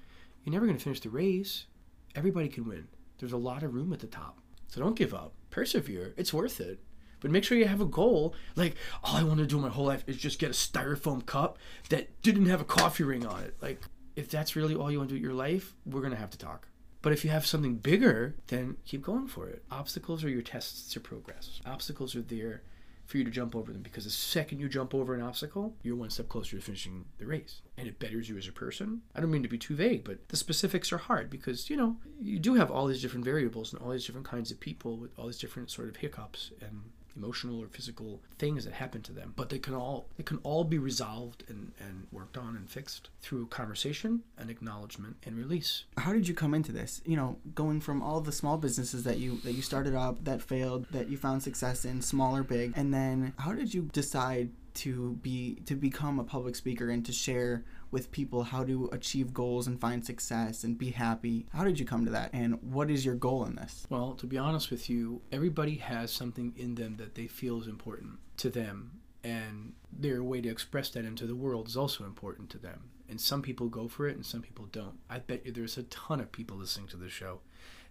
you're 0.44 0.52
never 0.52 0.66
going 0.66 0.78
to 0.78 0.82
finish 0.82 1.00
the 1.00 1.10
race. 1.10 1.66
Everybody 2.14 2.48
can 2.48 2.68
win. 2.68 2.88
There's 3.18 3.32
a 3.32 3.36
lot 3.36 3.62
of 3.62 3.74
room 3.74 3.92
at 3.92 4.00
the 4.00 4.06
top. 4.06 4.38
So 4.68 4.80
don't 4.80 4.96
give 4.96 5.14
up. 5.14 5.34
Persevere. 5.50 6.14
It's 6.16 6.32
worth 6.32 6.60
it. 6.60 6.80
But 7.20 7.30
make 7.30 7.44
sure 7.44 7.56
you 7.56 7.66
have 7.66 7.80
a 7.80 7.86
goal. 7.86 8.34
Like, 8.56 8.76
all 9.02 9.16
I 9.16 9.22
want 9.22 9.38
to 9.38 9.46
do 9.46 9.58
my 9.58 9.68
whole 9.68 9.86
life 9.86 10.04
is 10.06 10.16
just 10.16 10.38
get 10.38 10.50
a 10.50 10.52
styrofoam 10.52 11.24
cup 11.24 11.58
that 11.88 12.20
didn't 12.22 12.46
have 12.46 12.60
a 12.60 12.64
coffee 12.64 13.04
ring 13.04 13.26
on 13.26 13.42
it. 13.42 13.56
Like, 13.60 13.80
if 14.16 14.28
that's 14.28 14.54
really 14.54 14.74
all 14.74 14.90
you 14.90 14.98
want 14.98 15.08
to 15.08 15.14
do 15.14 15.20
with 15.20 15.24
your 15.24 15.34
life, 15.34 15.74
we're 15.84 16.00
going 16.00 16.12
to 16.12 16.18
have 16.18 16.30
to 16.30 16.38
talk. 16.38 16.68
But 17.06 17.12
if 17.12 17.24
you 17.24 17.30
have 17.30 17.46
something 17.46 17.76
bigger, 17.76 18.34
then 18.48 18.78
keep 18.84 19.00
going 19.00 19.28
for 19.28 19.48
it. 19.48 19.62
Obstacles 19.70 20.24
are 20.24 20.28
your 20.28 20.42
tests 20.42 20.92
to 20.92 20.98
progress. 20.98 21.60
Obstacles 21.64 22.16
are 22.16 22.20
there 22.20 22.62
for 23.04 23.18
you 23.18 23.22
to 23.22 23.30
jump 23.30 23.54
over 23.54 23.72
them 23.72 23.82
because 23.82 24.02
the 24.02 24.10
second 24.10 24.58
you 24.58 24.68
jump 24.68 24.92
over 24.92 25.14
an 25.14 25.22
obstacle, 25.22 25.76
you're 25.84 25.94
one 25.94 26.10
step 26.10 26.28
closer 26.28 26.56
to 26.56 26.60
finishing 26.60 27.04
the 27.18 27.26
race. 27.26 27.62
And 27.78 27.86
it 27.86 28.00
betters 28.00 28.28
you 28.28 28.36
as 28.36 28.48
a 28.48 28.52
person. 28.52 29.02
I 29.14 29.20
don't 29.20 29.30
mean 29.30 29.44
to 29.44 29.48
be 29.48 29.56
too 29.56 29.76
vague, 29.76 30.02
but 30.02 30.30
the 30.30 30.36
specifics 30.36 30.92
are 30.92 30.98
hard 30.98 31.30
because, 31.30 31.70
you 31.70 31.76
know, 31.76 31.96
you 32.20 32.40
do 32.40 32.54
have 32.54 32.72
all 32.72 32.88
these 32.88 33.02
different 33.02 33.24
variables 33.24 33.72
and 33.72 33.80
all 33.80 33.90
these 33.90 34.04
different 34.04 34.26
kinds 34.26 34.50
of 34.50 34.58
people 34.58 34.96
with 34.96 35.16
all 35.16 35.26
these 35.26 35.38
different 35.38 35.70
sort 35.70 35.88
of 35.88 35.94
hiccups 35.94 36.50
and 36.60 36.90
emotional 37.16 37.60
or 37.60 37.68
physical 37.68 38.20
things 38.38 38.64
that 38.64 38.74
happen 38.74 39.02
to 39.02 39.12
them 39.12 39.32
but 39.36 39.48
they 39.48 39.58
can 39.58 39.74
all 39.74 40.06
they 40.16 40.22
can 40.22 40.38
all 40.42 40.64
be 40.64 40.78
resolved 40.78 41.44
and, 41.48 41.72
and 41.80 42.06
worked 42.12 42.36
on 42.36 42.56
and 42.56 42.68
fixed 42.68 43.10
through 43.20 43.46
conversation 43.46 44.22
and 44.38 44.50
acknowledgement 44.50 45.16
and 45.24 45.36
release. 45.36 45.84
How 45.96 46.12
did 46.12 46.28
you 46.28 46.34
come 46.34 46.54
into 46.54 46.72
this? 46.72 47.00
You 47.04 47.16
know 47.16 47.38
going 47.54 47.80
from 47.80 48.02
all 48.02 48.20
the 48.20 48.32
small 48.32 48.58
businesses 48.58 49.04
that 49.04 49.18
you 49.18 49.38
that 49.38 49.52
you 49.52 49.62
started 49.62 49.94
up 49.94 50.24
that 50.24 50.42
failed 50.42 50.86
that 50.90 51.08
you 51.08 51.16
found 51.16 51.42
success 51.42 51.84
in 51.84 52.02
small 52.02 52.36
or 52.36 52.42
big 52.42 52.72
and 52.76 52.92
then 52.92 53.32
how 53.38 53.52
did 53.52 53.72
you 53.72 53.82
decide 53.92 54.50
to 54.74 55.12
be 55.22 55.56
to 55.64 55.74
become 55.74 56.18
a 56.18 56.24
public 56.24 56.54
speaker 56.54 56.90
and 56.90 57.04
to 57.06 57.12
share 57.12 57.64
with 57.90 58.10
people 58.10 58.42
how 58.44 58.64
to 58.64 58.88
achieve 58.92 59.32
goals 59.32 59.66
and 59.66 59.80
find 59.80 60.04
success 60.04 60.64
and 60.64 60.78
be 60.78 60.90
happy. 60.90 61.46
How 61.52 61.64
did 61.64 61.78
you 61.78 61.86
come 61.86 62.04
to 62.04 62.10
that? 62.10 62.30
And 62.32 62.62
what 62.62 62.90
is 62.90 63.04
your 63.04 63.14
goal 63.14 63.44
in 63.44 63.56
this? 63.56 63.86
Well, 63.88 64.14
to 64.14 64.26
be 64.26 64.38
honest 64.38 64.70
with 64.70 64.90
you, 64.90 65.22
everybody 65.32 65.76
has 65.76 66.12
something 66.12 66.52
in 66.56 66.74
them 66.74 66.96
that 66.96 67.14
they 67.14 67.26
feel 67.26 67.60
is 67.60 67.66
important 67.66 68.18
to 68.38 68.50
them. 68.50 69.00
And 69.24 69.72
their 69.92 70.22
way 70.22 70.40
to 70.40 70.48
express 70.48 70.90
that 70.90 71.04
into 71.04 71.26
the 71.26 71.34
world 71.34 71.68
is 71.68 71.76
also 71.76 72.04
important 72.04 72.50
to 72.50 72.58
them. 72.58 72.90
And 73.08 73.20
some 73.20 73.42
people 73.42 73.68
go 73.68 73.88
for 73.88 74.08
it 74.08 74.16
and 74.16 74.26
some 74.26 74.42
people 74.42 74.66
don't. 74.66 74.98
I 75.08 75.18
bet 75.18 75.46
you 75.46 75.52
there's 75.52 75.78
a 75.78 75.84
ton 75.84 76.20
of 76.20 76.32
people 76.32 76.56
listening 76.56 76.88
to 76.88 76.96
the 76.96 77.08
show 77.08 77.40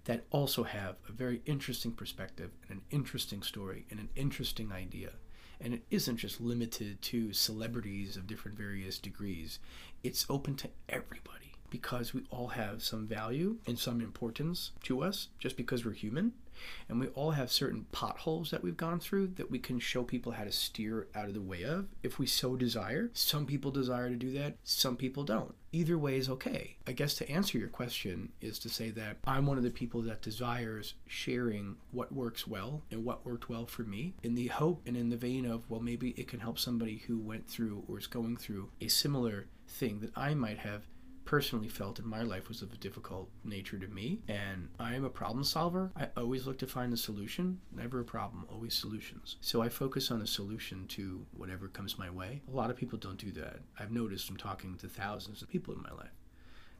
that 0.06 0.26
also 0.30 0.64
have 0.64 0.96
a 1.10 1.12
very 1.12 1.42
interesting 1.46 1.92
perspective 1.92 2.52
and 2.70 2.80
an 2.80 2.86
interesting 2.92 3.42
story 3.42 3.86
and 3.90 4.00
an 4.00 4.10
interesting 4.16 4.72
idea 4.72 5.12
and 5.62 5.74
it 5.74 5.84
isn't 5.92 6.18
just 6.18 6.42
limited 6.42 7.02
to 7.04 7.34
celebrities 7.34 8.18
of 8.18 8.28
different 8.28 8.58
various 8.58 8.98
degrees. 8.98 9.60
It's 10.04 10.26
open 10.30 10.56
to 10.58 10.70
everybody 10.90 11.54
because 11.70 12.14
we 12.14 12.24
all 12.30 12.50
have 12.50 12.82
some 12.84 13.08
value 13.08 13.58
and 13.66 13.78
some 13.78 14.02
importance 14.02 14.72
to 14.84 15.04
us 15.04 15.30
just 15.40 15.58
because 15.58 15.86
we're 15.86 15.92
human. 15.94 16.34
And 16.90 17.00
we 17.00 17.08
all 17.08 17.32
have 17.32 17.52
certain 17.52 17.86
potholes 17.92 18.52
that 18.52 18.64
we've 18.64 18.78
gone 18.78 19.00
through 19.00 19.28
that 19.36 19.52
we 19.52 19.60
can 19.60 19.80
show 19.80 20.04
people 20.04 20.34
how 20.34 20.44
to 20.44 20.52
steer 20.52 21.08
out 21.16 21.28
of 21.28 21.34
the 21.34 21.42
way 21.42 21.64
of 21.64 21.88
if 22.04 22.20
we 22.20 22.26
so 22.28 22.56
desire. 22.56 23.10
Some 23.14 23.46
people 23.46 23.72
desire 23.72 24.10
to 24.10 24.16
do 24.16 24.32
that, 24.34 24.58
some 24.64 24.96
people 24.96 25.24
don't. 25.24 25.56
Either 25.72 25.98
way 25.98 26.16
is 26.16 26.30
okay. 26.30 26.78
I 26.88 26.94
guess 26.94 27.16
to 27.16 27.30
answer 27.30 27.58
your 27.58 27.68
question 27.68 28.32
is 28.40 28.60
to 28.60 28.70
say 28.70 28.92
that 28.92 29.18
I'm 29.26 29.46
one 29.46 29.58
of 29.58 29.64
the 29.64 29.70
people 29.70 30.02
that 30.04 30.22
desires 30.22 30.94
sharing 31.06 31.76
what 31.92 32.14
works 32.14 32.48
well 32.48 32.84
and 32.92 33.04
what 33.04 33.26
worked 33.26 33.50
well 33.50 33.66
for 33.66 33.84
me 33.84 34.14
in 34.24 34.36
the 34.36 34.48
hope 34.48 34.82
and 34.86 34.96
in 34.96 35.10
the 35.10 35.18
vein 35.18 35.46
of, 35.46 35.70
well, 35.70 35.82
maybe 35.82 36.12
it 36.12 36.30
can 36.30 36.40
help 36.40 36.60
somebody 36.60 37.04
who 37.08 37.18
went 37.18 37.50
through 37.50 37.84
or 37.90 37.98
is 37.98 38.08
going 38.08 38.38
through 38.38 38.70
a 38.80 38.88
similar 38.88 39.48
thing 39.68 40.00
that 40.00 40.12
I 40.16 40.34
might 40.34 40.60
have 40.60 40.84
personally 41.26 41.68
felt 41.68 42.00
in 42.00 42.08
my 42.08 42.22
life 42.22 42.48
was 42.48 42.62
of 42.62 42.72
a 42.72 42.78
difficult 42.78 43.30
nature 43.44 43.78
to 43.78 43.88
me. 43.88 44.22
And 44.28 44.70
I 44.80 44.94
am 44.96 45.04
a 45.04 45.10
problem 45.10 45.44
solver. 45.44 45.92
I 45.96 46.08
always 46.16 46.46
look 46.46 46.60
to 46.60 46.68
find 46.68 46.94
the 46.94 46.98
solution, 46.98 47.60
never 47.76 48.00
a 48.00 48.06
problem, 48.06 48.46
always 48.48 48.76
solutions. 48.76 49.36
So 49.42 49.62
I 49.62 49.70
focus 49.70 50.12
on 50.12 50.22
a 50.22 50.28
solution 50.28 50.88
to 50.90 51.26
whatever 51.36 51.68
comes 51.68 51.98
my 51.98 52.10
way. 52.10 52.42
A 52.48 52.56
lot 52.56 52.70
of 52.70 52.78
people 52.78 52.98
don't 52.98 53.18
do 53.18 53.32
that. 53.34 53.60
I've 53.80 53.92
noticed 53.92 54.28
from 54.28 54.38
talking 54.38 54.78
to 54.78 54.88
thousands 54.88 55.42
of 55.42 55.50
people 55.50 55.74
in 55.74 55.82
my 55.82 55.92
life 55.92 56.14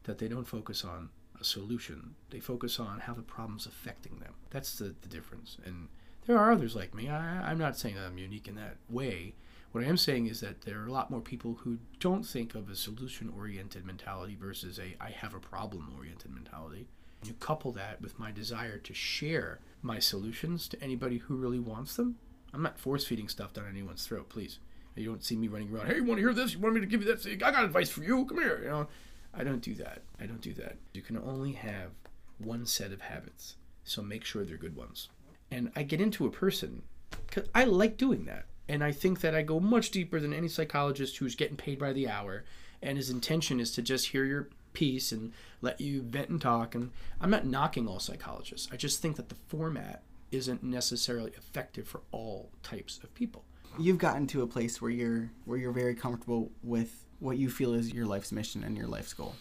that 0.04 0.18
they 0.18 0.28
don't 0.28 0.46
focus 0.46 0.84
on 0.84 1.10
a 1.40 1.44
solution, 1.44 2.14
they 2.30 2.40
focus 2.40 2.78
on 2.80 3.00
how 3.00 3.12
the 3.12 3.22
problem's 3.22 3.66
affecting 3.66 4.20
them. 4.20 4.32
That's 4.50 4.78
the, 4.78 4.94
the 5.02 5.08
difference. 5.08 5.58
And 5.66 5.88
there 6.26 6.38
are 6.38 6.52
others 6.52 6.74
like 6.74 6.94
me. 6.94 7.08
I, 7.08 7.50
I'm 7.50 7.58
not 7.58 7.76
saying 7.76 7.96
that 7.96 8.06
I'm 8.06 8.16
unique 8.16 8.48
in 8.48 8.54
that 8.54 8.76
way 8.88 9.34
what 9.76 9.84
I 9.84 9.88
am 9.88 9.98
saying 9.98 10.28
is 10.28 10.40
that 10.40 10.62
there 10.62 10.80
are 10.80 10.86
a 10.86 10.90
lot 10.90 11.10
more 11.10 11.20
people 11.20 11.58
who 11.62 11.76
don't 12.00 12.24
think 12.24 12.54
of 12.54 12.70
a 12.70 12.74
solution 12.74 13.30
oriented 13.36 13.84
mentality 13.84 14.34
versus 14.34 14.78
a 14.78 14.96
I 14.98 15.10
have 15.10 15.34
a 15.34 15.38
problem 15.38 15.92
oriented 15.98 16.30
mentality. 16.30 16.86
You 17.22 17.34
couple 17.34 17.72
that 17.72 18.00
with 18.00 18.18
my 18.18 18.32
desire 18.32 18.78
to 18.78 18.94
share 18.94 19.60
my 19.82 19.98
solutions 19.98 20.66
to 20.68 20.82
anybody 20.82 21.18
who 21.18 21.36
really 21.36 21.58
wants 21.58 21.94
them. 21.94 22.16
I'm 22.54 22.62
not 22.62 22.78
force 22.78 23.04
feeding 23.04 23.28
stuff 23.28 23.52
down 23.52 23.66
anyone's 23.68 24.06
throat, 24.06 24.30
please. 24.30 24.60
You 24.94 25.04
don't 25.04 25.22
see 25.22 25.36
me 25.36 25.46
running 25.46 25.70
around, 25.70 25.88
hey, 25.88 25.96
you 25.96 26.04
want 26.04 26.20
to 26.20 26.22
hear 26.22 26.32
this? 26.32 26.54
You 26.54 26.60
want 26.60 26.74
me 26.74 26.80
to 26.80 26.86
give 26.86 27.02
you 27.02 27.14
that? 27.14 27.26
I 27.26 27.34
got 27.34 27.62
advice 27.62 27.90
for 27.90 28.02
you. 28.02 28.24
Come 28.24 28.38
here. 28.38 28.60
You 28.62 28.70
know, 28.70 28.88
I 29.34 29.44
don't 29.44 29.60
do 29.60 29.74
that. 29.74 30.04
I 30.18 30.24
don't 30.24 30.40
do 30.40 30.54
that. 30.54 30.78
You 30.94 31.02
can 31.02 31.18
only 31.18 31.52
have 31.52 31.90
one 32.38 32.64
set 32.64 32.92
of 32.92 33.02
habits, 33.02 33.56
so 33.84 34.00
make 34.00 34.24
sure 34.24 34.42
they're 34.42 34.56
good 34.56 34.74
ones. 34.74 35.10
And 35.50 35.70
I 35.76 35.82
get 35.82 36.00
into 36.00 36.24
a 36.24 36.30
person 36.30 36.80
because 37.26 37.46
I 37.54 37.64
like 37.64 37.98
doing 37.98 38.24
that. 38.24 38.46
And 38.68 38.82
I 38.82 38.92
think 38.92 39.20
that 39.20 39.34
I 39.34 39.42
go 39.42 39.60
much 39.60 39.90
deeper 39.90 40.20
than 40.20 40.32
any 40.32 40.48
psychologist 40.48 41.18
who's 41.18 41.36
getting 41.36 41.56
paid 41.56 41.78
by 41.78 41.92
the 41.92 42.08
hour 42.08 42.44
and 42.82 42.98
his 42.98 43.10
intention 43.10 43.60
is 43.60 43.72
to 43.72 43.82
just 43.82 44.08
hear 44.08 44.24
your 44.24 44.48
piece 44.72 45.12
and 45.12 45.32
let 45.62 45.80
you 45.80 46.02
vent 46.02 46.28
and 46.28 46.40
talk. 46.40 46.74
And 46.74 46.90
I'm 47.20 47.30
not 47.30 47.46
knocking 47.46 47.88
all 47.88 47.98
psychologists. 47.98 48.68
I 48.72 48.76
just 48.76 49.00
think 49.00 49.16
that 49.16 49.28
the 49.28 49.34
format 49.34 50.02
isn't 50.30 50.62
necessarily 50.62 51.32
effective 51.36 51.88
for 51.88 52.02
all 52.12 52.50
types 52.62 53.00
of 53.02 53.14
people. 53.14 53.44
You've 53.78 53.98
gotten 53.98 54.26
to 54.28 54.42
a 54.42 54.46
place 54.46 54.80
where 54.80 54.90
you're 54.90 55.30
where 55.44 55.58
you're 55.58 55.72
very 55.72 55.94
comfortable 55.94 56.50
with 56.62 57.04
what 57.18 57.38
you 57.38 57.50
feel 57.50 57.74
is 57.74 57.92
your 57.92 58.06
life's 58.06 58.32
mission 58.32 58.64
and 58.64 58.76
your 58.76 58.86
life's 58.86 59.12
goal. 59.12 59.34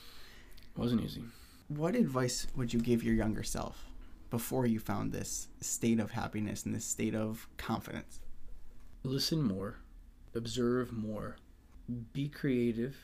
It 0.76 0.80
wasn't 0.80 1.04
easy. 1.04 1.24
What 1.68 1.96
advice 1.96 2.48
would 2.56 2.74
you 2.74 2.80
give 2.80 3.04
your 3.04 3.16
younger 3.16 3.44
self 3.44 3.86
before 4.30 4.66
you 4.66 4.80
found 4.80 5.12
this 5.12 5.48
state 5.62 6.00
of 6.00 6.12
happiness 6.12 6.66
and 6.66 6.76
this 6.76 6.86
state 6.86 7.16
of 7.16 7.48
confidence? 7.58 8.20
Listen 9.06 9.42
more, 9.42 9.78
observe 10.34 10.92
more, 10.92 11.38
be 12.14 12.28
creative 12.28 12.96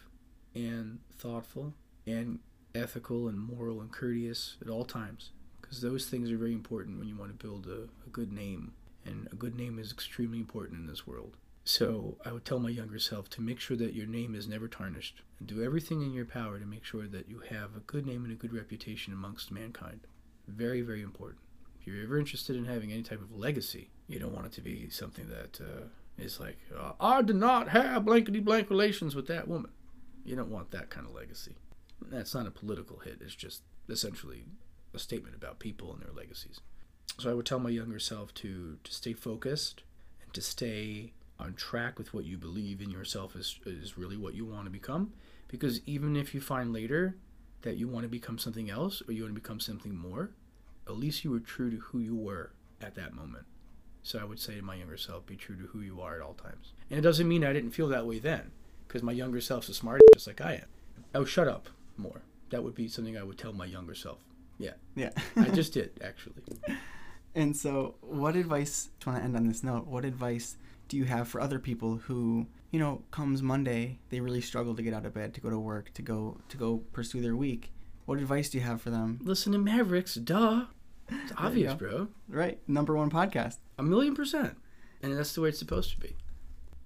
and 0.55 0.99
thoughtful 1.17 1.73
and 2.05 2.39
ethical 2.73 3.27
and 3.27 3.39
moral 3.39 3.81
and 3.81 3.91
courteous 3.91 4.57
at 4.61 4.69
all 4.69 4.85
times 4.85 5.31
because 5.61 5.81
those 5.81 6.07
things 6.07 6.31
are 6.31 6.37
very 6.37 6.53
important 6.53 6.99
when 6.99 7.07
you 7.07 7.15
want 7.15 7.31
to 7.31 7.45
build 7.45 7.67
a, 7.67 7.87
a, 8.05 8.09
good 8.11 8.31
name 8.31 8.73
and 9.05 9.27
a 9.31 9.35
good 9.35 9.55
name 9.55 9.79
is 9.79 9.91
extremely 9.91 10.39
important 10.39 10.79
in 10.79 10.87
this 10.87 11.05
world. 11.05 11.37
So 11.63 12.17
i 12.25 12.31
would 12.31 12.43
tell 12.43 12.59
my 12.59 12.69
younger 12.69 12.97
self 12.97 13.29
to 13.31 13.41
make 13.41 13.59
sure 13.59 13.77
that 13.77 13.93
your 13.93 14.07
name 14.07 14.33
is 14.33 14.47
never 14.47 14.67
tarnished 14.67 15.21
and 15.39 15.47
do 15.47 15.63
everything 15.63 16.01
in 16.01 16.11
your 16.11 16.25
power 16.25 16.59
to 16.59 16.65
make 16.65 16.83
sure 16.83 17.07
that 17.07 17.29
you 17.29 17.39
have 17.49 17.75
a 17.75 17.81
good 17.81 18.05
name 18.05 18.23
and 18.23 18.33
a 18.33 18.35
good 18.35 18.53
reputation 18.53 19.13
amongst 19.13 19.51
mankind. 19.51 20.01
Very 20.47 20.81
very 20.81 21.03
important. 21.03 21.39
If 21.79 21.87
you're 21.87 22.03
ever 22.03 22.17
interested 22.17 22.55
in 22.55 22.65
having 22.65 22.91
any 22.91 23.03
type 23.03 23.21
of 23.21 23.35
legacy 23.35 23.89
you 24.11 24.19
don't 24.19 24.33
want 24.33 24.47
it 24.47 24.51
to 24.53 24.61
be 24.61 24.89
something 24.89 25.27
that 25.29 25.59
uh, 25.61 25.83
is 26.17 26.39
like, 26.39 26.57
uh, 26.77 26.91
I 26.99 27.21
did 27.21 27.35
not 27.35 27.69
have 27.69 28.05
blankety 28.05 28.39
blank 28.39 28.69
relations 28.69 29.15
with 29.15 29.27
that 29.27 29.47
woman. 29.47 29.71
You 30.23 30.35
don't 30.35 30.51
want 30.51 30.71
that 30.71 30.89
kind 30.89 31.07
of 31.07 31.13
legacy. 31.13 31.55
That's 32.01 32.33
not 32.33 32.47
a 32.47 32.51
political 32.51 32.99
hit. 32.99 33.19
It's 33.21 33.35
just 33.35 33.61
essentially 33.89 34.43
a 34.93 34.99
statement 34.99 35.35
about 35.35 35.59
people 35.59 35.93
and 35.93 36.01
their 36.01 36.13
legacies. 36.13 36.59
So 37.17 37.29
I 37.29 37.33
would 37.33 37.45
tell 37.45 37.59
my 37.59 37.69
younger 37.69 37.99
self 37.99 38.33
to 38.35 38.77
to 38.83 38.93
stay 38.93 39.13
focused 39.13 39.83
and 40.23 40.33
to 40.33 40.41
stay 40.41 41.13
on 41.39 41.53
track 41.53 41.97
with 41.97 42.13
what 42.13 42.25
you 42.25 42.37
believe 42.37 42.81
in 42.81 42.89
yourself 42.89 43.35
is 43.35 43.59
is 43.65 43.97
really 43.97 44.17
what 44.17 44.33
you 44.33 44.45
want 44.45 44.65
to 44.65 44.71
become. 44.71 45.13
Because 45.47 45.81
even 45.85 46.15
if 46.15 46.33
you 46.33 46.41
find 46.41 46.71
later 46.71 47.17
that 47.63 47.77
you 47.77 47.87
want 47.87 48.03
to 48.03 48.09
become 48.09 48.37
something 48.37 48.69
else 48.69 49.01
or 49.07 49.11
you 49.11 49.23
want 49.23 49.35
to 49.35 49.41
become 49.41 49.59
something 49.59 49.95
more, 49.95 50.31
at 50.87 50.97
least 50.97 51.23
you 51.23 51.31
were 51.31 51.39
true 51.39 51.69
to 51.69 51.77
who 51.77 51.99
you 51.99 52.15
were 52.15 52.51
at 52.79 52.95
that 52.95 53.13
moment. 53.13 53.45
So 54.03 54.19
I 54.19 54.23
would 54.23 54.39
say 54.39 54.55
to 54.55 54.61
my 54.61 54.75
younger 54.75 54.97
self, 54.97 55.25
be 55.25 55.35
true 55.35 55.55
to 55.55 55.67
who 55.67 55.81
you 55.81 56.01
are 56.01 56.15
at 56.15 56.21
all 56.21 56.33
times. 56.33 56.73
And 56.89 56.97
it 56.97 57.03
doesn't 57.03 57.27
mean 57.27 57.43
I 57.43 57.53
didn't 57.53 57.71
feel 57.71 57.87
that 57.89 58.05
way 58.07 58.19
then, 58.19 58.51
because 58.87 59.03
my 59.03 59.11
younger 59.11 59.41
self's 59.41 59.69
a 59.69 59.73
smart 59.73 60.01
just 60.13 60.27
like 60.27 60.41
I 60.41 60.53
am. 60.53 60.65
Oh, 61.13 61.25
shut 61.25 61.47
up 61.47 61.69
more. 61.97 62.21
That 62.49 62.63
would 62.63 62.75
be 62.75 62.87
something 62.87 63.17
I 63.17 63.23
would 63.23 63.37
tell 63.37 63.53
my 63.53 63.65
younger 63.65 63.95
self. 63.95 64.19
Yeah. 64.57 64.73
Yeah. 64.95 65.11
I 65.35 65.49
just 65.53 65.73
did, 65.73 65.91
actually. 66.03 66.43
And 67.35 67.55
so, 67.55 67.95
what 68.01 68.35
advice, 68.35 68.89
I 69.05 69.09
want 69.09 69.21
to 69.21 69.25
end 69.25 69.35
on 69.37 69.47
this 69.47 69.63
note, 69.63 69.87
what 69.87 70.03
advice 70.03 70.57
do 70.89 70.97
you 70.97 71.05
have 71.05 71.27
for 71.27 71.39
other 71.39 71.59
people 71.59 71.97
who, 71.97 72.47
you 72.71 72.79
know, 72.79 73.03
comes 73.11 73.41
Monday, 73.41 73.99
they 74.09 74.19
really 74.19 74.41
struggle 74.41 74.75
to 74.75 74.81
get 74.81 74.93
out 74.93 75.05
of 75.05 75.13
bed, 75.13 75.33
to 75.35 75.41
go 75.41 75.49
to 75.49 75.59
work, 75.59 75.93
to 75.93 76.01
go 76.01 76.37
to 76.49 76.57
go 76.57 76.83
pursue 76.91 77.21
their 77.21 77.35
week? 77.35 77.71
What 78.05 78.19
advice 78.19 78.49
do 78.49 78.57
you 78.57 78.63
have 78.63 78.81
for 78.81 78.89
them? 78.89 79.19
Listen 79.23 79.53
to 79.53 79.57
Mavericks, 79.57 80.15
duh. 80.15 80.65
It's 81.11 81.33
obvious, 81.37 81.73
bro. 81.73 82.07
Right. 82.27 82.59
Number 82.67 82.95
one 82.95 83.11
podcast. 83.11 83.57
A 83.77 83.83
million 83.83 84.15
percent. 84.15 84.57
And 85.03 85.17
that's 85.17 85.33
the 85.33 85.41
way 85.41 85.49
it's 85.49 85.59
supposed 85.59 85.91
to 85.91 85.99
be. 85.99 86.15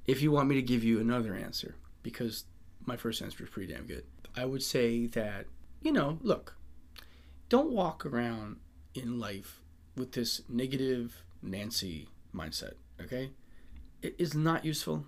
If 0.08 0.22
you 0.22 0.32
want 0.32 0.50
me 0.50 0.56
to 0.56 0.62
give 0.62 0.84
you 0.84 1.00
another 1.00 1.36
answer, 1.36 1.76
because 2.04 2.46
my 2.86 2.96
first 2.96 3.22
answer 3.22 3.44
was 3.44 3.50
pretty 3.50 3.74
damn 3.74 3.86
good, 3.86 4.06
I 4.36 4.46
would 4.46 4.64
say 4.64 5.08
that, 5.08 5.46
you 5.82 5.92
know, 5.92 6.20
look, 6.22 6.56
don't 7.50 7.72
walk 7.72 8.06
around 8.06 8.58
in 8.94 9.20
life 9.20 9.62
with 9.96 10.12
this 10.14 10.42
negative 10.50 11.24
Nancy 11.42 12.10
mindset, 12.34 12.74
okay? 13.02 13.32
It 14.02 14.16
is 14.18 14.34
not 14.34 14.66
useful. 14.66 15.06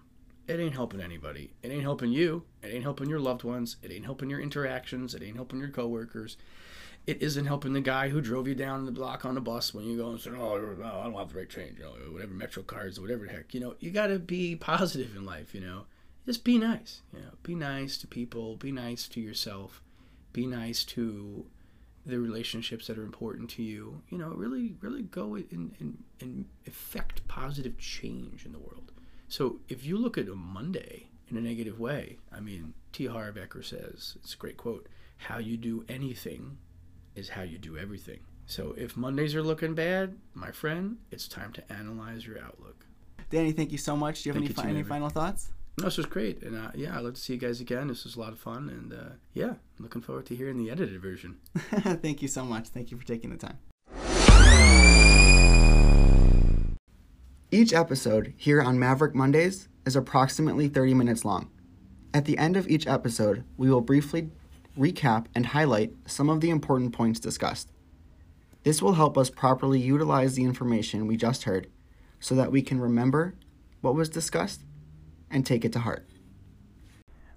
It 0.47 0.59
ain't 0.59 0.73
helping 0.75 1.01
anybody. 1.01 1.53
It 1.61 1.71
ain't 1.71 1.81
helping 1.81 2.11
you. 2.11 2.43
It 2.63 2.73
ain't 2.73 2.83
helping 2.83 3.09
your 3.09 3.19
loved 3.19 3.43
ones. 3.43 3.77
It 3.83 3.91
ain't 3.91 4.05
helping 4.05 4.29
your 4.29 4.39
interactions. 4.39 5.13
It 5.13 5.21
ain't 5.21 5.35
helping 5.35 5.59
your 5.59 5.69
coworkers 5.69 6.37
it 7.07 7.21
isn't 7.21 7.45
helping 7.45 7.71
the 7.71 7.81
guy 7.81 8.09
who 8.09 8.19
drove 8.19 8.49
you 8.49 8.53
down 8.53 8.85
the 8.85 8.91
block 8.91 9.23
on 9.23 9.35
the 9.35 9.41
bus 9.41 9.73
when 9.73 9.85
you 9.85 9.97
go 9.97 10.09
and 10.09 10.19
say, 10.19 10.29
"Oh, 10.31 10.55
I 10.55 11.03
don't 11.03 11.13
have 11.13 11.31
the 11.31 11.39
right 11.39 11.49
change," 11.49 11.79
you 11.79 11.85
know, 11.85 12.11
whatever 12.11 12.33
Metro 12.33 12.61
cards 12.61 12.99
or 12.99 13.01
whatever 13.01 13.25
the 13.25 13.31
heck. 13.31 13.53
You 13.53 13.61
know, 13.61 13.75
you 13.79 13.91
got 13.91 14.07
to 14.07 14.19
be 14.19 14.57
positive 14.57 15.15
in 15.15 15.25
life. 15.25 15.55
You 15.55 15.61
know, 15.61 15.85
just 16.25 16.43
be 16.43 16.57
nice. 16.57 17.01
You 17.13 17.21
know, 17.21 17.31
be 17.43 17.55
nice 17.55 17.97
to 17.99 18.07
people. 18.07 18.57
Be 18.57 18.73
nice 18.73 19.07
to 19.07 19.21
yourself. 19.21 19.81
Be 20.33 20.45
nice 20.45 20.83
to 20.83 21.45
the 22.05 22.19
relationships 22.19 22.87
that 22.87 22.97
are 22.97 23.03
important 23.03 23.49
to 23.51 23.63
you. 23.63 24.01
You 24.09 24.17
know, 24.17 24.29
really, 24.29 24.75
really 24.81 25.03
go 25.03 25.35
and, 25.35 25.73
and, 25.79 26.03
and 26.19 26.45
effect 26.65 27.25
positive 27.29 27.77
change 27.77 28.45
in 28.45 28.51
the 28.51 28.59
world. 28.59 28.91
So 29.29 29.59
if 29.69 29.85
you 29.85 29.97
look 29.97 30.17
at 30.17 30.27
a 30.27 30.35
Monday 30.35 31.07
in 31.29 31.37
a 31.37 31.41
negative 31.41 31.79
way, 31.79 32.17
I 32.31 32.39
mean, 32.39 32.73
T. 32.93 33.07
Harv 33.07 33.35
Eker 33.35 33.63
says, 33.63 34.15
it's 34.17 34.33
a 34.33 34.37
great 34.37 34.57
quote, 34.57 34.87
how 35.17 35.39
you 35.39 35.57
do 35.57 35.83
anything 35.89 36.57
is 37.17 37.29
how 37.29 37.41
you 37.41 37.57
do 37.57 37.77
everything. 37.77 38.19
So 38.45 38.73
if 38.77 38.95
Mondays 38.95 39.35
are 39.35 39.43
looking 39.43 39.73
bad, 39.73 40.15
my 40.33 40.51
friend, 40.51 40.97
it's 41.11 41.27
time 41.27 41.51
to 41.53 41.73
analyze 41.73 42.25
your 42.25 42.39
outlook. 42.39 42.85
Danny, 43.29 43.51
thank 43.51 43.71
you 43.71 43.77
so 43.77 43.97
much. 43.97 44.23
Do 44.23 44.29
you 44.29 44.33
have 44.33 44.41
Thank 44.41 44.57
any, 44.57 44.67
you, 44.69 44.73
fi- 44.73 44.79
any 44.79 44.87
final 44.87 45.09
thoughts? 45.09 45.51
No, 45.79 45.85
this 45.85 45.97
was 45.97 46.05
great, 46.05 46.41
and 46.41 46.55
uh, 46.55 46.71
yeah, 46.73 46.97
I'd 46.97 47.03
love 47.03 47.15
to 47.15 47.21
see 47.21 47.33
you 47.33 47.39
guys 47.39 47.59
again. 47.59 47.87
This 47.87 48.03
was 48.03 48.15
a 48.15 48.19
lot 48.19 48.31
of 48.31 48.39
fun, 48.39 48.69
and 48.69 48.93
uh, 48.93 49.13
yeah, 49.33 49.55
looking 49.79 50.01
forward 50.01 50.25
to 50.27 50.35
hearing 50.35 50.57
the 50.57 50.71
edited 50.71 50.99
version. 51.01 51.37
thank 51.55 52.21
you 52.21 52.27
so 52.27 52.45
much. 52.45 52.69
Thank 52.69 52.89
you 52.89 52.97
for 52.97 53.05
taking 53.05 53.29
the 53.29 53.37
time. 53.37 53.57
Each 57.51 57.73
episode 57.73 58.33
here 58.37 58.61
on 58.61 58.79
Maverick 58.79 59.13
Mondays 59.13 59.67
is 59.85 59.95
approximately 59.95 60.67
30 60.67 60.93
minutes 60.93 61.23
long. 61.25 61.49
At 62.13 62.25
the 62.25 62.37
end 62.37 62.57
of 62.57 62.67
each 62.67 62.87
episode, 62.87 63.43
we 63.57 63.69
will 63.69 63.81
briefly 63.81 64.31
recap 64.77 65.25
and 65.35 65.47
highlight 65.47 65.93
some 66.05 66.29
of 66.29 66.41
the 66.41 66.49
important 66.49 66.93
points 66.93 67.19
discussed. 67.19 67.71
This 68.63 68.81
will 68.81 68.93
help 68.93 69.17
us 69.17 69.29
properly 69.29 69.79
utilize 69.79 70.35
the 70.35 70.43
information 70.43 71.07
we 71.07 71.17
just 71.17 71.43
heard 71.43 71.67
so 72.19 72.35
that 72.35 72.51
we 72.51 72.61
can 72.61 72.79
remember 72.79 73.35
what 73.81 73.95
was 73.95 74.09
discussed 74.09 74.61
and 75.29 75.45
take 75.45 75.63
it 75.65 75.73
to 75.73 75.79
heart. 75.79 76.07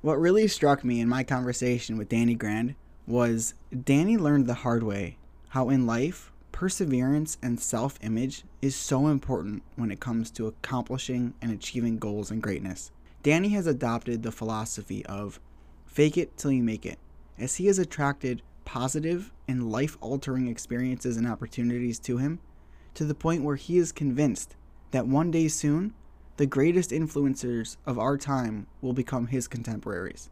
What 0.00 0.18
really 0.18 0.48
struck 0.48 0.84
me 0.84 1.00
in 1.00 1.08
my 1.08 1.24
conversation 1.24 1.96
with 1.96 2.08
Danny 2.08 2.34
Grand 2.34 2.74
was 3.06 3.54
Danny 3.84 4.16
learned 4.16 4.46
the 4.46 4.54
hard 4.54 4.82
way 4.82 5.18
how 5.50 5.68
in 5.68 5.84
life, 5.84 6.30
perseverance 6.52 7.36
and 7.42 7.58
self 7.58 7.98
image 8.02 8.44
is 8.62 8.76
so 8.76 9.08
important 9.08 9.62
when 9.74 9.90
it 9.90 9.98
comes 9.98 10.30
to 10.30 10.46
accomplishing 10.46 11.34
and 11.42 11.50
achieving 11.50 11.98
goals 11.98 12.30
and 12.30 12.42
greatness. 12.42 12.92
Danny 13.22 13.48
has 13.50 13.66
adopted 13.66 14.22
the 14.22 14.32
philosophy 14.32 15.04
of 15.06 15.40
fake 15.86 16.16
it 16.16 16.36
till 16.36 16.52
you 16.52 16.62
make 16.62 16.86
it, 16.86 16.98
as 17.38 17.56
he 17.56 17.66
has 17.66 17.78
attracted 17.78 18.42
positive 18.64 19.32
and 19.48 19.70
life 19.70 19.96
altering 20.00 20.46
experiences 20.46 21.16
and 21.16 21.26
opportunities 21.26 21.98
to 21.98 22.18
him 22.18 22.38
to 22.94 23.04
the 23.04 23.14
point 23.14 23.42
where 23.42 23.56
he 23.56 23.78
is 23.78 23.92
convinced 23.92 24.56
that 24.90 25.06
one 25.06 25.30
day 25.30 25.48
soon, 25.48 25.94
the 26.36 26.46
greatest 26.46 26.90
influencers 26.90 27.76
of 27.86 27.98
our 27.98 28.16
time 28.16 28.66
will 28.80 28.92
become 28.92 29.26
his 29.26 29.46
contemporaries. 29.46 30.30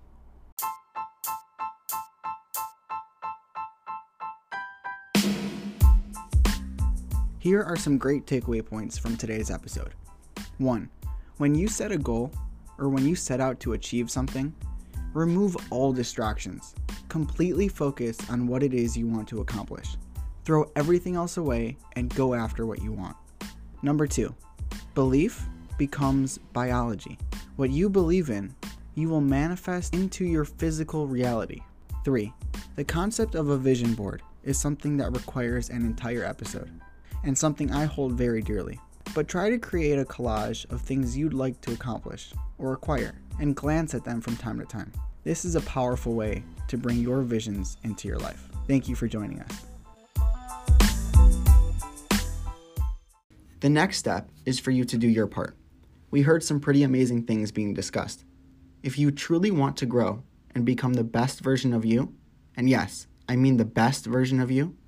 Here 7.39 7.63
are 7.63 7.77
some 7.77 7.99
great 7.99 8.27
takeaway 8.27 8.65
points 8.67 8.99
from 8.99 9.17
today's 9.17 9.51
episode. 9.51 9.95
1. 10.59 10.91
When 11.37 11.55
you 11.55 11.69
set 11.69 11.93
a 11.93 11.97
goal, 11.97 12.33
or 12.79 12.89
when 12.89 13.07
you 13.07 13.15
set 13.15 13.41
out 13.41 13.61
to 13.61 13.73
achieve 13.73 14.11
something, 14.11 14.55
remove 15.15 15.57
all 15.71 15.93
distractions. 15.93 16.75
Completely 17.09 17.69
focus 17.69 18.19
on 18.29 18.47
what 18.47 18.63
it 18.63 18.75
is 18.75 18.97
you 18.97 19.07
want 19.07 19.27
to 19.29 19.41
accomplish. 19.41 19.97
Throw 20.45 20.71
everything 20.77 21.17
else 21.17 21.39
away 21.39 21.79
and 21.97 22.15
go 22.15 22.35
after 22.35 22.67
what 22.67 22.83
you 22.83 22.93
want. 22.93 23.17
Number 23.83 24.07
2. 24.07 24.35
Belief 24.95 25.47
becomes 25.79 26.39
biology. 26.53 27.19
What 27.57 27.71
you 27.71 27.89
believe 27.89 28.29
in, 28.29 28.55
you 28.95 29.09
will 29.09 29.23
manifest 29.23 29.95
into 29.95 30.25
your 30.25 30.45
physical 30.45 31.07
reality. 31.07 31.63
3. 32.05 32.33
The 32.77 32.85
concept 32.85 33.35
of 33.35 33.49
a 33.49 33.57
vision 33.57 33.95
board 33.95 34.23
is 34.43 34.59
something 34.59 34.97
that 34.99 35.13
requires 35.13 35.71
an 35.71 35.87
entire 35.87 36.25
episode, 36.25 36.71
and 37.25 37.37
something 37.37 37.73
I 37.73 37.85
hold 37.85 38.13
very 38.13 38.43
dearly. 38.43 38.79
But 39.15 39.29
try 39.29 39.49
to 39.49 39.59
create 39.59 39.99
a 39.99 40.05
collage 40.05 40.71
of 40.71 40.83
things 40.83 41.17
you'd 41.17 41.33
like 41.33 41.61
to 41.63 41.73
accomplish 41.73 42.33
or 42.59 42.75
acquire 42.75 43.15
and 43.41 43.57
glance 43.57 43.95
at 43.95 44.05
them 44.05 44.21
from 44.21 44.37
time 44.37 44.59
to 44.59 44.67
time. 44.67 44.93
This 45.29 45.45
is 45.45 45.57
a 45.57 45.61
powerful 45.61 46.15
way 46.15 46.43
to 46.69 46.79
bring 46.79 47.01
your 47.01 47.21
visions 47.21 47.77
into 47.85 48.09
your 48.09 48.17
life. 48.17 48.49
Thank 48.67 48.89
you 48.89 48.95
for 48.95 49.07
joining 49.07 49.43
us. 49.43 49.67
The 53.61 53.69
next 53.69 53.99
step 53.99 54.31
is 54.47 54.59
for 54.59 54.71
you 54.71 54.87
to 54.87 54.97
do 54.97 55.07
your 55.07 55.27
part. 55.27 55.55
We 56.11 56.23
heard 56.23 56.43
some 56.43 56.61
pretty 56.61 56.83
amazing 56.83 57.25
things 57.25 57.53
being 57.53 57.75
discussed. 57.75 58.25
If 58.83 58.99
you 58.99 59.11
truly 59.11 59.51
want 59.51 59.77
to 59.77 59.85
grow 59.85 60.23
and 60.55 60.65
become 60.65 60.95
the 60.95 61.05
best 61.05 61.41
version 61.41 61.75
of 61.75 61.85
you, 61.85 62.15
and 62.57 62.71
yes, 62.71 63.07
I 63.29 63.37
mean 63.37 63.59
the 63.59 63.67
best 63.67 64.07
version 64.07 64.41
of 64.41 64.51
you, 64.51 64.79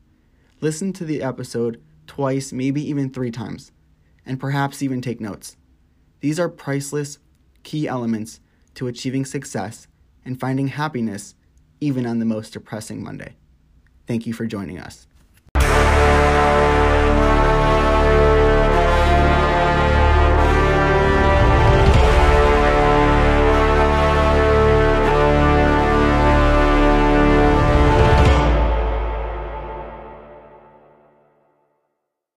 listen 0.63 0.95
to 0.95 1.05
the 1.05 1.23
episode 1.23 1.83
twice, 2.07 2.51
maybe 2.51 2.83
even 2.89 3.11
three 3.11 3.31
times, 3.31 3.73
and 4.25 4.41
perhaps 4.41 4.81
even 4.81 5.03
take 5.03 5.21
notes. 5.21 5.59
These 6.21 6.41
are 6.41 6.49
priceless, 6.49 7.19
key 7.63 7.87
elements 7.87 8.41
to 8.77 8.87
achieving 8.87 9.27
success 9.27 9.87
and 10.25 10.39
finding 10.39 10.69
happiness 10.69 11.35
even 11.81 12.07
on 12.07 12.19
the 12.19 12.25
most 12.25 12.53
depressing 12.53 13.03
Monday. 13.03 13.37
Thank 14.07 14.27
you 14.27 14.33
for 14.33 14.47
joining 14.47 14.79
us. 14.79 15.07